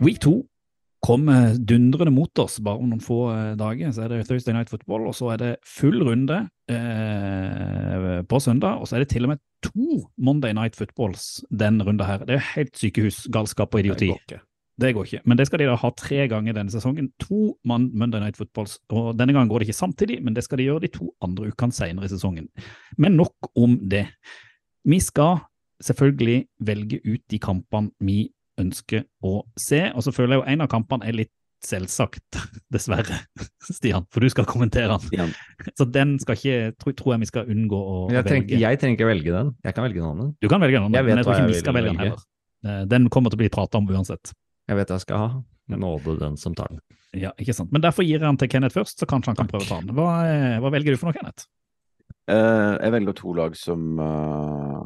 Week 0.00 0.18
2 0.24 0.49
kommer 1.00 1.54
dundrende 1.56 2.12
mot 2.12 2.38
oss 2.42 2.58
bare 2.60 2.80
om 2.82 2.90
noen 2.92 3.00
få 3.04 3.20
eh, 3.32 3.54
dager. 3.60 3.92
Så 3.96 4.04
er 4.04 4.12
det 4.12 4.26
Thursday 4.28 4.54
Night 4.56 4.70
Football, 4.72 5.06
og 5.08 5.16
så 5.16 5.30
er 5.34 5.40
det 5.40 5.50
full 5.66 6.02
runde 6.04 6.42
eh, 6.70 8.20
på 8.28 8.40
søndag. 8.42 8.80
Og 8.80 8.88
så 8.88 8.96
er 8.98 9.04
det 9.04 9.10
til 9.14 9.24
og 9.26 9.32
med 9.34 9.42
to 9.64 10.02
Monday 10.20 10.52
Night 10.56 10.76
Footballs 10.76 11.42
den 11.50 11.80
runda 11.84 12.06
her. 12.08 12.24
Det 12.28 12.36
er 12.36 12.46
helt 12.54 12.76
sykehusgalskap 12.76 13.74
og 13.74 13.80
idioti. 13.84 14.10
Det 14.80 14.94
går 14.96 15.04
ikke. 15.08 15.20
Men 15.28 15.36
det 15.36 15.44
skal 15.48 15.60
de 15.60 15.68
da 15.68 15.76
ha 15.76 15.90
tre 15.92 16.24
ganger 16.32 16.56
denne 16.56 16.72
sesongen. 16.72 17.10
To 17.26 17.40
Mon- 17.68 17.90
Monday 17.92 18.22
Night 18.22 18.38
Footballs. 18.40 18.78
Og 18.96 19.12
denne 19.18 19.34
gangen 19.36 19.50
går 19.50 19.60
det 19.60 19.68
ikke 19.68 19.80
samtidig, 19.80 20.22
men 20.24 20.36
det 20.36 20.44
skal 20.46 20.60
de 20.60 20.68
gjøre 20.70 20.84
de 20.86 20.92
to 20.94 21.10
andre 21.24 21.50
ukene 21.52 21.76
senere 21.76 22.08
i 22.08 22.12
sesongen. 22.12 22.48
Men 22.96 23.18
nok 23.20 23.50
om 23.60 23.76
det. 23.92 24.06
Vi 24.88 25.00
skal 25.04 25.42
selvfølgelig 25.84 26.46
velge 26.64 27.00
ut 27.04 27.24
de 27.30 27.38
kampene 27.40 27.92
vi 28.00 28.30
ønsker 28.60 29.04
å 29.26 29.40
se, 29.58 29.82
og 29.94 30.04
så 30.06 30.12
føler 30.14 30.36
jeg 30.36 30.42
jo 30.42 30.48
en 30.54 30.64
av 30.66 30.70
kampene 30.72 31.08
er 31.08 31.16
litt 31.24 31.32
selvsagt, 31.64 32.38
dessverre, 32.74 33.18
Stian, 33.66 34.06
for 34.12 34.24
du 34.24 34.30
skal 34.32 34.46
kommentere 34.48 34.88
den. 34.94 35.02
Stian. 35.10 35.32
Så 35.76 35.84
den 35.92 36.14
skal 36.22 36.38
ikke, 36.38 36.72
tror, 36.80 36.94
tror 36.96 37.14
jeg 37.16 37.24
vi 37.26 37.28
skal 37.32 37.50
unngå 37.52 37.80
å 37.80 37.96
Jeg, 38.14 38.24
trenger, 38.28 38.46
velge. 38.48 38.60
jeg 38.64 38.80
trenger 38.80 38.96
ikke 38.96 39.10
velge 39.10 39.34
den. 39.34 39.50
Jeg 39.68 39.76
kan 39.76 39.84
velge 39.88 40.00
en 40.00 40.08
annen. 40.14 40.30
Du 40.40 40.48
kan 40.48 40.62
velge 40.64 40.80
den, 40.80 40.96
Jeg 40.96 41.08
men 41.08 41.20
jeg 41.20 41.26
tror 41.28 41.36
ikke 41.36 41.44
jeg 41.44 41.52
vi 41.52 41.64
skal 41.64 41.76
velge 41.76 41.92
den 41.92 42.00
heller. 42.04 42.22
Eh, 42.64 42.80
Den 42.88 43.08
kommer 43.12 43.32
til 43.32 43.36
å 43.40 43.42
bli 43.42 43.50
prata 43.52 43.80
om 43.80 43.88
uansett. 43.92 44.32
Jeg 44.70 44.78
vet 44.80 44.88
hva 44.92 44.96
jeg 45.00 45.04
skal 45.04 45.20
ha. 45.24 45.28
Nåde 45.70 46.16
den 46.18 46.36
som 46.40 46.56
tar 46.58 46.72
den. 46.72 46.80
Ja, 47.20 47.30
ikke 47.42 47.54
sant. 47.54 47.70
Men 47.74 47.82
derfor 47.84 48.06
gir 48.06 48.16
jeg 48.18 48.24
den 48.24 48.38
til 48.40 48.48
Kenneth 48.50 48.74
først, 48.76 48.96
så 49.02 49.06
kanskje 49.10 49.32
han 49.34 49.38
kan 49.42 49.50
prøve 49.50 49.66
å 49.66 49.68
ta 49.68 49.78
den. 49.84 49.92
Hva, 49.98 50.08
eh, 50.30 50.56
hva 50.62 50.72
velger 50.72 50.94
du 50.96 50.98
for 51.00 51.10
noe, 51.10 51.16
Kenneth? 51.18 51.44
Uh, 52.30 52.78
jeg 52.78 52.92
velger 52.94 53.16
to 53.18 53.32
lag 53.34 53.56
som 53.58 54.00
eh, 54.00 54.80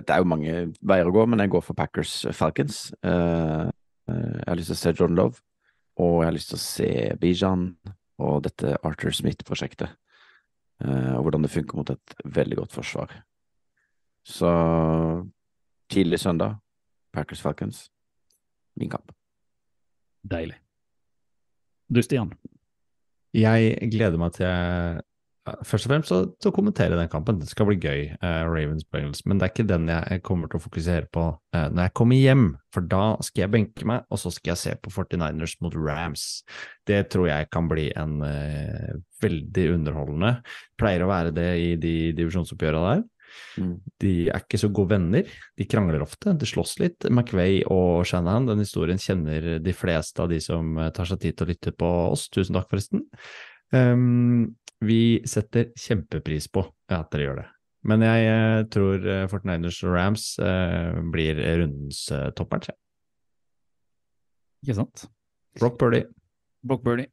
Det 0.00 0.14
er 0.14 0.22
jo 0.22 0.28
mange 0.30 0.54
veier 0.80 1.08
å 1.08 1.14
gå, 1.14 1.24
men 1.28 1.42
jeg 1.42 1.52
går 1.52 1.64
for 1.64 1.78
Packers 1.78 2.20
Falcons. 2.36 2.88
Eh, 3.02 3.68
eh, 4.10 4.34
jeg 4.38 4.48
har 4.48 4.58
lyst 4.58 4.72
til 4.72 4.78
å 4.78 4.82
se 4.82 4.94
John 4.98 5.16
Love, 5.18 5.42
og 5.98 6.20
jeg 6.20 6.28
har 6.28 6.36
lyst 6.36 6.52
til 6.52 6.58
å 6.58 6.64
se 6.64 6.90
Bijan 7.20 7.64
og 8.18 8.42
dette 8.46 8.76
Arthur 8.82 9.14
Smith-prosjektet. 9.14 9.96
eh, 10.84 11.14
og 11.16 11.24
hvordan 11.26 11.42
det 11.42 11.50
funker 11.50 11.76
mot 11.76 11.90
et 11.90 12.14
veldig 12.24 12.56
godt 12.56 12.72
forsvar. 12.72 13.10
Så 14.22 14.50
tidlig 15.90 16.20
søndag, 16.20 16.58
Packers 17.12 17.40
Falcons. 17.42 17.90
Min 18.76 18.90
kamp. 18.90 19.10
Deilig. 20.22 20.54
Du, 21.88 22.02
Stian. 22.02 22.30
Jeg 23.34 23.90
gleder 23.90 24.18
meg 24.20 24.36
til 24.36 25.02
Først 25.66 25.86
og 25.86 25.92
fremst 25.92 26.10
så, 26.12 26.18
så 26.42 26.52
kommentere 26.54 26.96
den 26.98 27.10
kampen. 27.10 27.40
Det 27.40 27.48
skal 27.50 27.68
bli 27.68 27.78
gøy, 27.80 28.04
eh, 28.14 28.40
Ravens 28.48 28.86
Bengals. 28.88 29.24
Men 29.26 29.38
det 29.38 29.46
er 29.46 29.52
ikke 29.52 29.68
den 29.68 29.90
jeg 29.90 30.22
kommer 30.26 30.50
til 30.50 30.60
å 30.60 30.64
fokusere 30.64 31.10
på 31.14 31.24
eh, 31.54 31.66
når 31.68 31.88
jeg 31.88 31.94
kommer 32.00 32.20
hjem. 32.20 32.46
For 32.74 32.88
da 32.88 33.02
skal 33.24 33.44
jeg 33.44 33.54
benke 33.54 33.88
meg, 33.88 34.06
og 34.12 34.22
så 34.22 34.32
skal 34.34 34.54
jeg 34.54 34.62
se 34.62 34.74
på 34.82 34.92
49ers 34.94 35.56
mot 35.64 35.76
Rams. 35.76 36.26
Det 36.88 37.02
tror 37.12 37.30
jeg 37.30 37.50
kan 37.54 37.68
bli 37.70 37.88
en 37.98 38.18
eh, 38.26 38.96
veldig 39.22 39.68
underholdende. 39.76 40.34
Pleier 40.80 41.04
å 41.04 41.12
være 41.12 41.36
det 41.36 41.52
i 41.62 41.70
de 41.80 41.94
divisjonsoppgjørene 42.18 42.90
der. 42.92 43.06
Mm. 43.58 43.74
De 44.00 44.12
er 44.30 44.40
ikke 44.40 44.60
så 44.60 44.70
gode 44.72 44.94
venner. 44.94 45.28
De 45.58 45.66
krangler 45.68 46.02
ofte, 46.04 46.32
de 46.38 46.48
slåss 46.48 46.78
litt. 46.82 47.08
McVay 47.10 47.62
og 47.72 48.06
Shanahan, 48.08 48.48
den 48.48 48.64
historien 48.64 49.00
kjenner 49.02 49.56
de 49.62 49.76
fleste 49.76 50.24
av 50.24 50.32
de 50.32 50.40
som 50.44 50.76
eh, 50.78 50.92
tar 50.94 51.10
seg 51.10 51.22
tid 51.22 51.38
til 51.38 51.48
å 51.48 51.52
lytte 51.52 51.74
på 51.76 51.92
oss. 52.08 52.28
Tusen 52.34 52.58
takk, 52.58 52.70
forresten. 52.72 53.06
Um, 53.74 54.56
vi 54.84 55.20
setter 55.28 55.72
kjempepris 55.76 56.46
på 56.52 56.62
at 56.94 57.10
dere 57.12 57.26
gjør 57.26 57.40
det. 57.42 57.48
Men 57.88 58.02
jeg 58.02 58.28
eh, 58.28 58.62
tror 58.74 59.04
Fortniners 59.30 59.78
49ers 59.78 59.84
og 59.86 59.94
Rams 59.94 60.24
uh, 60.42 60.98
blir 61.14 61.38
rundens 61.38 62.00
uh, 62.12 62.28
toppmatch. 62.36 62.72
Ikke 64.64 64.78
sant? 64.80 65.06
Brock 65.58 65.78
Birdie. 65.80 66.08
Brock 66.66 66.82
Birdie. 66.84 67.10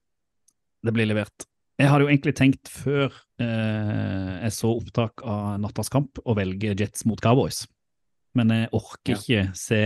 Det 0.85 0.93
blir 0.93 1.09
levert. 1.09 1.45
Jeg 1.75 1.91
hadde 1.91 2.05
jo 2.05 2.11
egentlig 2.11 2.35
tenkt 2.37 2.69
før 2.71 3.09
eh, 3.41 4.35
jeg 4.45 4.53
så 4.55 4.69
opptak 4.77 5.23
av 5.27 5.57
Nattas 5.59 5.91
kamp, 5.91 6.21
å 6.23 6.35
velge 6.37 6.71
Jets 6.71 7.03
mot 7.09 7.19
Cowboys. 7.21 7.65
Men 8.35 8.53
jeg 8.53 8.69
orker 8.75 9.17
ikke 9.17 9.41
se 9.59 9.81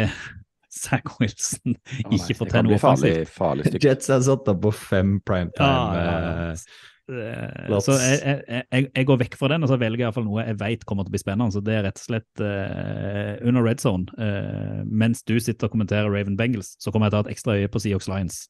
Zach 0.69 1.17
Wilson 1.17 1.73
oh, 1.73 2.11
nei, 2.11 2.19
ikke 2.19 2.37
får 2.37 2.51
til 2.53 2.67
noe 2.67 2.77
farlig, 2.77 3.11
offensivt. 3.17 3.33
farlig. 3.33 3.73
Jets 3.81 4.13
er 4.13 4.23
satt 4.27 4.49
opp 4.51 4.61
på 4.67 4.71
fem 4.75 5.17
primetime. 5.25 5.65
Ja, 5.65 5.97
ja, 5.97 6.15
ja. 6.45 6.53
eh. 6.53 6.89
Så 7.09 7.95
jeg, 7.97 8.19
jeg, 8.21 8.65
jeg, 8.69 8.87
jeg 8.93 9.07
går 9.09 9.19
vekk 9.23 9.37
fra 9.39 9.49
den, 9.49 9.65
og 9.65 9.71
så 9.71 9.79
velger 9.81 10.03
jeg 10.03 10.05
i 10.05 10.07
hvert 10.07 10.17
fall 10.19 10.27
noe 10.27 10.45
jeg 10.45 10.59
vet 10.59 10.85
kommer 10.85 11.07
til 11.07 11.09
å 11.09 11.15
bli 11.15 11.21
spennende. 11.23 11.55
Så 11.55 11.63
det 11.65 11.77
er 11.79 11.85
rett 11.87 11.97
og 11.97 12.05
slett 12.05 12.43
uh, 12.43 13.33
under 13.49 13.65
red 13.65 13.81
zone. 13.81 14.05
Uh, 14.21 14.85
mens 14.85 15.25
du 15.25 15.35
sitter 15.41 15.67
og 15.67 15.73
kommenterer 15.73 16.11
Raven 16.13 16.37
Bengals, 16.37 16.75
så 16.77 16.93
kommer 16.93 17.09
jeg 17.09 17.15
til 17.15 17.19
å 17.19 17.23
ha 17.23 17.27
et 17.27 17.33
ekstra 17.33 17.57
øye 17.57 17.73
på 17.73 17.81
Seahawks 17.81 18.11
Lions. 18.11 18.43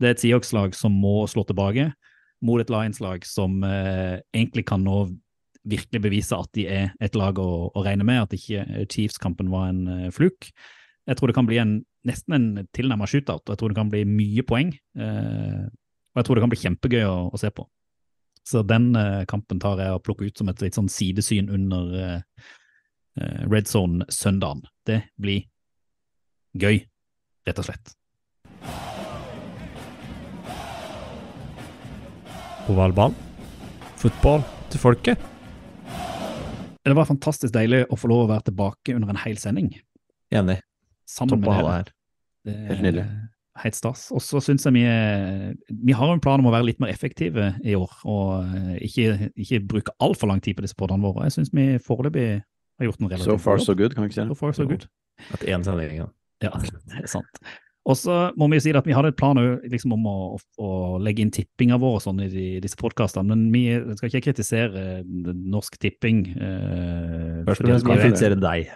Det 0.00 0.08
er 0.08 0.16
et 0.16 0.24
Seahawks-lag 0.24 0.76
som 0.76 0.96
må 0.96 1.18
slå 1.28 1.44
tilbake 1.44 1.90
mot 2.40 2.62
et 2.62 2.72
Lions-lag 2.72 3.26
som 3.28 3.60
uh, 3.60 4.16
egentlig 4.32 4.64
kan 4.70 4.80
nå 4.80 5.02
virkelig 5.68 6.00
bevise 6.00 6.32
at 6.32 6.48
de 6.56 6.64
er 6.72 6.92
et 7.04 7.16
lag 7.20 7.36
å, 7.36 7.68
å 7.68 7.84
regne 7.84 8.06
med, 8.08 8.22
at 8.24 8.32
ikke 8.32 8.86
Chiefs-kampen 8.88 9.52
var 9.52 9.68
en 9.74 10.08
fluk. 10.08 10.48
Jeg 11.10 11.18
tror 11.18 11.26
det 11.26 11.34
kan 11.34 11.48
bli 11.48 11.58
en, 11.58 11.74
nesten 12.06 12.36
en 12.36 12.48
tilnærma 12.76 13.08
shootout, 13.10 13.42
og 13.42 13.50
jeg 13.50 13.58
tror 13.58 13.72
det 13.72 13.78
kan 13.80 13.90
bli 13.90 14.04
mye 14.06 14.44
poeng. 14.46 14.68
Eh, 14.94 15.64
og 16.14 16.20
jeg 16.20 16.26
tror 16.26 16.38
det 16.38 16.44
kan 16.44 16.52
bli 16.52 16.60
kjempegøy 16.60 17.02
å, 17.02 17.16
å 17.34 17.40
se 17.40 17.50
på. 17.50 17.64
Så 18.46 18.62
den 18.62 18.94
eh, 18.94 19.24
kampen 19.30 19.58
tar 19.62 19.82
jeg 19.82 19.96
og 19.96 20.04
plukker 20.06 20.30
ut 20.30 20.38
som 20.38 20.48
et 20.52 20.62
litt 20.62 20.78
sånn 20.78 20.90
sidesyn 20.90 21.50
under 21.50 21.90
eh, 21.98 22.46
eh, 23.18 23.42
Red 23.50 23.66
Zone-søndagen. 23.70 24.62
Det 24.86 25.00
blir 25.18 25.48
gøy, 26.54 26.80
rett 27.50 27.58
og 27.58 27.68
slett. 27.68 27.92
Ovalball. 32.70 33.18
Fotball 33.98 34.46
til 34.70 34.86
folket. 34.86 35.28
Det 36.86 36.96
var 36.96 37.10
fantastisk 37.10 37.52
deilig 37.54 37.84
å 37.90 37.98
få 37.98 38.08
lov 38.10 38.28
å 38.28 38.32
være 38.32 38.52
tilbake 38.52 38.94
under 38.94 39.10
en 39.10 39.24
hel 39.26 39.42
sending. 39.42 39.74
Enig. 40.30 40.62
Sammen 41.10 41.34
Topp 41.36 41.42
med 41.44 41.50
dere. 41.58 41.74
her. 41.74 41.92
Det 42.46 42.54
er 42.56 42.68
Helt 42.70 42.84
nydelig. 42.86 43.04
Helt 43.60 43.76
stas. 43.76 44.06
Og 44.14 44.22
så 44.24 44.40
syns 44.40 44.64
jeg 44.64 44.72
vi 44.72 44.84
Vi 45.84 45.92
har 45.98 46.12
en 46.14 46.20
plan 46.22 46.40
om 46.40 46.46
å 46.48 46.52
være 46.54 46.68
litt 46.70 46.78
mer 46.80 46.92
effektive 46.92 47.50
i 47.66 47.74
år, 47.76 47.90
og 48.08 48.44
eh, 48.56 48.76
ikke, 48.86 49.30
ikke 49.36 49.58
bruke 49.68 49.92
altfor 50.00 50.30
lang 50.30 50.40
tid 50.40 50.56
på 50.56 50.64
disse 50.64 50.78
podene 50.78 51.02
våre. 51.04 51.26
Jeg 51.28 51.34
syns 51.40 51.50
vi 51.52 51.66
foreløpig 51.82 52.28
har 52.80 52.86
gjort 52.88 53.02
en 53.02 53.10
relativt 53.10 53.26
So 53.28 53.36
far 53.42 53.58
so 53.60 53.74
good, 53.76 53.92
kan 53.96 54.06
vi 54.06 54.12
ikke 54.12 54.20
si 54.20 54.22
So 54.22 54.28
det? 54.32 54.38
far 54.40 54.52
so 54.56 54.66
good. 54.70 54.86
At 55.34 55.42
én 55.44 55.66
sending, 55.66 55.98
ja. 55.98 56.06
Ja, 56.46 56.54
det 56.94 57.02
er 57.02 57.10
sant. 57.10 57.42
Og 57.90 57.96
så 57.96 58.30
må 58.38 58.46
vi 58.52 58.58
jo 58.58 58.62
si 58.64 58.72
at 58.76 58.86
vi 58.86 58.92
hadde 58.96 59.08
et 59.12 59.16
plan 59.18 59.36
liksom, 59.64 59.92
om 59.96 60.06
å, 60.06 60.16
å, 60.36 60.66
å 60.96 60.98
legge 61.02 61.24
inn 61.24 61.32
tippinga 61.34 61.78
vår 61.80 61.96
og 61.98 62.02
sånn 62.04 62.20
i 62.24 62.28
de, 62.32 62.46
disse 62.62 62.76
podkastene, 62.80 63.34
men 63.34 63.46
vi 63.52 63.64
skal 63.98 64.08
ikke 64.12 64.30
kritisere 64.30 64.84
eh, 65.00 65.02
Norsk 65.50 65.76
Tipping. 65.80 66.22
eh, 66.38 67.40
Først 67.48 67.64
og 67.64 67.66
fremst 67.66 67.88
kritisere 67.90 68.38
deg. 68.40 68.70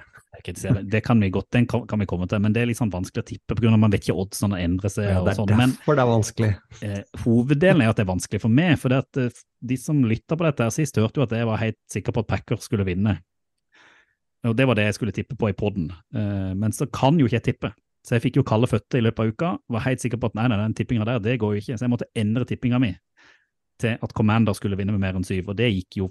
Jeg 0.44 0.54
kritiserer- 0.54 0.88
Det 0.90 1.02
kan 1.04 1.20
vi 1.20 1.30
godt, 1.30 1.50
den 1.50 1.66
kan, 1.66 1.86
vi 1.98 2.06
komme 2.06 2.28
til, 2.28 2.38
men 2.40 2.52
det 2.52 2.62
er 2.62 2.66
litt 2.66 2.76
sånn 2.78 2.90
vanskelig 2.92 3.22
å 3.24 3.26
tippe 3.26 3.56
pga. 3.56 3.76
man 3.78 3.90
vet 3.90 4.04
ikke 4.04 4.16
oddsene 4.16 4.60
endrer 4.60 4.90
seg. 4.92 5.08
Ja, 5.08 5.24
det 5.24 5.32
er 5.32 5.40
sånn, 5.40 5.56
men 5.56 5.70
derfor 5.72 5.94
det 5.96 6.02
er 6.04 6.12
vanskelig. 6.12 6.50
eh, 6.82 7.02
hoveddelen 7.24 7.82
er 7.82 7.88
at 7.88 7.96
det 7.96 8.06
er 8.06 8.12
vanskelig 8.14 8.40
for 8.40 8.48
meg. 8.48 8.78
For 8.78 8.88
det 8.88 8.98
at, 8.98 9.16
eh, 9.16 9.30
de 9.64 9.76
som 9.76 10.02
lytta 10.04 10.36
på 10.36 10.44
dette 10.44 10.60
her 10.62 10.70
sist, 10.70 10.96
hørte 10.96 11.16
jo 11.16 11.22
at 11.22 11.30
jeg 11.30 11.46
var 11.46 11.56
helt 11.58 11.78
sikker 11.90 12.12
på 12.12 12.20
at 12.20 12.26
Packers 12.28 12.62
skulle 12.68 12.84
vinne. 12.84 13.18
Og 14.44 14.54
det 14.56 14.66
var 14.68 14.74
det 14.76 14.84
jeg 14.84 14.94
skulle 14.98 15.12
tippe 15.16 15.36
på 15.40 15.48
i 15.48 15.56
poden. 15.56 15.90
Eh, 16.14 16.52
men 16.54 16.70
så 16.70 16.86
kan 16.92 17.18
jo 17.18 17.26
ikke 17.26 17.40
jeg 17.40 17.46
tippe. 17.54 17.72
Så 18.04 18.18
jeg 18.18 18.22
fikk 18.26 18.36
jo 18.36 18.42
kalde 18.44 18.68
føtter 18.68 18.98
i 19.00 19.04
løpet 19.06 19.18
av 19.24 19.30
uka. 19.32 19.58
Var 19.72 19.80
helt 19.86 20.00
sikker 20.04 20.20
på 20.20 20.28
at 20.28 20.34
nei, 20.36 20.46
nei, 20.52 20.58
den 20.60 20.74
tippinga 20.76 21.06
der, 21.08 21.18
det 21.24 21.38
går 21.40 21.54
jo 21.54 21.60
ikke. 21.62 21.78
Så 21.78 21.86
jeg 21.86 21.92
måtte 21.94 22.10
endre 22.14 22.44
tippinga 22.44 22.78
mi 22.78 22.90
til 23.80 23.96
at 24.02 24.12
Commander 24.14 24.52
skulle 24.54 24.76
vinne 24.76 24.92
med 24.92 25.00
mer 25.00 25.16
enn 25.16 25.24
syv, 25.24 25.48
og 25.48 25.56
det 25.56 25.72
gikk 25.72 25.96
jo 26.02 26.10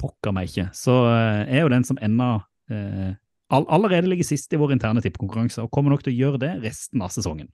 pokker 0.00 0.32
meg 0.34 0.48
ikke. 0.48 0.70
Så 0.74 0.94
eh, 1.12 1.44
jeg 1.52 1.60
er 1.60 1.66
jo 1.66 1.68
den 1.74 1.84
som 1.84 2.00
enda 2.02 2.30
eh, 2.72 3.12
all, 3.52 3.66
allerede 3.68 4.10
ligger 4.10 4.26
sist 4.28 4.52
i 4.52 4.60
vår 4.60 4.76
interne 4.76 5.02
tippekonkurranse, 5.04 5.64
og 5.64 5.72
kommer 5.74 5.94
nok 5.94 6.04
til 6.04 6.14
å 6.14 6.18
gjøre 6.18 6.42
det 6.44 6.52
resten 6.64 7.02
av 7.04 7.12
sesongen. 7.14 7.50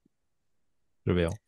Tror 1.06 1.18
vi 1.18 1.28
òg. 1.30 1.38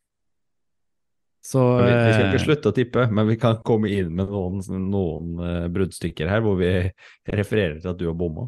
Så 1.43 1.59
Vi, 1.75 1.87
vi 1.91 2.11
skal 2.13 2.21
eh, 2.23 2.29
ikke 2.31 2.43
slutte 2.45 2.71
å 2.71 2.75
tippe, 2.75 3.05
men 3.11 3.27
vi 3.27 3.35
kan 3.39 3.57
komme 3.67 3.91
inn 3.91 4.13
med 4.15 4.31
noen, 4.31 4.61
noen 4.87 5.41
eh, 5.43 5.65
bruddstykker 5.75 6.29
her 6.31 6.43
hvor 6.45 6.55
vi 6.61 6.71
refererer 7.27 7.81
til 7.81 7.91
at 7.91 7.99
du 7.99 8.05
har 8.07 8.15
bomma. 8.15 8.47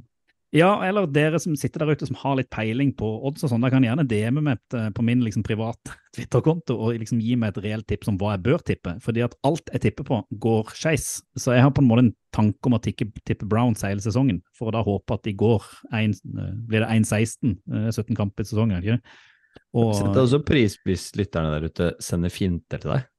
Ja, 0.55 0.69
eller 0.87 1.07
dere 1.11 1.39
som 1.41 1.55
sitter 1.59 1.83
der 1.83 1.97
ute 1.97 2.07
som 2.07 2.15
har 2.21 2.37
litt 2.39 2.47
peiling 2.53 2.93
på 2.95 3.07
odds 3.27 3.43
og 3.43 3.51
sånn, 3.51 3.63
da 3.65 3.71
kan 3.73 3.83
gjerne 3.83 4.05
DM 4.07 4.37
meg 4.45 4.77
eh, 4.77 4.87
på 4.95 5.03
min 5.03 5.23
liksom 5.25 5.43
privat 5.43 5.91
Twitter-konto 6.15 6.77
og 6.79 6.95
liksom 7.01 7.19
gi 7.19 7.35
meg 7.39 7.51
et 7.51 7.59
reelt 7.65 7.87
tips 7.89 8.07
om 8.11 8.19
hva 8.21 8.35
jeg 8.35 8.45
bør 8.45 8.63
tippe. 8.63 8.93
Fordi 9.03 9.25
at 9.25 9.35
alt 9.47 9.73
jeg 9.73 9.83
tipper 9.87 10.07
på, 10.07 10.21
går 10.45 10.71
skeis. 10.77 11.09
Så 11.35 11.57
jeg 11.57 11.65
har 11.65 11.75
på 11.75 11.83
en 11.83 11.89
måte 11.89 12.05
en 12.05 12.13
tanke 12.35 12.71
om 12.71 12.77
å 12.77 12.81
tikke, 12.83 13.09
tippe 13.27 13.47
Browns 13.51 13.83
hele 13.83 14.03
sesongen, 14.03 14.39
for 14.55 14.71
å 14.71 14.75
da 14.77 14.83
håpe 14.85 15.19
at 15.19 15.27
de 15.27 15.35
går 15.35 15.67
en, 15.91 16.15
eh, 16.15 16.51
blir 16.71 16.85
det 16.85 16.91
1-16, 16.93 17.57
eh, 17.73 17.91
17 17.91 18.15
kamper 18.15 18.47
i 18.47 18.53
sesongen, 18.53 18.79
ikke 18.79 18.95
det? 18.95 19.17
Og, 19.75 19.91
Sett 19.95 20.17
også 20.19 20.39
pris 20.47 20.79
hvis 20.87 21.09
lytterne 21.19 21.51
der 21.51 21.67
ute 21.67 21.93
sender 22.03 22.31
finter 22.31 22.79
til 22.79 22.95
deg. 22.95 23.09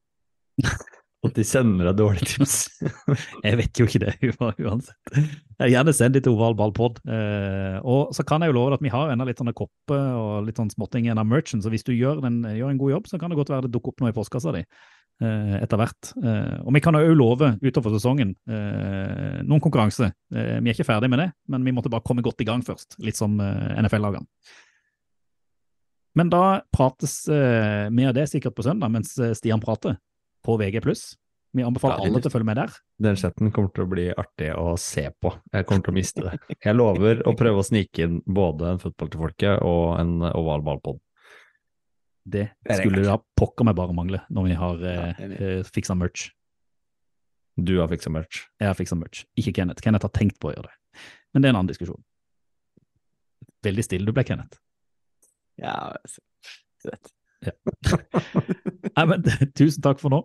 At 1.24 1.32
de 1.34 1.42
sender 1.48 1.88
deg 1.88 1.96
dårlige 1.98 2.26
tips. 2.28 2.56
Jeg 3.46 3.56
vet 3.58 3.78
jo 3.80 3.86
ikke 3.88 4.00
det 4.04 4.12
ua- 4.28 4.52
uansett. 4.68 5.16
Jeg 5.58 5.72
gjerne 5.72 5.94
send 5.96 6.14
litt 6.18 6.26
Oval 6.30 6.54
Ball 6.54 6.74
Pod. 6.76 7.00
Eh, 7.08 7.78
og 7.82 8.12
så 8.14 8.22
kan 8.28 8.44
jeg 8.44 8.52
jo 8.52 8.56
love 8.58 8.74
deg 8.74 8.76
at 8.78 8.84
vi 8.84 8.92
har 8.92 9.10
ennå 9.14 9.24
litt 9.26 9.40
sånne 9.40 9.54
kopper 9.56 10.04
og 10.20 10.44
litt 10.46 10.60
sånn 10.60 10.70
småting 10.70 11.08
igjen 11.08 11.18
av 11.18 11.26
merchen, 11.26 11.62
så 11.64 11.72
hvis 11.72 11.86
du 11.88 11.94
gjør 11.96 12.20
en, 12.28 12.42
gjør 12.52 12.70
en 12.74 12.78
god 12.82 12.92
jobb, 12.92 13.08
så 13.10 13.18
kan 13.18 13.32
det 13.32 13.38
godt 13.40 13.50
være 13.54 13.64
det 13.66 13.72
dukker 13.74 13.94
opp 13.94 14.04
noe 14.04 14.12
i 14.12 14.16
postkassa 14.18 14.52
di 14.58 14.60
eh, 14.62 15.56
etter 15.62 15.80
hvert. 15.80 16.12
Eh, 16.20 16.54
og 16.60 16.76
vi 16.76 16.84
kan 16.84 17.00
òg 17.00 17.08
love 17.16 17.50
utover 17.64 17.96
sesongen 17.96 18.36
eh, 18.46 19.40
noen 19.48 19.64
konkurranse. 19.64 20.12
Eh, 20.36 20.58
vi 20.60 20.68
er 20.70 20.76
ikke 20.76 20.90
ferdig 20.92 21.10
med 21.10 21.24
det, 21.24 21.30
men 21.50 21.64
vi 21.66 21.74
måtte 21.74 21.90
bare 21.90 22.04
komme 22.06 22.22
godt 22.26 22.44
i 22.44 22.48
gang 22.52 22.62
først, 22.68 23.00
litt 23.02 23.18
som 23.18 23.40
eh, 23.40 23.72
NFL-lagene. 23.80 24.28
Men 26.16 26.30
da 26.32 26.44
prates 26.72 27.26
mer 27.28 28.08
av 28.08 28.14
det 28.16 28.22
sikkert 28.30 28.54
på 28.56 28.64
søndag, 28.64 28.88
mens 28.88 29.10
Stian 29.36 29.60
prater 29.60 29.98
på 30.46 30.56
VG+. 30.60 30.82
Vi 31.56 31.64
anbefaler 31.64 32.02
Ja, 32.02 32.08
alle 32.10 32.20
til 32.20 32.28
å 32.28 32.34
følge 32.34 32.48
med 32.50 32.58
der. 32.60 32.72
Den 33.00 33.16
chatten 33.16 33.50
kommer 33.54 33.72
til 33.72 33.86
å 33.86 33.88
bli 33.88 34.06
artig 34.12 34.50
å 34.52 34.74
se 34.80 35.06
på. 35.22 35.32
Jeg 35.54 35.66
kommer 35.68 35.86
til 35.86 35.94
å 35.94 35.96
miste 35.96 36.24
det. 36.26 36.56
Jeg 36.66 36.76
lover 36.76 37.22
å 37.24 37.32
prøve 37.38 37.62
å 37.62 37.66
snike 37.66 38.04
inn 38.04 38.18
både 38.26 38.74
en 38.74 38.82
fotball 38.82 39.12
til 39.12 39.22
folket 39.22 39.64
og 39.64 39.84
en 40.00 40.18
oval 40.34 40.64
ballpod. 40.66 41.00
Det 42.26 42.48
skulle 42.66 43.04
da 43.06 43.16
pokker 43.38 43.68
meg 43.68 43.76
bare 43.78 43.94
mangle 43.94 44.20
når 44.34 44.48
vi 44.48 44.58
har 44.58 44.84
eh, 44.90 45.24
eh, 45.38 45.70
fiksa 45.70 45.94
merch. 45.96 46.28
Du 47.56 47.78
har 47.78 47.88
fiksa 47.88 48.12
merch. 48.12 48.42
Jeg 48.60 48.68
har 48.68 48.76
fiksa 48.76 48.98
merch, 48.98 49.24
ikke 49.38 49.54
Kenneth. 49.56 49.80
Kenneth 49.84 50.04
har 50.04 50.12
tenkt 50.12 50.36
på 50.42 50.50
å 50.50 50.56
gjøre 50.56 50.68
det. 50.68 51.04
Men 51.32 51.42
det 51.42 51.48
er 51.48 51.54
en 51.54 51.60
annen 51.62 51.70
diskusjon. 51.70 52.02
Veldig 53.64 53.84
stille 53.86 54.08
du 54.08 54.12
ble, 54.12 54.26
Kenneth. 54.28 54.58
Ja, 55.62 55.94
du 56.84 56.90
vet. 56.90 57.12
Nei, 58.96 59.04
men 59.06 59.24
Tusen 59.58 59.84
takk 59.84 60.02
for 60.02 60.12
nå. 60.12 60.24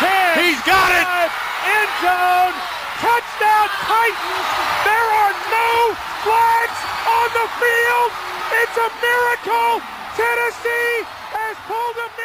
10. 0.00 0.44
He's 0.44 0.62
got 0.64 0.90
it. 0.94 1.06
End 1.68 1.92
zone. 2.00 2.54
Touchdown 3.02 3.68
Titans. 3.84 4.48
There 4.86 5.08
are 5.20 5.34
no 5.52 5.72
flags 6.24 6.80
on 7.04 7.28
the 7.36 7.46
field. 7.60 8.10
It's 8.62 8.76
a 8.78 8.88
miracle. 9.02 9.82
Tennessee 10.16 11.04
has 11.36 11.56
pulled 11.68 11.96
a 11.96 12.08
miracle. 12.08 12.21